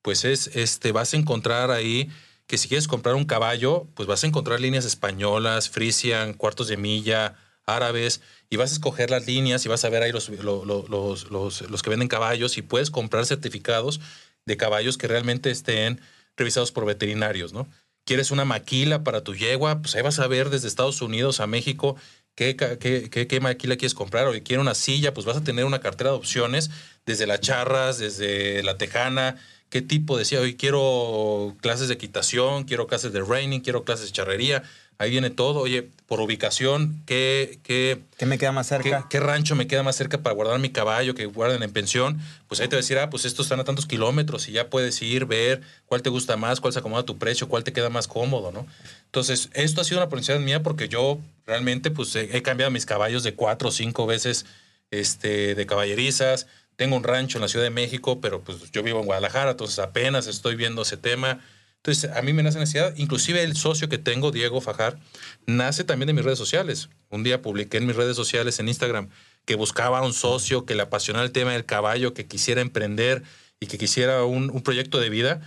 pues 0.03 0.25
es, 0.25 0.49
este, 0.55 0.93
vas 0.93 1.15
a 1.15 1.17
encontrar 1.17 1.71
ahí 1.71 2.11
que 2.47 2.59
si 2.59 2.69
quieres 2.69 2.87
comprar 2.89 3.15
un 3.17 3.25
caballo, 3.25 3.87
pues 3.95 4.07
vas 4.07 4.23
a 4.23 4.27
encontrar 4.27 4.61
líneas 4.61 4.85
españolas, 4.85 5.69
frisian, 5.69 6.35
cuartos 6.35 6.69
de 6.69 6.77
milla, 6.77 7.37
árabes, 7.67 8.21
y 8.51 8.57
vas 8.57 8.71
a 8.71 8.75
escoger 8.75 9.11
las 9.11 9.27
líneas 9.27 9.65
y 9.65 9.69
vas 9.69 9.85
a 9.85 9.89
ver 9.89 10.03
ahí 10.03 10.13
los, 10.13 10.29
lo- 10.29 10.65
lo- 10.65 10.87
los, 10.89 11.31
los, 11.31 11.63
los 11.71 11.83
que 11.83 11.91
venden 11.91 12.09
caballos 12.09 12.57
y 12.59 12.63
puedes 12.63 12.91
comprar 12.91 13.27
certificados 13.27 14.01
de 14.47 14.57
caballos 14.57 14.99
que 14.99 15.09
realmente 15.09 15.51
estén 15.51 16.01
revisados 16.37 16.71
por 16.71 16.85
veterinarios, 16.85 17.53
¿no? 17.53 17.67
¿Quieres 18.05 18.31
una 18.31 18.45
maquila 18.45 19.03
para 19.03 19.23
tu 19.23 19.35
yegua? 19.35 19.81
Pues 19.81 19.95
ahí 19.95 20.03
vas 20.03 20.19
a 20.19 20.27
ver 20.27 20.51
desde 20.51 20.69
Estados 20.69 21.01
Unidos 21.01 21.41
a 21.41 21.47
México 21.47 21.97
qué, 22.35 22.55
qué, 22.57 23.41
maquila 23.41 23.77
quieres 23.77 23.95
comprar. 23.95 24.27
O 24.29 24.33
quiero 24.43 24.61
una 24.61 24.75
silla, 24.75 25.15
pues 25.15 25.27
vas 25.27 25.39
a 25.39 25.45
tener 25.45 25.65
una 25.65 25.81
cartera 25.81 26.11
de 26.11 26.17
opciones 26.17 26.71
desde 27.07 27.27
las 27.27 27.41
charras, 27.41 27.99
desde 27.99 28.63
la 28.63 28.77
tejana, 28.77 29.37
qué 29.71 29.83
tipo 29.83 30.17
decía, 30.19 30.41
hoy 30.41 30.55
quiero 30.55 31.57
clases 31.61 31.89
de 31.89 31.95
equitación, 31.95 32.65
quiero 32.65 32.87
clases 32.87 33.13
de 33.13 33.23
reining, 33.23 33.61
quiero 33.61 33.85
clases 33.85 34.07
de 34.07 34.13
charrería. 34.13 34.63
Ahí 34.99 35.11
viene 35.11 35.31
todo. 35.31 35.61
Oye, 35.61 35.89
por 36.07 36.21
ubicación, 36.21 37.03
¿qué, 37.07 37.59
qué, 37.63 38.03
¿Qué 38.19 38.27
me 38.27 38.39
queda 38.39 38.53
más 38.53 38.69
¿Qué, 38.69 38.83
cerca? 38.83 39.07
qué 39.09 39.21
rancho 39.21 39.57
me 39.57 39.67
queda 39.67 39.83
más 39.83 39.97
cerca 39.97 40.23
para 40.23 40.35
guardar 40.35 40.59
mi 40.61 40.71
caballo 40.71 41.15
que 41.15 41.27
guarden 41.27 41.63
en 41.63 41.73
pensión? 41.73 42.21
Pues 42.47 42.61
ahí 42.61 42.69
te 42.69 42.77
va 42.77 42.79
a 42.79 42.83
decir, 42.83 42.99
ah, 42.99 43.11
pues 43.11 43.25
estos 43.25 43.47
están 43.47 43.61
a 43.61 43.65
tantos 43.65 43.87
kilómetros 43.87 44.49
y 44.49 44.53
ya 44.53 44.69
puedes 44.69 45.01
ir, 45.03 45.25
ver 45.25 45.63
cuál 45.87 46.03
te 46.03 46.11
gusta 46.11 46.37
más, 46.37 46.61
cuál 46.61 46.73
se 46.73 46.79
acomoda 46.79 47.03
a 47.03 47.07
tu 47.07 47.19
precio, 47.19 47.49
cuál 47.49 47.65
te 47.65 47.73
queda 47.73 47.89
más 47.91 48.07
cómodo, 48.07 48.53
¿no? 48.53 48.67
Entonces, 49.07 49.49
esto 49.55 49.81
ha 49.81 49.85
sido 49.85 49.99
una 49.99 50.07
oportunidad 50.07 50.41
mía 50.45 50.63
porque 50.63 50.89
yo 50.89 51.19
realmente 51.47 51.91
pues 51.91 52.15
he, 52.17 52.37
he 52.37 52.43
cambiado 52.43 52.71
mis 52.71 52.87
caballos 52.87 53.23
de 53.23 53.35
cuatro 53.35 53.71
o 53.71 53.73
cinco 53.73 54.07
veces 54.07 54.47
este, 54.91 55.55
de 55.55 55.67
caballerizas. 55.67 56.47
Tengo 56.77 56.97
un 56.97 57.05
rancho 57.05 57.39
en 57.39 57.43
la 57.43 57.49
Ciudad 57.49 57.65
de 57.65 57.71
México, 57.71 58.21
pero 58.21 58.43
pues 58.43 58.71
yo 58.73 58.83
vivo 58.83 59.01
en 59.01 59.07
Guadalajara, 59.07 59.53
entonces 59.53 59.79
apenas 59.79 60.27
estoy 60.27 60.55
viendo 60.57 60.83
ese 60.83 60.97
tema. 60.97 61.41
Entonces, 61.87 62.11
a 62.17 62.23
mí 62.23 62.33
me 62.33 62.43
nace 62.43 62.59
necesidad. 62.59 62.95
Inclusive 62.97 63.43
el 63.43 63.57
socio 63.57 63.91
que 63.91 63.99
tengo, 63.99 64.31
Diego 64.31 64.63
Fajar, 64.63 64.99
nace 65.47 65.85
también 65.85 66.07
de 66.07 66.15
mis 66.15 66.25
redes 66.25 66.39
sociales. 66.39 66.89
Un 67.11 67.25
día 67.25 67.43
publiqué 67.43 67.77
en 67.77 67.85
mis 67.87 67.95
redes 67.95 68.17
sociales, 68.17 68.59
en 68.59 68.69
Instagram, 68.69 69.11
que 69.45 69.55
buscaba 69.55 70.01
un 70.01 70.15
socio 70.15 70.65
que 70.65 70.75
le 70.75 70.81
apasionara 70.83 71.27
el 71.27 71.33
tema 71.33 71.53
del 71.53 71.67
caballo, 71.67 72.15
que 72.15 72.27
quisiera 72.27 72.63
emprender 72.63 73.23
y 73.61 73.67
que 73.67 73.77
quisiera 73.77 74.25
un, 74.25 74.49
un 74.49 74.63
proyecto 74.63 74.99
de 74.99 75.11
vida. 75.11 75.43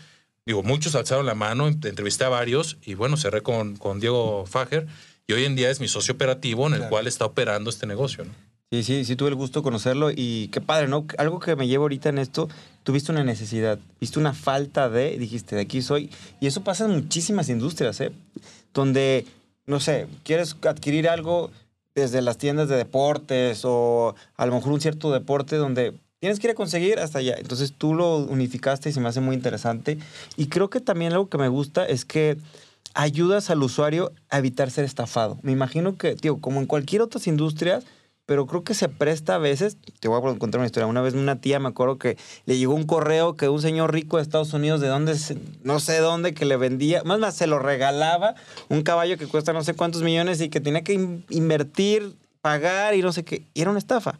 Digo, 0.45 0.61
muchos 0.61 0.93
alzaron 0.93 1.25
la 1.25 1.33
mano, 1.33 1.67
entrevisté 1.67 2.25
a 2.25 2.29
varios 2.29 2.77
y 2.85 2.93
bueno, 2.93 3.17
cerré 3.17 3.41
con, 3.41 3.75
con 3.75 3.99
Diego 3.99 4.45
Fajer 4.45 4.85
y 5.25 5.33
hoy 5.33 5.43
en 5.43 5.55
día 5.55 5.71
es 5.71 5.79
mi 5.79 5.87
socio 5.87 6.13
operativo 6.13 6.67
en 6.67 6.73
el 6.73 6.79
Claro. 6.81 6.91
cual 6.91 7.07
está 7.07 7.25
operando 7.25 7.71
este 7.71 7.87
negocio. 7.87 8.25
¿no? 8.25 8.31
Sí, 8.69 8.83
sí, 8.83 9.05
sí 9.05 9.15
tuve 9.15 9.29
el 9.29 9.35
gusto 9.35 9.61
de 9.61 9.63
conocerlo 9.63 10.11
y 10.13 10.49
qué 10.49 10.59
padre, 10.59 10.89
¿no? 10.89 11.05
Algo 11.17 11.39
que 11.39 11.55
me 11.55 11.69
llevo 11.69 11.85
ahorita 11.85 12.09
en 12.09 12.17
esto, 12.17 12.49
tuviste 12.83 13.13
una 13.13 13.23
necesidad, 13.23 13.79
viste 14.01 14.19
una 14.19 14.33
falta 14.33 14.89
de, 14.89 15.17
dijiste, 15.17 15.55
de 15.55 15.61
aquí 15.61 15.81
soy. 15.81 16.09
Y 16.41 16.47
eso 16.47 16.65
pasa 16.65 16.83
en 16.83 16.91
muchísimas 16.91 17.47
industrias, 17.47 18.01
¿eh? 18.01 18.11
Donde, 18.73 19.25
no 19.67 19.79
sé, 19.79 20.07
quieres 20.23 20.57
adquirir 20.63 21.07
algo 21.07 21.49
desde 21.95 22.21
las 22.21 22.37
tiendas 22.37 22.67
de 22.67 22.75
deportes 22.75 23.61
o 23.63 24.15
a 24.35 24.45
lo 24.45 24.55
mejor 24.55 24.73
un 24.73 24.81
cierto 24.81 25.13
deporte 25.13 25.55
donde 25.55 25.93
tienes 26.19 26.37
que 26.37 26.47
ir 26.47 26.51
a 26.51 26.55
conseguir 26.55 26.99
hasta 26.99 27.19
allá. 27.19 27.35
Entonces 27.37 27.71
tú 27.71 27.93
lo 27.93 28.17
unificaste 28.17 28.89
y 28.89 28.91
se 28.91 28.99
me 28.99 29.07
hace 29.07 29.21
muy 29.21 29.37
interesante. 29.37 29.97
Y 30.35 30.47
creo 30.47 30.69
que 30.69 30.81
también 30.81 31.13
algo 31.13 31.29
que 31.29 31.37
me 31.37 31.47
gusta 31.47 31.85
es 31.85 32.03
que 32.03 32.37
ayudas 32.93 33.49
al 33.49 33.63
usuario 33.63 34.11
a 34.29 34.39
evitar 34.39 34.71
ser 34.71 34.83
estafado. 34.83 35.39
Me 35.41 35.53
imagino 35.53 35.95
que, 35.95 36.15
tío, 36.15 36.41
como 36.41 36.59
en 36.59 36.65
cualquier 36.65 37.01
otras 37.01 37.27
industrias, 37.27 37.85
pero 38.27 38.45
creo 38.45 38.63
que 38.63 38.75
se 38.75 38.89
presta 38.89 39.35
a 39.35 39.37
veces. 39.39 39.77
Te 39.99 40.07
voy 40.07 40.19
a 40.19 40.37
contar 40.37 40.59
una 40.59 40.67
historia. 40.67 40.85
Una 40.85 41.01
vez 41.01 41.15
una 41.15 41.41
tía 41.41 41.59
me 41.59 41.69
acuerdo 41.69 41.97
que 41.97 42.17
le 42.45 42.57
llegó 42.59 42.75
un 42.75 42.85
correo 42.85 43.35
que 43.35 43.49
un 43.49 43.61
señor 43.61 43.91
rico 43.93 44.17
de 44.17 44.23
Estados 44.23 44.53
Unidos, 44.53 44.81
de 44.81 44.89
dónde, 44.89 45.15
no 45.63 45.79
sé 45.79 45.97
dónde, 45.99 46.35
que 46.35 46.45
le 46.45 46.57
vendía, 46.57 47.01
más 47.03 47.17
más 47.19 47.35
se 47.35 47.47
lo 47.47 47.57
regalaba 47.57 48.35
un 48.69 48.83
caballo 48.83 49.17
que 49.17 49.25
cuesta 49.27 49.53
no 49.53 49.63
sé 49.63 49.73
cuántos 49.73 50.03
millones 50.03 50.39
y 50.41 50.49
que 50.49 50.59
tenía 50.59 50.83
que 50.83 50.93
in- 50.93 51.25
invertir, 51.29 52.15
pagar 52.41 52.93
y 52.93 53.01
no 53.01 53.11
sé 53.13 53.23
qué. 53.23 53.47
Y 53.55 53.61
era 53.61 53.69
una 53.71 53.79
estafa. 53.79 54.19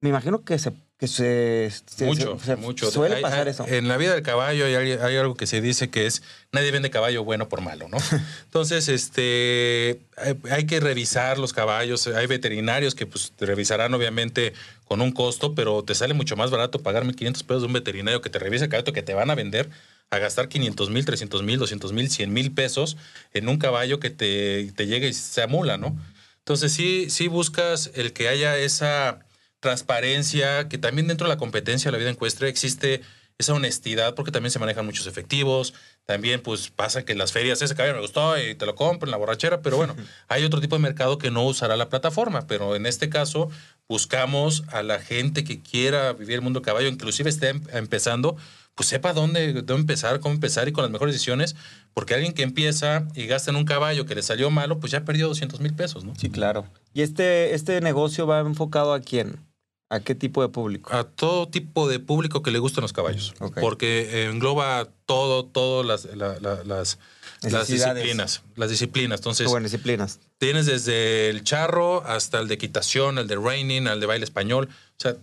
Me 0.00 0.08
imagino 0.08 0.42
que 0.44 0.58
se. 0.58 0.72
Que 0.98 1.06
se, 1.06 1.70
se- 1.86 2.04
Mucho, 2.06 2.36
se- 2.44 2.56
mucho. 2.56 2.90
Suele 2.90 3.16
Hay- 3.16 3.22
pasar 3.22 3.46
hay- 3.46 3.52
eso. 3.52 3.64
En 3.68 3.86
la 3.86 3.96
vida 3.96 4.14
del 4.14 4.22
caballo 4.24 4.66
hay, 4.66 4.74
al- 4.74 5.00
hay 5.04 5.16
algo 5.16 5.36
que 5.36 5.46
se 5.46 5.60
dice 5.60 5.90
que 5.90 6.06
es 6.06 6.22
nadie 6.50 6.72
vende 6.72 6.90
caballo 6.90 7.22
bueno 7.22 7.48
por 7.48 7.60
malo, 7.60 7.88
¿no? 7.88 7.98
Entonces, 8.46 8.88
este, 8.88 10.00
hay, 10.16 10.34
hay 10.50 10.66
que 10.66 10.80
revisar 10.80 11.38
los 11.38 11.52
caballos. 11.52 12.08
Hay 12.08 12.26
veterinarios 12.26 12.96
que 12.96 13.06
pues 13.06 13.32
te 13.36 13.46
revisarán 13.46 13.94
obviamente 13.94 14.54
con 14.86 15.00
un 15.00 15.12
costo, 15.12 15.54
pero 15.54 15.84
te 15.84 15.94
sale 15.94 16.14
mucho 16.14 16.34
más 16.34 16.50
barato 16.50 16.80
pagar 16.80 17.04
1.500 17.04 17.44
pesos 17.44 17.62
de 17.62 17.66
un 17.68 17.74
veterinario 17.74 18.20
que 18.20 18.30
te 18.30 18.40
revise 18.40 18.64
el 18.64 18.70
caballo 18.70 18.92
que 18.92 19.02
te 19.02 19.14
van 19.14 19.30
a 19.30 19.36
vender 19.36 19.70
a 20.10 20.18
gastar 20.18 20.48
500 20.48 20.90
mil, 20.90 21.04
300 21.04 21.44
mil, 21.44 21.58
200 21.60 21.92
mil, 21.92 22.10
100 22.10 22.32
mil 22.32 22.50
pesos 22.50 22.96
en 23.34 23.48
un 23.48 23.58
caballo 23.58 24.00
que 24.00 24.10
te, 24.10 24.72
te 24.74 24.86
llegue 24.88 25.06
y 25.08 25.12
se 25.12 25.42
amula, 25.42 25.76
¿no? 25.76 25.96
Entonces 26.38 26.72
sí, 26.72 27.08
sí 27.10 27.28
buscas 27.28 27.90
el 27.94 28.12
que 28.14 28.28
haya 28.28 28.56
esa 28.58 29.20
transparencia, 29.60 30.68
que 30.68 30.78
también 30.78 31.06
dentro 31.08 31.26
de 31.26 31.34
la 31.34 31.38
competencia 31.38 31.90
de 31.90 31.92
la 31.92 31.98
vida 31.98 32.10
encuestre 32.10 32.48
existe 32.48 33.00
esa 33.38 33.54
honestidad, 33.54 34.16
porque 34.16 34.32
también 34.32 34.50
se 34.50 34.58
manejan 34.58 34.84
muchos 34.84 35.06
efectivos, 35.06 35.72
también 36.06 36.42
pues 36.42 36.70
pasa 36.70 37.04
que 37.04 37.12
en 37.12 37.18
las 37.18 37.30
ferias 37.30 37.62
ese 37.62 37.76
caballo 37.76 37.94
me 37.94 38.00
gustó 38.00 38.36
y 38.36 38.56
te 38.56 38.66
lo 38.66 38.74
compro 38.74 39.06
en 39.06 39.12
la 39.12 39.16
borrachera, 39.16 39.62
pero 39.62 39.76
bueno, 39.76 39.94
hay 40.28 40.42
otro 40.44 40.60
tipo 40.60 40.74
de 40.74 40.82
mercado 40.82 41.18
que 41.18 41.30
no 41.30 41.44
usará 41.46 41.76
la 41.76 41.88
plataforma, 41.88 42.48
pero 42.48 42.74
en 42.74 42.84
este 42.86 43.08
caso 43.08 43.48
buscamos 43.88 44.64
a 44.72 44.82
la 44.82 44.98
gente 44.98 45.44
que 45.44 45.60
quiera 45.62 46.12
vivir 46.14 46.34
el 46.36 46.40
mundo 46.42 46.58
del 46.58 46.66
caballo, 46.66 46.88
inclusive 46.88 47.30
esté 47.30 47.50
em- 47.50 47.62
empezando, 47.72 48.36
pues 48.74 48.88
sepa 48.88 49.12
dónde, 49.12 49.52
dónde 49.52 49.74
empezar, 49.74 50.18
cómo 50.18 50.34
empezar 50.34 50.66
y 50.68 50.72
con 50.72 50.82
las 50.82 50.90
mejores 50.90 51.14
decisiones, 51.14 51.54
porque 51.94 52.14
alguien 52.14 52.32
que 52.32 52.42
empieza 52.42 53.06
y 53.14 53.26
gasta 53.26 53.50
en 53.52 53.56
un 53.56 53.64
caballo 53.64 54.04
que 54.04 54.16
le 54.16 54.22
salió 54.22 54.50
malo, 54.50 54.80
pues 54.80 54.90
ya 54.90 55.04
perdió 55.04 55.28
200 55.28 55.60
mil 55.60 55.74
pesos, 55.74 56.04
¿no? 56.04 56.12
Sí, 56.16 56.28
claro. 56.28 56.66
¿Y 56.92 57.02
este, 57.02 57.54
este 57.54 57.80
negocio 57.80 58.26
va 58.26 58.40
enfocado 58.40 58.92
a 58.94 59.00
quién? 59.00 59.47
¿A 59.90 60.00
qué 60.00 60.14
tipo 60.14 60.42
de 60.42 60.48
público? 60.50 60.92
A 60.94 61.04
todo 61.04 61.48
tipo 61.48 61.88
de 61.88 61.98
público 61.98 62.42
que 62.42 62.50
le 62.50 62.58
gustan 62.58 62.82
los 62.82 62.92
caballos. 62.92 63.34
Ok. 63.40 63.58
Porque 63.60 64.24
engloba 64.26 64.88
todo, 65.06 65.46
todo 65.46 65.82
las, 65.82 66.04
la- 66.14 66.38
la- 66.40 66.62
las, 66.64 66.98
disciplinas. 67.42 68.42
Las 68.56 68.70
disciplinas. 68.70 69.20
Entonces, 69.20 69.46
buenas 69.48 69.70
disciplinas. 69.72 70.20
tienes 70.38 70.66
desde 70.66 71.30
el 71.30 71.42
charro 71.44 72.04
hasta 72.04 72.38
el 72.40 72.48
de 72.48 72.54
equitación, 72.54 73.18
el 73.18 73.26
de 73.28 73.36
reining, 73.36 73.86
el 73.86 74.00
de 74.00 74.06
baile 74.06 74.24
español. 74.24 74.68
O 74.70 75.00
sea, 75.00 75.16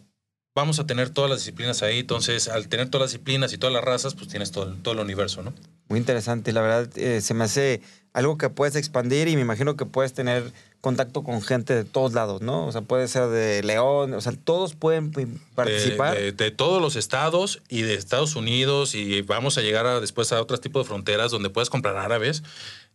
vamos 0.55 0.79
a 0.79 0.87
tener 0.87 1.09
todas 1.11 1.29
las 1.29 1.39
disciplinas 1.41 1.83
ahí. 1.83 1.99
Entonces, 1.99 2.47
al 2.47 2.67
tener 2.67 2.89
todas 2.89 3.03
las 3.05 3.11
disciplinas 3.11 3.53
y 3.53 3.57
todas 3.57 3.73
las 3.73 3.83
razas, 3.83 4.15
pues 4.15 4.29
tienes 4.29 4.51
todo, 4.51 4.69
el- 4.69 4.81
todo 4.81 4.93
el 4.95 4.99
universo, 5.01 5.43
¿no? 5.43 5.53
Muy 5.89 5.99
interesante. 5.99 6.51
La 6.53 6.61
verdad, 6.61 6.89
eh, 6.97 7.21
se 7.21 7.33
me 7.35 7.43
hace 7.43 7.81
algo 8.13 8.37
que 8.37 8.49
puedes 8.49 8.75
expandir 8.75 9.27
y 9.27 9.35
me 9.35 9.41
imagino 9.41 9.75
que 9.75 9.85
puedes 9.85 10.13
tener 10.13 10.51
contacto 10.85 11.23
con 11.23 11.41
gente 11.41 11.73
de 11.75 11.83
todos 11.83 12.13
lados, 12.13 12.41
¿no? 12.41 12.65
O 12.67 12.71
sea, 12.71 12.81
puede 12.81 13.07
ser 13.07 13.27
de 13.29 13.61
León, 13.63 14.13
o 14.13 14.21
sea, 14.21 14.31
todos 14.43 14.75
pueden 14.75 15.11
eh, 15.17 15.27
participar. 15.55 16.15
De, 16.15 16.23
de- 16.25 16.31
de 16.31 16.51
todos 16.51 16.81
los 16.81 16.95
estados 16.95 17.61
y 17.69 17.81
de 17.81 17.95
Estados 17.95 18.35
Unidos 18.35 18.93
y 18.95 19.21
vamos 19.23 19.57
a 19.57 19.61
llegar 19.61 19.85
a, 19.87 19.99
después 19.99 20.31
a 20.31 20.41
otros 20.41 20.61
tipos 20.61 20.83
de 20.83 20.87
fronteras 20.87 21.31
donde 21.31 21.49
puedas 21.49 21.69
comprar 21.69 21.97
árabes. 21.97 22.43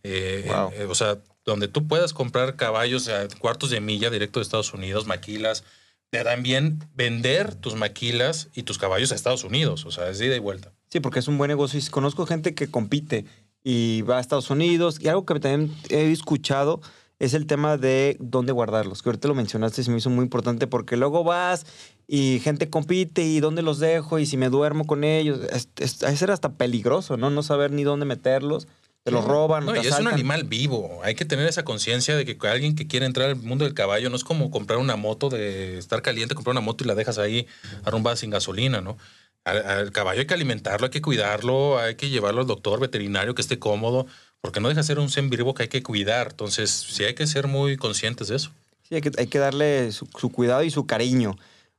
eh, 0.03 0.45
Wow. 0.47 0.70
eh, 0.74 0.86
o 0.88 0.95
sea, 0.95 1.18
donde 1.45 1.68
tú 1.68 1.86
puedas 1.88 2.12
comprar 2.12 2.57
caballos 2.57 3.09
a 3.09 3.26
cuartos 3.38 3.70
de 3.70 3.80
milla 3.80 4.09
directo 4.11 4.38
de 4.41 4.45
Estados 4.45 4.72
Unidos, 4.72 5.07
maquilas. 5.07 5.64
Te 6.11 6.24
también 6.24 6.78
vender 6.95 7.55
tus 7.55 7.74
maquilas 7.76 8.49
y 8.55 8.62
tus 8.64 8.78
caballos 8.78 9.12
a 9.12 9.14
Estados 9.14 9.45
Unidos. 9.45 9.84
O 9.86 9.91
sea, 9.91 10.09
es 10.11 10.20
ida 10.20 10.34
y 10.34 10.41
vuelta. 10.41 10.72
Sí, 10.91 11.01
porque 11.01 11.18
es 11.20 11.28
un 11.28 11.38
buen 11.38 11.49
negocio. 11.49 11.78
Y 11.78 11.82
conozco 11.91 12.26
gente 12.26 12.55
que 12.55 12.68
compite 12.70 13.24
y 13.62 14.03
va 14.03 14.18
a 14.18 14.20
Estados 14.20 14.51
Unidos. 14.51 14.99
Y 15.01 15.07
algo 15.09 15.24
que 15.24 15.38
también 15.38 15.72
he 15.88 16.11
escuchado 16.11 16.80
es 17.21 17.35
el 17.35 17.47
tema 17.47 17.77
de 17.77 18.16
dónde 18.18 18.53
guardarlos. 18.53 19.03
Que 19.03 19.11
ahorita 19.11 19.29
lo 19.29 19.35
mencionaste 19.35 19.83
y 19.83 19.85
se 19.85 19.91
me 19.91 19.99
hizo 19.99 20.11
muy 20.11 20.25
importante 20.25 20.66
porque 20.66 20.97
luego 20.97 21.23
vas 21.23 21.66
y 22.09 22.41
gente 22.41 22.71
compite 22.71 23.23
y 23.23 23.41
dónde 23.41 23.62
los 23.62 23.79
dejo 23.79 24.18
y 24.18 24.27
si 24.27 24.37
me 24.37 24.49
duermo 24.49 24.87
con 24.87 25.05
ellos. 25.05 25.39
Es, 25.53 25.68
es, 25.77 26.03
es 26.03 26.18
ser 26.18 26.31
hasta 26.31 26.55
peligroso, 26.55 27.18
¿no? 27.18 27.31
No 27.31 27.43
saber 27.43 27.71
ni 27.71 27.85
dónde 27.85 28.07
meterlos. 28.07 28.66
Te 29.03 29.11
los 29.11 29.25
roban. 29.25 29.64
No, 29.64 29.73
te 29.73 29.83
y 29.83 29.87
es 29.87 29.99
un 29.99 30.09
animal 30.09 30.45
vivo. 30.45 31.01
Hay 31.03 31.14
que 31.14 31.25
tener 31.25 31.47
esa 31.47 31.62
conciencia 31.62 32.16
de 32.16 32.25
que 32.25 32.37
alguien 32.49 32.75
que 32.75 32.87
quiere 32.87 33.07
entrar 33.07 33.31
al 33.31 33.37
mundo 33.37 33.64
del 33.64 33.75
caballo 33.75 34.11
no 34.11 34.16
es 34.16 34.25
como 34.25 34.51
comprar 34.51 34.79
una 34.79 34.97
moto 34.97 35.29
de 35.29 35.79
estar 35.79 36.03
caliente, 36.03 36.35
comprar 36.35 36.53
una 36.53 36.61
moto 36.61 36.85
y 36.85 36.87
la 36.87 36.95
dejas 36.95 37.18
ahí 37.18 37.47
arrumbada 37.85 38.16
sin 38.16 38.31
gasolina, 38.31 38.81
¿no? 38.81 38.99
Al, 39.45 39.64
al 39.64 39.93
caballo 39.93 40.21
hay 40.21 40.27
que 40.27 40.35
alimentarlo, 40.35 40.87
hay 40.87 40.91
que 40.91 41.01
cuidarlo, 41.01 41.79
hay 41.79 41.95
que 41.95 42.11
llevarlo 42.11 42.43
al 42.43 42.47
doctor 42.47 42.79
veterinario 42.79 43.35
que 43.35 43.41
esté 43.41 43.59
cómodo, 43.59 44.07
porque 44.41 44.61
no 44.61 44.68
deja 44.68 44.80
de 44.80 44.86
ser 44.86 44.99
un 44.99 45.11
ser 45.11 45.24
vivo 45.28 45.55
que 45.55 45.64
hay 45.64 45.68
que 45.68 45.82
cuidar. 45.82 46.28
Entonces, 46.30 46.70
sí 46.70 47.05
hay 47.05 47.14
que 47.14 47.26
ser 47.26 47.47
muy 47.47 47.76
conscientes 47.76 48.28
de 48.28 48.36
eso. 48.36 48.51
Sí, 48.82 48.95
hay 48.95 49.01
que, 49.03 49.38
darle 49.38 49.93
su, 49.93 50.09
su 50.18 50.30
cuidado 50.30 50.62
y 50.62 50.70
su 50.70 50.86
cariño. 50.86 51.36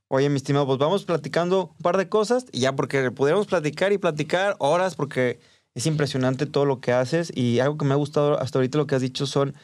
Oye, 0.08 0.30
mi 0.30 0.38
estimado, 0.38 0.66
pues 0.66 0.78
vamos 0.78 1.06
platicando 1.06 1.74
un 1.78 1.84
par 1.84 1.98
de 1.98 2.10
cosas 2.10 2.46
y 2.52 2.62
ya 2.62 2.76
porque 2.76 3.12
pudiéramos 3.12 3.48
platicar 3.48 3.94
y 3.94 3.98
platicar 3.98 4.56
horas 4.60 4.96
porque 4.96 5.40
es 5.74 5.86
impresionante 5.86 6.46
todo 6.46 6.66
lo 6.66 6.82
que 6.82 6.92
haces 6.92 7.32
y 7.34 7.60
algo 7.60 7.78
que 7.78 7.86
me 7.86 7.94
ha 7.94 7.98
gustado 7.98 8.40
hasta 8.40 8.60
ahorita 8.60 8.78
lo 8.78 8.88
que 8.88 8.96
has 8.96 9.02
dicho 9.02 9.26
son 9.26 9.56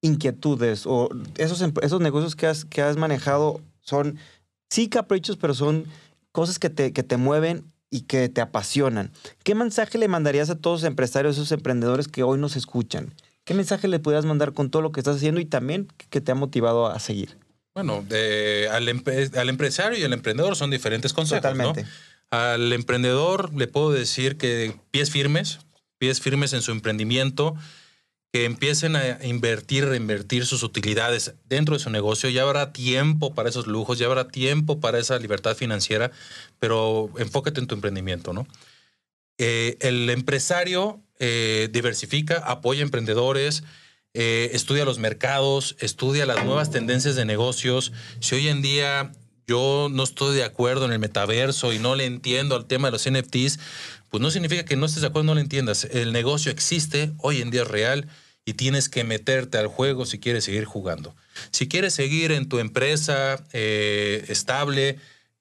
inquietudes 0.00 0.86
o 0.86 1.08
esos, 1.36 1.60
em- 1.60 1.72
esos 1.82 2.00
negocios 2.00 2.36
que 2.36 2.46
has, 2.46 2.64
que 2.64 2.82
has 2.82 2.96
manejado 2.96 3.60
son 3.80 4.18
sí 4.70 4.88
caprichos, 4.88 5.36
pero 5.36 5.54
son 5.54 5.86
cosas 6.32 6.58
que 6.58 6.70
te, 6.70 6.92
que 6.92 7.02
te 7.02 7.16
mueven 7.16 7.64
y 7.90 8.02
que 8.02 8.28
te 8.28 8.40
apasionan. 8.40 9.12
¿Qué 9.44 9.54
mensaje 9.54 9.98
le 9.98 10.08
mandarías 10.08 10.50
a 10.50 10.58
todos 10.58 10.82
los 10.82 10.88
empresarios, 10.88 11.36
esos 11.36 11.52
emprendedores 11.52 12.08
que 12.08 12.22
hoy 12.22 12.38
nos 12.38 12.56
escuchan? 12.56 13.14
¿Qué 13.44 13.54
mensaje 13.54 13.86
le 13.88 13.98
pudieras 14.00 14.24
mandar 14.24 14.52
con 14.52 14.70
todo 14.70 14.82
lo 14.82 14.90
que 14.92 15.00
estás 15.00 15.16
haciendo 15.16 15.40
y 15.40 15.44
también 15.44 15.86
que 16.10 16.20
te 16.20 16.32
ha 16.32 16.34
motivado 16.34 16.86
a 16.88 16.98
seguir? 16.98 17.38
Bueno, 17.74 18.02
de- 18.08 18.68
al, 18.72 18.88
empe- 18.88 19.36
al 19.36 19.48
empresario 19.48 19.98
y 19.98 20.02
al 20.02 20.12
emprendedor 20.12 20.56
son 20.56 20.70
diferentes 20.70 21.12
consejos, 21.12 21.42
Totalmente. 21.42 21.82
¿no? 21.84 21.88
Al 22.30 22.72
emprendedor 22.72 23.54
le 23.54 23.68
puedo 23.68 23.92
decir 23.92 24.36
que 24.36 24.74
pies 24.90 25.10
firmes, 25.10 25.60
pies 25.98 26.20
firmes 26.20 26.52
en 26.54 26.62
su 26.62 26.72
emprendimiento, 26.72 27.54
que 28.36 28.44
empiecen 28.44 28.96
a 28.96 29.24
invertir, 29.24 29.86
reinvertir 29.86 30.44
sus 30.44 30.62
utilidades 30.62 31.32
dentro 31.48 31.74
de 31.74 31.78
su 31.78 31.88
negocio. 31.88 32.28
Ya 32.28 32.42
habrá 32.42 32.70
tiempo 32.70 33.32
para 33.32 33.48
esos 33.48 33.66
lujos, 33.66 33.98
ya 33.98 34.04
habrá 34.04 34.28
tiempo 34.28 34.78
para 34.78 34.98
esa 34.98 35.18
libertad 35.18 35.56
financiera, 35.56 36.10
pero 36.58 37.08
enfócate 37.16 37.60
en 37.60 37.66
tu 37.66 37.74
emprendimiento, 37.74 38.34
¿no? 38.34 38.46
Eh, 39.38 39.78
el 39.80 40.10
empresario 40.10 41.00
eh, 41.18 41.70
diversifica, 41.72 42.36
apoya 42.36 42.82
emprendedores, 42.82 43.64
eh, 44.12 44.50
estudia 44.52 44.84
los 44.84 44.98
mercados, 44.98 45.74
estudia 45.78 46.26
las 46.26 46.44
nuevas 46.44 46.70
tendencias 46.70 47.16
de 47.16 47.24
negocios. 47.24 47.94
Si 48.20 48.34
hoy 48.34 48.48
en 48.48 48.60
día 48.60 49.12
yo 49.46 49.88
no 49.90 50.02
estoy 50.02 50.36
de 50.36 50.44
acuerdo 50.44 50.84
en 50.84 50.92
el 50.92 50.98
metaverso 50.98 51.72
y 51.72 51.78
no 51.78 51.94
le 51.94 52.04
entiendo 52.04 52.54
al 52.54 52.66
tema 52.66 52.88
de 52.88 52.92
los 52.92 53.10
NFTs, 53.10 53.58
pues 54.10 54.20
no 54.20 54.30
significa 54.30 54.66
que 54.66 54.76
no 54.76 54.84
estés 54.84 55.00
de 55.00 55.08
acuerdo, 55.08 55.24
no 55.24 55.34
lo 55.36 55.40
entiendas. 55.40 55.84
El 55.84 56.12
negocio 56.12 56.52
existe, 56.52 57.12
hoy 57.16 57.40
en 57.40 57.50
día 57.50 57.62
es 57.62 57.68
real 57.68 58.08
y 58.48 58.54
tienes 58.54 58.88
que 58.88 59.04
meterte 59.04 59.58
al 59.58 59.66
juego 59.66 60.06
si 60.06 60.18
quieres 60.18 60.44
seguir 60.44 60.64
jugando. 60.64 61.14
Si 61.50 61.68
quieres 61.68 61.92
seguir 61.92 62.32
en 62.32 62.48
tu 62.48 62.58
empresa 62.60 63.44
eh, 63.52 64.24
estable 64.28 64.98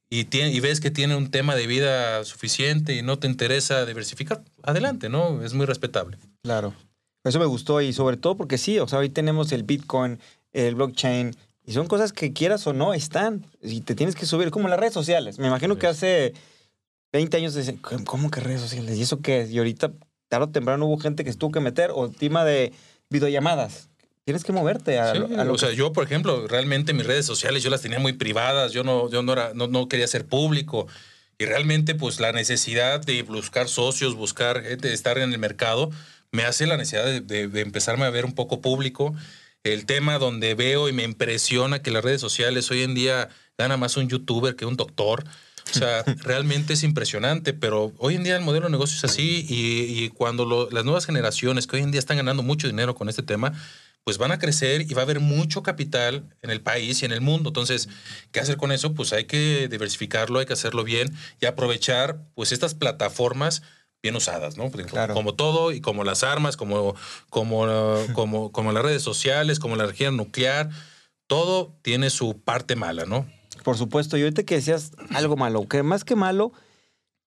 y, 0.09 0.25
tiene- 0.25 0.51
y 0.51 0.59
ves 0.59 0.81
que 0.81 0.91
tiene 0.91 1.15
un 1.15 1.29
tema 1.31 1.55
de 1.55 1.67
vida 1.67 2.23
suficiente 2.25 2.95
y 2.95 3.01
no 3.03 3.17
te 3.19 3.27
interesa 3.27 3.85
diversificar, 3.85 4.43
adelante, 4.63 5.07
¿no? 5.07 5.43
Es 5.43 5.53
muy 5.53 5.65
respetable. 5.65 6.17
Claro. 6.43 6.73
Eso 7.23 7.39
me 7.39 7.45
gustó 7.45 7.79
y 7.81 7.93
sobre 7.93 8.17
todo 8.17 8.35
porque 8.35 8.57
sí, 8.57 8.79
o 8.79 8.87
sea, 8.87 8.99
hoy 8.99 9.09
tenemos 9.09 9.51
el 9.51 9.63
Bitcoin, 9.63 10.19
el 10.53 10.75
blockchain, 10.75 11.35
y 11.67 11.73
son 11.73 11.87
cosas 11.87 12.11
que 12.13 12.33
quieras 12.33 12.65
o 12.67 12.73
no 12.73 12.93
están. 12.93 13.45
Y 13.61 13.81
te 13.81 13.95
tienes 13.95 14.15
que 14.15 14.25
subir, 14.27 14.51
como 14.51 14.67
las 14.67 14.79
redes 14.79 14.93
sociales. 14.93 15.39
Me 15.39 15.47
imagino 15.47 15.77
que 15.77 15.87
hace 15.87 16.33
20 17.13 17.37
años 17.37 17.53
decían, 17.53 17.77
¿cómo 17.77 18.29
que 18.29 18.39
redes 18.41 18.61
sociales? 18.61 18.97
¿Y 18.97 19.01
eso 19.01 19.21
qué 19.21 19.41
es? 19.41 19.49
Y 19.51 19.57
ahorita, 19.57 19.91
tarde 20.27 20.45
o 20.45 20.49
temprano, 20.49 20.85
hubo 20.85 20.97
gente 20.99 21.23
que 21.23 21.31
se 21.31 21.37
tuvo 21.39 21.51
que 21.51 21.59
meter, 21.61 21.89
o 21.93 22.09
tema 22.09 22.45
de 22.45 22.73
videollamadas. 23.15 23.89
Tienes 24.25 24.43
que 24.43 24.51
moverte 24.51 24.97
a, 24.99 25.11
Sí, 25.13 25.17
a 25.37 25.43
lo 25.43 25.53
o 25.53 25.57
sea, 25.57 25.69
que- 25.69 25.75
yo, 25.75 25.93
por 25.93 26.03
ejemplo, 26.03 26.47
realmente 26.47 26.93
mis 26.93 27.05
redes 27.05 27.25
sociales 27.25 27.61
yo 27.63 27.69
las 27.69 27.81
tenía 27.81 27.99
muy 27.99 28.13
privadas, 28.13 28.71
yo 28.73 28.83
no, 28.83 29.09
yo 29.09 29.21
no, 29.21 29.33
era, 29.33 29.51
no, 29.53 29.67
no 29.67 29.87
quería 29.87 30.07
ser 30.07 30.25
público. 30.25 30.87
Y 31.37 31.45
realmente, 31.45 31.95
pues 31.95 32.19
la 32.19 32.31
necesidad 32.31 33.01
de 33.01 33.21
buscar 33.23 33.67
socios, 33.67 34.15
buscar 34.15 34.63
gente, 34.63 34.93
estar 34.93 35.17
en 35.17 35.31
el 35.33 35.37
mercado, 35.39 35.91
me 36.31 36.43
hace 36.43 36.65
la 36.65 36.75
necesidad 36.77 37.05
de, 37.05 37.21
de- 37.21 37.47
de 37.47 37.61
empezarme 37.61 38.05
a 38.05 38.09
ver 38.09 38.25
un 38.25 38.33
poco 38.33 38.61
público. 38.61 39.13
El 39.63 39.85
tema 39.85 40.17
donde 40.17 40.53
veo 40.55 40.89
y 40.89 40.93
me 40.93 41.03
impresiona 41.03 41.81
que 41.81 41.91
las 41.91 42.03
redes 42.03 42.21
sociales 42.21 42.69
hoy 42.71 42.83
en 42.83 42.95
día 42.95 43.29
gana 43.57 43.77
más 43.77 43.95
un 43.97 44.07
youtuber 44.09 44.55
que 44.55 44.65
un 44.65 44.75
doctor. 44.75 45.23
O 45.71 45.77
sea, 45.77 46.03
realmente 46.23 46.73
es 46.73 46.83
impresionante, 46.83 47.53
pero 47.53 47.91
hoy 47.97 48.15
en 48.15 48.23
día 48.23 48.35
el 48.37 48.43
modelo 48.43 48.67
de 48.67 48.71
negocio 48.71 48.97
es 48.97 49.03
así 49.03 49.45
y, 49.49 50.03
y 50.03 50.09
cuando 50.09 50.45
lo- 50.45 50.69
las 50.69 50.85
nuevas 50.85 51.05
generaciones 51.05 51.65
que 51.67 51.77
hoy 51.77 51.81
en 51.81 51.91
día 51.91 51.99
están 51.99 52.17
ganando 52.17 52.43
mucho 52.43 52.67
dinero 52.67 52.95
con 52.95 53.09
este 53.09 53.23
tema, 53.23 53.51
pues 54.03 54.19
van 54.19 54.31
a 54.31 54.37
crecer 54.37 54.81
y 54.81 54.93
va 54.93 55.01
a 55.01 55.05
haber 55.05 55.19
mucho 55.19 55.63
capital 55.63 56.29
en 56.43 56.51
el 56.51 56.61
país 56.61 57.01
y 57.01 57.05
en 57.05 57.11
el 57.11 57.21
mundo. 57.21 57.49
Entonces, 57.49 57.89
¿qué 58.31 58.39
hacer 58.39 58.57
con 58.57 58.71
eso? 58.71 58.93
Pues 58.93 59.11
hay 59.13 59.25
que 59.25 59.67
diversificarlo, 59.67 60.37
hay 60.39 60.45
que 60.45 60.53
hacerlo 60.53 60.83
bien 60.83 61.11
y 61.41 61.47
aprovechar 61.47 62.19
pues 62.35 62.51
estas 62.51 62.75
plataformas 62.75 63.63
bien 64.03 64.15
usadas, 64.15 64.57
¿no? 64.57 64.69
Porque 64.69 64.85
Claro. 64.85 65.15
Como 65.15 65.33
todo 65.33 65.71
y 65.71 65.81
como 65.81 66.03
las 66.03 66.23
armas, 66.23 66.55
como, 66.57 66.95
como, 67.31 67.65
como, 68.13 68.51
como 68.51 68.71
las 68.71 68.83
redes 68.83 69.01
sociales, 69.01 69.57
como 69.59 69.75
la 69.75 69.85
energía 69.85 70.11
nuclear, 70.11 70.69
todo 71.25 71.75
tiene 71.81 72.11
su 72.11 72.39
parte 72.39 72.75
mala, 72.75 73.05
¿no? 73.05 73.27
Por 73.65 73.79
supuesto, 73.79 74.15
y 74.15 74.21
ahorita 74.21 74.43
que 74.43 74.53
decías 74.53 74.91
algo 75.09 75.37
malo, 75.37 75.67
que 75.67 75.81
más 75.81 76.03
que 76.03 76.15
malo, 76.15 76.51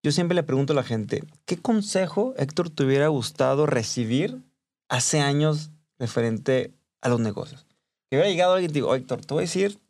yo 0.04 0.12
siempre 0.12 0.36
le 0.36 0.44
pregunto 0.44 0.72
a 0.72 0.76
la 0.76 0.84
gente, 0.84 1.24
¿qué 1.46 1.56
consejo, 1.56 2.32
Héctor, 2.36 2.70
te 2.70 2.84
hubiera 2.84 3.08
gustado 3.08 3.66
recibir 3.66 4.38
hace 4.88 5.18
años 5.18 5.70
referente 5.98 6.72
a 7.00 7.08
los 7.08 7.18
negocios? 7.18 7.66
Que 8.08 8.18
hubiera 8.18 8.30
llegado 8.30 8.52
alguien 8.52 8.70
y 8.70 8.72
te 8.72 8.78
digo, 8.78 8.94
Héctor, 8.94 9.26
te 9.26 9.34
voy 9.34 9.40
a 9.40 9.46
decir 9.46 9.80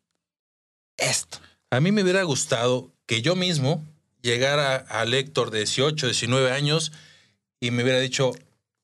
esto. 0.97 1.37
A 1.69 1.81
mí 1.81 1.93
me 1.93 2.03
hubiera 2.03 2.23
gustado 2.23 2.91
que 3.05 3.21
yo 3.21 3.37
mismo 3.37 3.85
llegara 4.23 4.77
al 4.77 5.13
Héctor 5.13 5.51
de 5.51 5.59
18, 5.59 6.07
19 6.07 6.51
años 6.51 6.93
y 7.61 7.73
me 7.73 7.83
hubiera 7.83 8.01
dicho, 8.01 8.33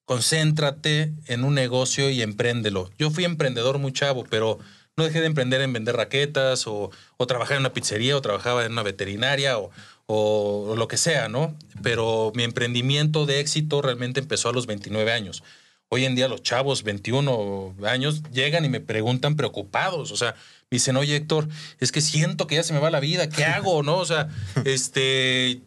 concéntrate 0.04 1.14
en 1.28 1.44
un 1.44 1.54
negocio 1.54 2.10
y 2.10 2.20
empréndelo. 2.20 2.90
Yo 2.98 3.10
fui 3.10 3.24
emprendedor 3.24 3.78
muy 3.78 3.94
chavo, 3.94 4.24
pero 4.28 4.58
no 4.97 5.05
dejé 5.05 5.20
de 5.20 5.26
emprender 5.26 5.61
en 5.61 5.72
vender 5.72 5.97
raquetas 5.97 6.66
o, 6.66 6.90
o 7.16 7.26
trabajar 7.26 7.57
en 7.57 7.61
una 7.62 7.72
pizzería 7.72 8.16
o 8.16 8.22
trabajaba 8.22 8.64
en 8.64 8.72
una 8.72 8.82
veterinaria 8.82 9.59
o, 9.59 9.70
o- 10.07 10.68
o 10.70 10.76
lo 10.76 10.86
que 10.88 10.97
sea, 10.97 11.28
¿no? 11.28 11.57
Pero 11.82 12.30
mi 12.34 12.45
emprendimiento 12.45 13.26
de 13.26 13.40
éxito 13.40 13.82
realmente 13.82 14.20
empezó 14.20 14.51
a 14.51 14.53
los 14.53 14.66
29 14.66 15.11
años. 15.12 15.42
Hoy 15.88 16.05
en 16.05 16.14
día 16.14 16.28
los 16.28 16.42
chavos, 16.42 16.82
21 16.82 17.74
años, 17.84 18.22
llegan 18.32 18.64
y 18.64 18.68
me 18.68 18.80
preguntan 18.80 19.36
preocupados. 19.36 20.12
O 20.12 20.16
sea, 20.16 20.32
me 20.70 20.76
dicen, 20.76 20.97
oye 20.97 21.16
Héctor, 21.16 21.49
es 21.80 21.92
que 21.92 22.01
siento 22.01 22.47
que 22.47 22.57
ya 22.57 22.62
se 22.62 22.72
me 22.72 22.78
va 22.80 22.90
la 22.90 23.01
vida, 23.01 23.28
¿qué 23.28 23.45
hago? 23.45 23.82
¿No? 23.82 23.97
O 23.99 24.07
sea, 24.07 24.28
este, 24.64 25.61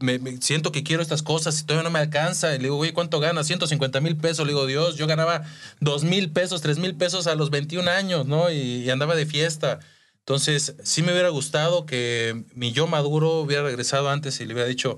me- 0.00 0.18
me- 0.18 0.36
siento 0.42 0.72
que 0.72 0.82
quiero 0.82 1.02
estas 1.02 1.22
cosas 1.22 1.60
y 1.60 1.64
todavía 1.64 1.84
no 1.84 1.90
me 1.92 1.98
alcanza. 1.98 2.54
Y 2.54 2.58
le 2.58 2.64
digo, 2.64 2.78
oye, 2.78 2.92
¿cuánto 2.94 3.20
ganas? 3.20 3.46
150 3.46 4.00
mil 4.00 4.16
pesos. 4.16 4.46
Le 4.46 4.52
digo, 4.52 4.66
Dios, 4.66 4.96
yo 4.96 5.06
ganaba 5.06 5.44
2 5.80 6.04
mil 6.04 6.30
pesos, 6.30 6.60
3 6.62 6.78
mil 6.78 6.94
pesos 6.94 7.26
a 7.26 7.34
los 7.34 7.50
21 7.50 7.88
años, 7.88 8.26
¿no? 8.26 8.50
Y, 8.50 8.56
y 8.84 8.90
andaba 8.90 9.14
de 9.14 9.26
fiesta. 9.26 9.80
Entonces, 10.20 10.76
sí 10.84 11.02
me 11.02 11.12
hubiera 11.12 11.28
gustado 11.30 11.84
que 11.86 12.44
mi 12.54 12.72
yo 12.72 12.86
maduro 12.86 13.40
hubiera 13.40 13.62
regresado 13.64 14.08
antes 14.10 14.40
y 14.40 14.46
le 14.46 14.54
hubiera 14.54 14.68
dicho, 14.68 14.96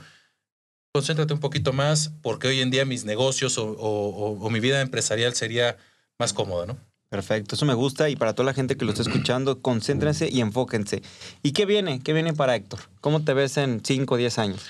concéntrate 0.92 1.34
un 1.34 1.40
poquito 1.40 1.72
más, 1.72 2.10
porque 2.22 2.48
hoy 2.48 2.60
en 2.60 2.70
día 2.70 2.84
mis 2.84 3.04
negocios 3.04 3.58
o, 3.58 3.64
o- 3.72 4.38
o 4.46 4.50
mi 4.50 4.60
vida 4.60 4.80
empresarial 4.80 5.34
sería 5.34 5.76
más 6.18 6.32
cómoda, 6.32 6.66
¿no? 6.66 6.78
Perfecto, 7.14 7.54
eso 7.54 7.64
me 7.64 7.74
gusta 7.74 8.08
y 8.08 8.16
para 8.16 8.34
toda 8.34 8.46
la 8.46 8.54
gente 8.54 8.76
que 8.76 8.84
lo 8.84 8.90
está 8.90 9.02
escuchando, 9.02 9.62
concéntrense 9.62 10.28
y 10.28 10.40
enfóquense. 10.40 11.00
¿Y 11.44 11.52
qué 11.52 11.64
viene? 11.64 12.00
¿Qué 12.02 12.12
viene 12.12 12.32
para 12.32 12.56
Héctor? 12.56 12.80
¿Cómo 13.00 13.22
te 13.22 13.34
ves 13.34 13.56
en 13.56 13.82
5 13.84 14.14
o 14.14 14.16
10 14.16 14.38
años? 14.40 14.60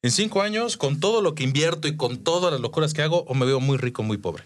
En 0.00 0.12
cinco 0.12 0.42
años, 0.42 0.76
con 0.76 1.00
todo 1.00 1.22
lo 1.22 1.34
que 1.34 1.42
invierto 1.42 1.88
y 1.88 1.96
con 1.96 2.18
todas 2.18 2.52
las 2.52 2.60
locuras 2.60 2.94
que 2.94 3.02
hago, 3.02 3.24
o 3.24 3.34
me 3.34 3.46
veo 3.46 3.58
muy 3.58 3.78
rico, 3.78 4.04
muy 4.04 4.16
pobre. 4.16 4.44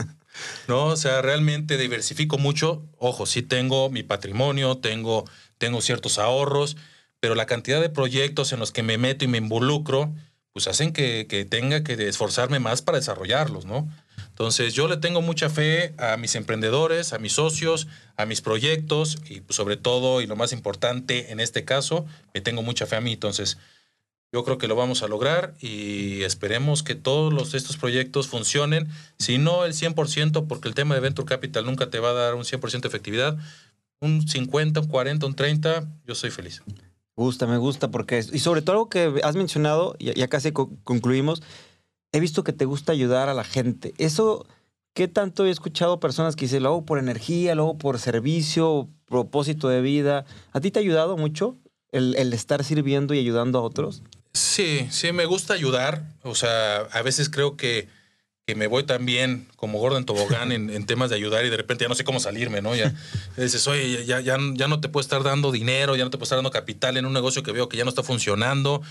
no, 0.66 0.86
o 0.86 0.96
sea, 0.96 1.20
realmente 1.20 1.76
diversifico 1.76 2.38
mucho. 2.38 2.82
Ojo, 2.96 3.26
sí 3.26 3.42
tengo 3.42 3.90
mi 3.90 4.02
patrimonio, 4.02 4.78
tengo, 4.78 5.26
tengo 5.58 5.82
ciertos 5.82 6.18
ahorros, 6.18 6.78
pero 7.20 7.34
la 7.34 7.44
cantidad 7.44 7.82
de 7.82 7.90
proyectos 7.90 8.54
en 8.54 8.60
los 8.60 8.72
que 8.72 8.82
me 8.82 8.96
meto 8.96 9.26
y 9.26 9.28
me 9.28 9.36
involucro, 9.36 10.14
pues 10.54 10.68
hacen 10.68 10.94
que, 10.94 11.26
que 11.28 11.44
tenga 11.44 11.84
que 11.84 12.08
esforzarme 12.08 12.60
más 12.60 12.80
para 12.80 12.96
desarrollarlos, 12.96 13.66
¿no? 13.66 13.86
Entonces, 14.28 14.74
yo 14.74 14.88
le 14.88 14.96
tengo 14.96 15.22
mucha 15.22 15.48
fe 15.50 15.94
a 15.98 16.16
mis 16.16 16.34
emprendedores, 16.34 17.12
a 17.12 17.18
mis 17.18 17.32
socios, 17.32 17.86
a 18.16 18.26
mis 18.26 18.40
proyectos 18.40 19.18
y 19.28 19.40
pues, 19.40 19.56
sobre 19.56 19.76
todo, 19.76 20.20
y 20.20 20.26
lo 20.26 20.36
más 20.36 20.52
importante 20.52 21.30
en 21.32 21.40
este 21.40 21.64
caso, 21.64 22.06
me 22.34 22.40
tengo 22.40 22.62
mucha 22.62 22.86
fe 22.86 22.96
a 22.96 23.00
mí. 23.00 23.12
Entonces, 23.12 23.58
yo 24.32 24.44
creo 24.44 24.58
que 24.58 24.68
lo 24.68 24.76
vamos 24.76 25.02
a 25.02 25.08
lograr 25.08 25.54
y 25.60 26.22
esperemos 26.22 26.82
que 26.82 26.94
todos 26.94 27.32
los, 27.32 27.54
estos 27.54 27.78
proyectos 27.78 28.28
funcionen. 28.28 28.88
Si 29.18 29.38
no 29.38 29.64
el 29.64 29.72
100%, 29.72 30.46
porque 30.46 30.68
el 30.68 30.74
tema 30.74 30.94
de 30.94 31.00
Venture 31.00 31.26
Capital 31.26 31.64
nunca 31.64 31.88
te 31.88 31.98
va 31.98 32.10
a 32.10 32.12
dar 32.14 32.34
un 32.34 32.44
100% 32.44 32.82
de 32.82 32.88
efectividad, 32.88 33.38
un 34.00 34.28
50, 34.28 34.80
un 34.80 34.86
40, 34.88 35.26
un 35.26 35.34
30, 35.34 35.88
yo 36.06 36.14
soy 36.14 36.30
feliz. 36.30 36.62
Me 36.66 37.24
gusta, 37.24 37.46
me 37.46 37.56
gusta, 37.56 37.90
porque... 37.90 38.22
Y 38.32 38.38
sobre 38.40 38.60
todo 38.62 38.72
algo 38.74 38.88
que 38.90 39.18
has 39.24 39.34
mencionado, 39.34 39.96
ya, 39.98 40.28
casi 40.28 40.52
co- 40.52 40.70
concluimos, 40.84 41.42
he 42.12 42.20
visto 42.20 42.44
que 42.44 42.52
te 42.52 42.64
gusta 42.64 42.92
ayudar 42.92 43.28
a 43.28 43.34
la 43.34 43.44
gente. 43.44 43.94
Eso, 43.98 44.46
¿qué 44.94 45.08
tanto 45.08 45.46
he 45.46 45.50
escuchado 45.50 46.00
personas 46.00 46.36
que 46.36 46.46
dicen, 46.46 46.62
luego 46.62 46.84
por 46.84 46.98
energía, 46.98 47.54
luego 47.54 47.78
por 47.78 47.98
servicio, 47.98 48.88
propósito 49.06 49.68
de 49.68 49.80
vida? 49.80 50.24
¿A 50.52 50.60
ti 50.60 50.70
te 50.70 50.78
ha 50.78 50.82
ayudado 50.82 51.16
mucho 51.16 51.56
el, 51.92 52.14
el 52.16 52.32
estar 52.32 52.64
sirviendo 52.64 53.14
y 53.14 53.18
ayudando 53.18 53.58
a 53.58 53.62
otros? 53.62 54.02
Sí, 54.32 54.86
sí, 54.90 55.12
me 55.12 55.26
gusta 55.26 55.54
ayudar. 55.54 56.04
O 56.22 56.34
sea, 56.34 56.78
a 56.92 57.02
veces 57.02 57.28
creo 57.28 57.56
que, 57.56 57.88
que 58.46 58.54
me 58.54 58.66
voy 58.66 58.84
también 58.84 59.48
como 59.56 59.78
gordo 59.78 59.98
en 59.98 60.04
tobogán 60.04 60.52
en, 60.52 60.70
en 60.70 60.86
temas 60.86 61.10
de 61.10 61.16
ayudar 61.16 61.44
y 61.44 61.50
de 61.50 61.56
repente 61.56 61.84
ya 61.84 61.88
no 61.88 61.94
sé 61.94 62.04
cómo 62.04 62.20
salirme, 62.20 62.62
¿no? 62.62 62.74
Ya 62.74 62.94
dices, 63.36 63.66
oye, 63.66 64.06
ya, 64.06 64.20
ya, 64.20 64.38
ya 64.54 64.68
no 64.68 64.80
te 64.80 64.88
puedo 64.88 65.02
estar 65.02 65.22
dando 65.22 65.52
dinero, 65.52 65.96
ya 65.96 66.04
no 66.04 66.10
te 66.10 66.18
puedo 66.18 66.24
estar 66.24 66.38
dando 66.38 66.50
capital 66.50 66.96
en 66.96 67.06
un 67.06 67.12
negocio 67.12 67.42
que 67.42 67.52
veo 67.52 67.68
que 67.68 67.76
ya 67.76 67.84
no 67.84 67.90
está 67.90 68.02
funcionando. 68.02 68.82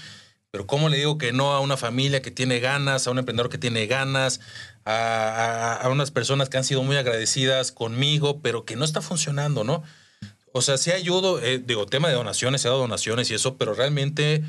Pero 0.58 0.66
¿cómo 0.66 0.90
le 0.90 0.98
digo 0.98 1.20
que 1.20 1.34
no 1.34 1.52
a 1.54 1.60
una 1.60 1.78
familia 1.78 2.24
que 2.24 2.32
tiene 2.32 2.60
ganas, 2.60 3.06
a 3.06 3.12
un 3.12 3.20
emprendedor 3.20 3.48
que 3.52 3.60
tiene 3.60 3.86
ganas, 3.86 4.40
a, 4.86 4.96
a- 4.96 5.74
a 5.76 5.90
unas 5.90 6.10
personas 6.10 6.50
que 6.50 6.58
han 6.58 6.64
sido 6.64 6.82
muy 6.82 6.98
agradecidas 6.98 7.72
conmigo, 7.72 8.42
pero 8.42 8.66
que 8.66 8.76
no 8.76 8.84
está 8.84 9.02
funcionando, 9.04 9.64
¿no? 9.64 9.84
O 10.54 10.64
sea, 10.64 10.80
sí 10.80 10.90
ayudo, 10.90 11.40
eh, 11.44 11.62
digo, 11.64 11.86
tema 11.86 12.08
de 12.08 12.16
donaciones, 12.16 12.66
he 12.66 12.70
dado 12.70 12.80
donaciones 12.80 13.30
y 13.30 13.36
eso, 13.36 13.56
pero 13.58 13.76
realmente 13.76 14.44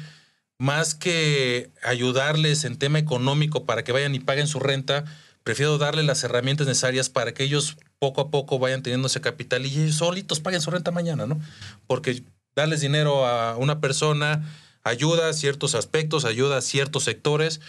más 0.56 0.94
que 0.94 1.72
ayudarles 1.82 2.64
en 2.64 2.78
tema 2.78 2.98
económico 2.98 3.66
para 3.66 3.84
que 3.84 3.92
vayan 3.92 4.14
y 4.14 4.20
paguen 4.20 4.46
su 4.46 4.60
renta, 4.60 5.04
prefiero 5.44 5.76
darles 5.76 6.06
las 6.06 6.24
herramientas 6.24 6.66
necesarias 6.66 7.10
para 7.10 7.34
que 7.34 7.44
ellos 7.44 7.76
poco 7.98 8.22
a 8.22 8.30
poco 8.30 8.58
vayan 8.58 8.82
teniendo 8.82 9.08
ese 9.08 9.20
capital 9.20 9.66
y 9.66 9.78
ellos 9.78 9.96
solitos 9.96 10.40
paguen 10.40 10.62
su 10.62 10.70
renta 10.70 10.90
mañana, 10.90 11.26
¿no? 11.26 11.38
Porque 11.86 12.22
darles 12.56 12.80
dinero 12.80 13.26
a 13.26 13.58
una 13.58 13.82
persona 13.82 14.42
ayuda 14.88 15.28
a 15.28 15.32
ciertos 15.32 15.74
aspectos, 15.74 16.24
ayuda 16.24 16.58
a 16.58 16.60
ciertos 16.60 17.04
sectores, 17.04 17.60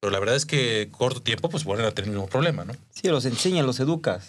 pero 0.00 0.10
la 0.10 0.20
verdad 0.20 0.36
es 0.36 0.46
que 0.46 0.88
corto 0.90 1.22
tiempo 1.22 1.48
pues 1.48 1.64
vuelven 1.64 1.86
a 1.86 1.90
tener 1.90 2.08
el 2.10 2.14
mismo 2.16 2.28
problema, 2.28 2.64
¿no? 2.64 2.74
Sí, 2.90 3.08
los 3.08 3.24
enseñas, 3.24 3.64
los 3.66 3.80
educas, 3.80 4.28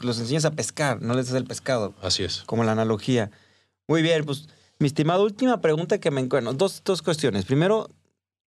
los 0.00 0.18
enseñas 0.18 0.44
a 0.44 0.52
pescar, 0.52 1.02
no 1.02 1.14
les 1.14 1.26
das 1.26 1.36
el 1.36 1.44
pescado, 1.44 1.94
Así 2.02 2.24
es. 2.24 2.42
como 2.46 2.64
la 2.64 2.72
analogía. 2.72 3.30
Muy 3.88 4.02
bien, 4.02 4.24
pues, 4.24 4.48
mi 4.78 4.86
estimado, 4.86 5.22
última 5.22 5.60
pregunta 5.60 5.98
que 5.98 6.10
me 6.10 6.20
encuentro. 6.20 6.52
Dos, 6.54 6.82
dos 6.84 7.02
cuestiones. 7.02 7.44
Primero, 7.44 7.88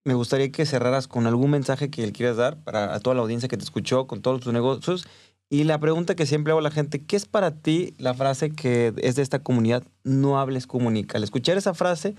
me 0.04 0.14
gustaría 0.14 0.50
que 0.52 0.66
cerraras 0.66 1.08
con 1.08 1.26
algún 1.26 1.50
mensaje 1.50 1.90
que 1.90 2.06
le 2.06 2.12
quieras 2.12 2.36
dar 2.36 2.62
para 2.62 2.94
a 2.94 3.00
toda 3.00 3.14
la 3.16 3.22
audiencia 3.22 3.48
que 3.48 3.56
te 3.56 3.64
escuchó 3.64 4.06
con 4.06 4.22
todos 4.22 4.40
tus 4.40 4.52
negocios. 4.52 5.06
Y 5.48 5.64
la 5.64 5.78
pregunta 5.80 6.14
que 6.14 6.26
siempre 6.26 6.52
hago 6.52 6.60
a 6.60 6.62
la 6.62 6.70
gente, 6.70 7.04
¿qué 7.04 7.16
es 7.16 7.26
para 7.26 7.50
ti 7.50 7.94
la 7.98 8.14
frase 8.14 8.50
que 8.50 8.92
es 8.98 9.16
de 9.16 9.22
esta 9.22 9.40
comunidad? 9.40 9.82
No 10.04 10.38
hables, 10.38 10.66
comunica. 10.68 11.18
Al 11.18 11.24
escuchar 11.24 11.56
esa 11.58 11.74
frase, 11.74 12.14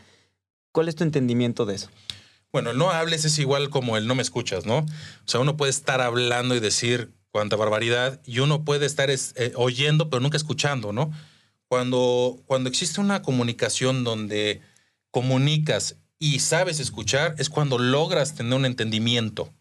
¿cuál 0.71 0.87
es 0.89 0.95
tu 0.95 1.03
entendimiento 1.03 1.65
de 1.65 1.75
eso? 1.75 1.89
Bueno, 2.51 2.71
el 2.71 2.77
no 2.77 2.91
hables 2.91 3.23
es 3.25 3.39
igual 3.39 3.69
como 3.69 3.95
el 3.97 4.07
no 4.07 4.15
me 4.15 4.21
escuchas, 4.21 4.65
¿no? 4.65 4.79
O 4.79 4.85
sea, 5.25 5.39
uno 5.39 5.55
puede 5.57 5.69
estar 5.69 6.01
hablando 6.01 6.53
y 6.55 6.59
decir 6.59 7.11
cuánta 7.31 7.55
barbaridad 7.55 8.19
y 8.25 8.39
uno 8.39 8.65
puede 8.65 8.85
estar 8.85 9.09
es- 9.09 9.33
eh, 9.37 9.53
oyendo 9.55 10.09
pero 10.09 10.19
nunca 10.19 10.35
escuchando, 10.37 10.91
¿no? 10.91 11.11
Cuando, 11.69 12.41
cuando 12.45 12.69
existe 12.69 12.99
una 12.99 13.21
comunicación 13.21 14.03
donde 14.03 14.59
comunicas 15.11 15.95
y 16.19 16.39
sabes 16.39 16.79
escuchar 16.79 17.35
es 17.37 17.49
cuando 17.49 17.77
logras 17.77 18.35
tener 18.35 18.53
un 18.53 18.65
entendimiento. 18.65 19.51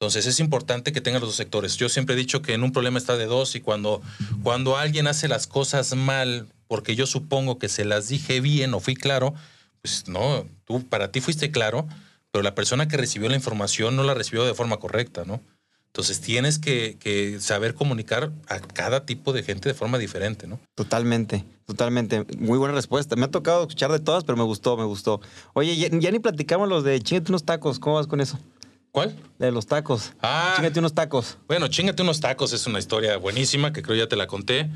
Entonces 0.00 0.26
es 0.26 0.40
importante 0.40 0.92
que 0.92 1.00
tengan 1.00 1.20
los 1.20 1.30
dos 1.30 1.36
sectores. 1.36 1.76
Yo 1.76 1.88
siempre 1.88 2.14
he 2.14 2.18
dicho 2.18 2.42
que 2.42 2.52
en 2.54 2.62
un 2.64 2.72
problema 2.72 2.98
está 2.98 3.16
de 3.16 3.26
dos 3.26 3.54
y 3.54 3.60
cuando, 3.60 4.02
cuando 4.42 4.76
alguien 4.76 5.06
hace 5.06 5.28
las 5.28 5.46
cosas 5.46 5.94
mal 5.94 6.48
porque 6.66 6.96
yo 6.96 7.06
supongo 7.06 7.58
que 7.58 7.68
se 7.68 7.84
las 7.84 8.08
dije 8.08 8.40
bien 8.40 8.74
o 8.74 8.80
fui 8.80 8.96
claro, 8.96 9.34
pues 9.84 10.08
no, 10.08 10.46
tú 10.64 10.82
para 10.88 11.12
ti 11.12 11.20
fuiste 11.20 11.50
claro, 11.50 11.86
pero 12.30 12.42
la 12.42 12.54
persona 12.54 12.88
que 12.88 12.96
recibió 12.96 13.28
la 13.28 13.36
información 13.36 13.96
no 13.96 14.02
la 14.02 14.14
recibió 14.14 14.46
de 14.46 14.54
forma 14.54 14.78
correcta, 14.78 15.24
¿no? 15.26 15.42
Entonces 15.88 16.22
tienes 16.22 16.58
que, 16.58 16.96
que 16.98 17.38
saber 17.38 17.74
comunicar 17.74 18.32
a 18.48 18.60
cada 18.60 19.04
tipo 19.04 19.34
de 19.34 19.42
gente 19.42 19.68
de 19.68 19.74
forma 19.74 19.98
diferente, 19.98 20.46
¿no? 20.46 20.58
Totalmente, 20.74 21.44
totalmente. 21.66 22.24
Muy 22.38 22.56
buena 22.56 22.74
respuesta. 22.74 23.14
Me 23.14 23.26
ha 23.26 23.30
tocado 23.30 23.60
escuchar 23.60 23.92
de 23.92 24.00
todas, 24.00 24.24
pero 24.24 24.38
me 24.38 24.42
gustó, 24.44 24.76
me 24.78 24.84
gustó. 24.84 25.20
Oye, 25.52 25.76
ya, 25.76 25.88
ya 25.92 26.10
ni 26.10 26.18
platicamos 26.18 26.66
los 26.66 26.82
de 26.82 26.98
chingate 27.02 27.30
unos 27.30 27.44
tacos. 27.44 27.78
¿Cómo 27.78 27.96
vas 27.96 28.06
con 28.06 28.22
eso? 28.22 28.38
¿Cuál? 28.90 29.14
De 29.38 29.52
los 29.52 29.66
tacos. 29.66 30.14
Ah, 30.22 30.54
Chingate 30.56 30.78
unos 30.78 30.94
tacos. 30.94 31.36
bueno, 31.46 31.68
chingate 31.68 32.00
unos 32.02 32.20
tacos, 32.20 32.54
es 32.54 32.66
una 32.66 32.78
historia 32.78 33.18
buenísima 33.18 33.72
que 33.74 33.82
creo 33.82 33.96
ya 33.98 34.08
te 34.08 34.16
la 34.16 34.26
conté. 34.26 34.70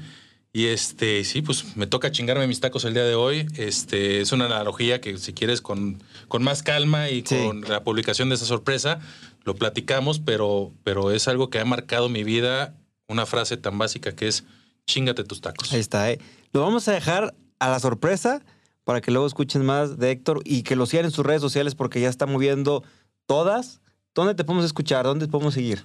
Y 0.53 0.66
este, 0.66 1.24
sí, 1.24 1.42
pues 1.42 1.76
me 1.76 1.86
toca 1.86 2.11
chingarme 2.11 2.46
mis 2.46 2.61
tacos 2.61 2.84
el 2.84 2.94
día 2.94 3.05
de 3.05 3.14
hoy. 3.14 3.46
Este, 3.57 4.20
es 4.20 4.32
una 4.32 4.46
analogía 4.46 5.01
que 5.01 5.18
si 5.18 5.34
quieres 5.34 5.61
con, 5.61 6.03
con 6.28 6.42
más 6.42 6.62
calma 6.62 7.11
y 7.11 7.22
Sí. 7.26 7.36
con 7.46 7.61
la 7.62 7.84
publicación 7.84 8.28
de 8.30 8.36
esa 8.36 8.46
sorpresa, 8.46 8.99
lo 9.44 9.55
platicamos, 9.55 10.20
pero, 10.20 10.72
pero 10.84 11.11
es 11.12 11.28
algo 11.28 11.51
que 11.51 11.61
ha 11.61 11.64
marcado 11.64 12.09
mi 12.09 12.24
vida, 12.24 12.74
una 13.09 13.26
frase 13.26 13.57
tan 13.59 13.76
básica 13.78 14.12
que 14.16 14.26
es 14.28 14.44
chingate 14.86 15.22
tus 15.24 15.40
tacos. 15.42 15.72
Ahí 15.72 15.80
está, 15.80 16.11
¿eh? 16.11 16.18
Lo 16.53 16.62
vamos 16.62 16.88
a 16.88 16.92
dejar 16.92 17.34
a 17.59 17.68
la 17.68 17.78
sorpresa 17.78 18.42
para 18.84 19.03
que 19.03 19.11
luego 19.11 19.26
escuchen 19.26 19.64
más 19.66 19.99
de 19.99 20.11
Héctor 20.12 20.40
y 20.46 20.62
que 20.62 20.76
lo 20.76 20.86
sigan 20.86 21.05
en 21.05 21.11
sus 21.11 21.26
redes 21.26 21.42
sociales 21.42 21.74
porque 21.74 22.01
ya 22.01 22.09
está 22.09 22.24
moviendo 22.24 22.82
todas. 23.26 23.82
¿Dónde 24.14 24.34
te 24.34 24.44
podemos 24.44 24.64
escuchar? 24.64 25.05
¿Dónde 25.05 25.26
te 25.26 25.30
podemos 25.30 25.53
seguir? 25.53 25.84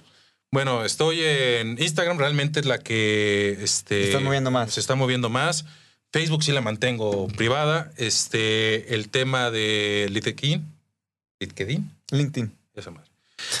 Bueno, 0.54 0.84
estoy 0.84 1.20
en 1.24 1.82
Instagram, 1.82 2.16
realmente 2.16 2.60
es 2.60 2.66
la 2.66 2.78
que 2.78 3.58
este, 3.60 3.96
Te 3.96 4.04
estás 4.06 4.22
moviendo 4.22 4.52
más. 4.52 4.72
Se 4.72 4.78
está 4.78 4.94
moviendo 4.94 5.28
más. 5.28 5.64
Facebook 6.12 6.44
sí 6.44 6.52
la 6.52 6.60
mantengo 6.60 7.26
privada. 7.26 7.90
Este, 7.96 8.94
el 8.94 9.08
tema 9.08 9.50
de 9.50 10.06
LinkedIn, 10.10 10.64
LinkedIn, 11.40 11.90
LinkedIn. 12.12 12.56
esa 12.76 12.92
madre. 12.92 13.10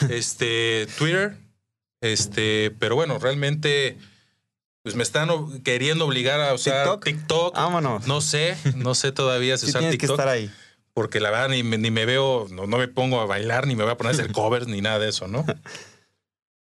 Este, 0.08 0.86
Twitter, 0.96 1.36
este, 2.00 2.70
pero 2.78 2.94
bueno, 2.94 3.18
realmente, 3.18 3.98
pues 4.84 4.94
me 4.94 5.02
están 5.02 5.28
queriendo 5.64 6.06
obligar 6.06 6.40
a 6.40 6.54
usar 6.54 6.84
TikTok. 6.84 7.04
TikTok. 7.04 7.54
Vámonos. 7.56 8.06
No 8.06 8.20
sé, 8.20 8.56
no 8.76 8.94
sé 8.94 9.10
todavía 9.10 9.58
si 9.58 9.66
Sí 9.66 9.70
usar 9.70 9.80
tienes 9.80 9.96
que 9.96 10.06
TikTok. 10.06 10.20
estar 10.20 10.28
ahí. 10.32 10.48
Porque 10.92 11.18
la 11.18 11.30
verdad 11.30 11.48
ni, 11.48 11.64
me- 11.64 11.76
ni 11.78 11.90
me 11.90 12.06
veo, 12.06 12.46
no, 12.52 12.68
no 12.68 12.78
me 12.78 12.86
pongo 12.86 13.20
a 13.20 13.26
bailar, 13.26 13.66
ni 13.66 13.74
me 13.74 13.82
voy 13.82 13.90
a 13.92 13.96
poner 13.96 14.12
a 14.12 14.14
hacer 14.14 14.30
covers, 14.32 14.68
ni 14.68 14.80
nada 14.80 15.00
de 15.00 15.08
eso, 15.08 15.26
¿no? 15.26 15.44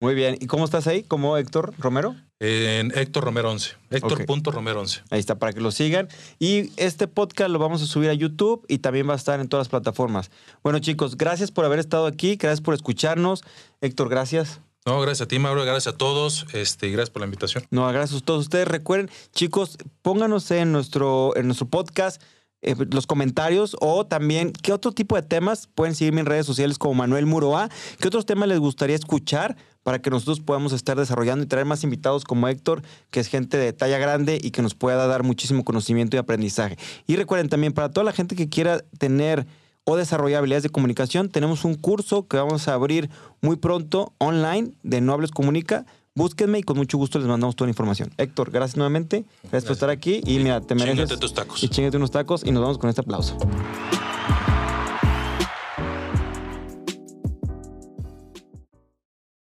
Muy 0.02 0.16
bien. 0.16 0.36
¿Y 0.42 0.48
cómo 0.48 0.66
estás 0.66 0.88
ahí? 0.88 1.04
¿Como 1.04 1.38
Héctor 1.38 1.74
Romero? 1.78 2.16
En 2.40 2.92
Héctor 2.98 3.24
Romero 3.24 3.52
11. 3.52 3.76
Héctor 3.92 4.14
Ok. 4.14 4.26
punto 4.26 4.50
Romero 4.52 4.80
11. 4.80 5.04
Ahí 5.12 5.20
está, 5.20 5.36
para 5.38 5.54
que 5.54 5.62
lo 5.62 5.70
sigan. 5.70 6.10
Y 6.40 6.72
este 6.78 7.08
podcast 7.08 7.52
lo 7.52 7.60
vamos 7.60 7.84
a 7.84 7.86
subir 7.86 8.10
a 8.10 8.14
YouTube 8.16 8.66
y 8.68 8.80
también 8.80 9.08
va 9.08 9.14
a 9.14 9.18
estar 9.18 9.40
en 9.40 9.48
todas 9.48 9.68
las 9.68 9.70
plataformas. 9.70 10.32
Bueno, 10.64 10.80
chicos, 10.80 11.18
gracias 11.18 11.52
por 11.52 11.66
haber 11.66 11.78
estado 11.78 12.08
aquí, 12.08 12.36
gracias 12.36 12.62
por 12.62 12.74
escucharnos. 12.74 13.44
Héctor, 13.80 14.10
gracias. 14.10 14.60
No, 14.88 15.00
gracias 15.02 15.22
a 15.22 15.28
ti, 15.28 15.38
Mauro, 15.38 15.64
gracias 15.64 15.94
a 15.94 15.98
todos, 15.98 16.48
este, 16.54 16.88
y 16.88 16.92
gracias 16.94 17.12
por 17.12 17.20
la 17.22 17.28
invitación. 17.28 17.64
No, 17.70 17.88
gracias 17.90 18.24
a 18.24 18.26
todos 18.26 18.42
ustedes. 18.42 18.68
Recuerden, 18.68 19.12
chicos, 19.34 19.78
pónganos 20.02 20.50
en 20.50 20.72
nuestro, 20.72 21.38
en 21.38 21.46
nuestro 21.46 21.68
podcast. 21.68 22.20
Eh, 22.62 22.76
los 22.92 23.08
comentarios 23.08 23.76
o 23.80 24.06
también 24.06 24.52
qué 24.52 24.72
otro 24.72 24.92
tipo 24.92 25.16
de 25.16 25.24
temas 25.24 25.68
pueden 25.74 25.96
seguirme 25.96 26.22
en 26.22 26.28
redes 26.28 26.46
sociales 26.46 26.78
como 26.78 26.94
Manuel 26.94 27.26
Muroa, 27.26 27.70
qué 28.00 28.08
otros 28.08 28.26
temas 28.26 28.50
les 28.50 28.60
gustaría 28.60 28.96
escuchar 28.96 29.58
para 29.84 30.00
que 30.00 30.12
nosotros 30.12 30.40
podamos 30.42 30.74
estar 30.74 30.98
desarrollando 30.98 31.44
y 31.44 31.48
traer 31.48 31.66
más 31.66 31.84
invitados 31.84 32.24
como 32.24 32.48
Héctor, 32.48 32.84
que 33.10 33.20
es 33.20 33.28
gente 33.28 33.58
de 33.58 33.74
talla 33.74 33.98
grande 33.98 34.40
y 34.42 34.52
que 34.52 34.62
nos 34.62 34.76
pueda 34.76 35.08
dar 35.08 35.24
muchísimo 35.24 35.64
conocimiento 35.64 36.16
y 36.16 36.20
aprendizaje. 36.20 36.78
Y 37.08 37.16
recuerden 37.16 37.50
también, 37.50 37.74
para 37.74 37.90
toda 37.90 38.04
la 38.04 38.12
gente 38.12 38.36
que 38.36 38.48
quiera 38.48 38.80
tener 39.00 39.48
o 39.84 39.96
desarrollar 39.96 40.40
habilidades 40.40 40.64
de 40.64 40.70
comunicación, 40.70 41.30
tenemos 41.30 41.66
un 41.66 41.74
curso 41.74 42.28
que 42.28 42.38
vamos 42.38 42.68
a 42.68 42.76
abrir 42.76 43.10
muy 43.42 43.56
pronto 43.56 44.14
online 44.20 44.74
de 44.84 45.02
Nobles 45.02 45.32
Comunica 45.32 45.86
búsquenme 46.16 46.60
y 46.60 46.64
con 46.64 46.78
mucho 46.78 46.98
gusto 46.98 47.20
les 47.20 47.28
mandamos 47.28 47.56
toda 47.56 47.68
la 47.68 47.72
información. 47.72 48.12
Héctor, 48.18 48.52
gracias 48.52 48.78
nuevamente. 48.78 49.26
Gracias, 49.44 49.64
por 49.64 49.74
estar 49.74 49.90
aquí 49.90 50.22
y 50.26 50.40
mira, 50.40 50.62
te 50.62 50.76
mereces. 50.76 50.98
Chíngate 50.98 51.18
tus 51.18 51.34
tacos. 51.34 51.64
Y 51.64 51.70
chingate 51.70 51.98
unos 51.98 52.12
tacos 52.12 52.44
y 52.46 52.52
nos 52.52 52.62
vamos 52.62 52.78
con 52.78 52.90
este 52.90 53.02
aplauso. 53.02 53.38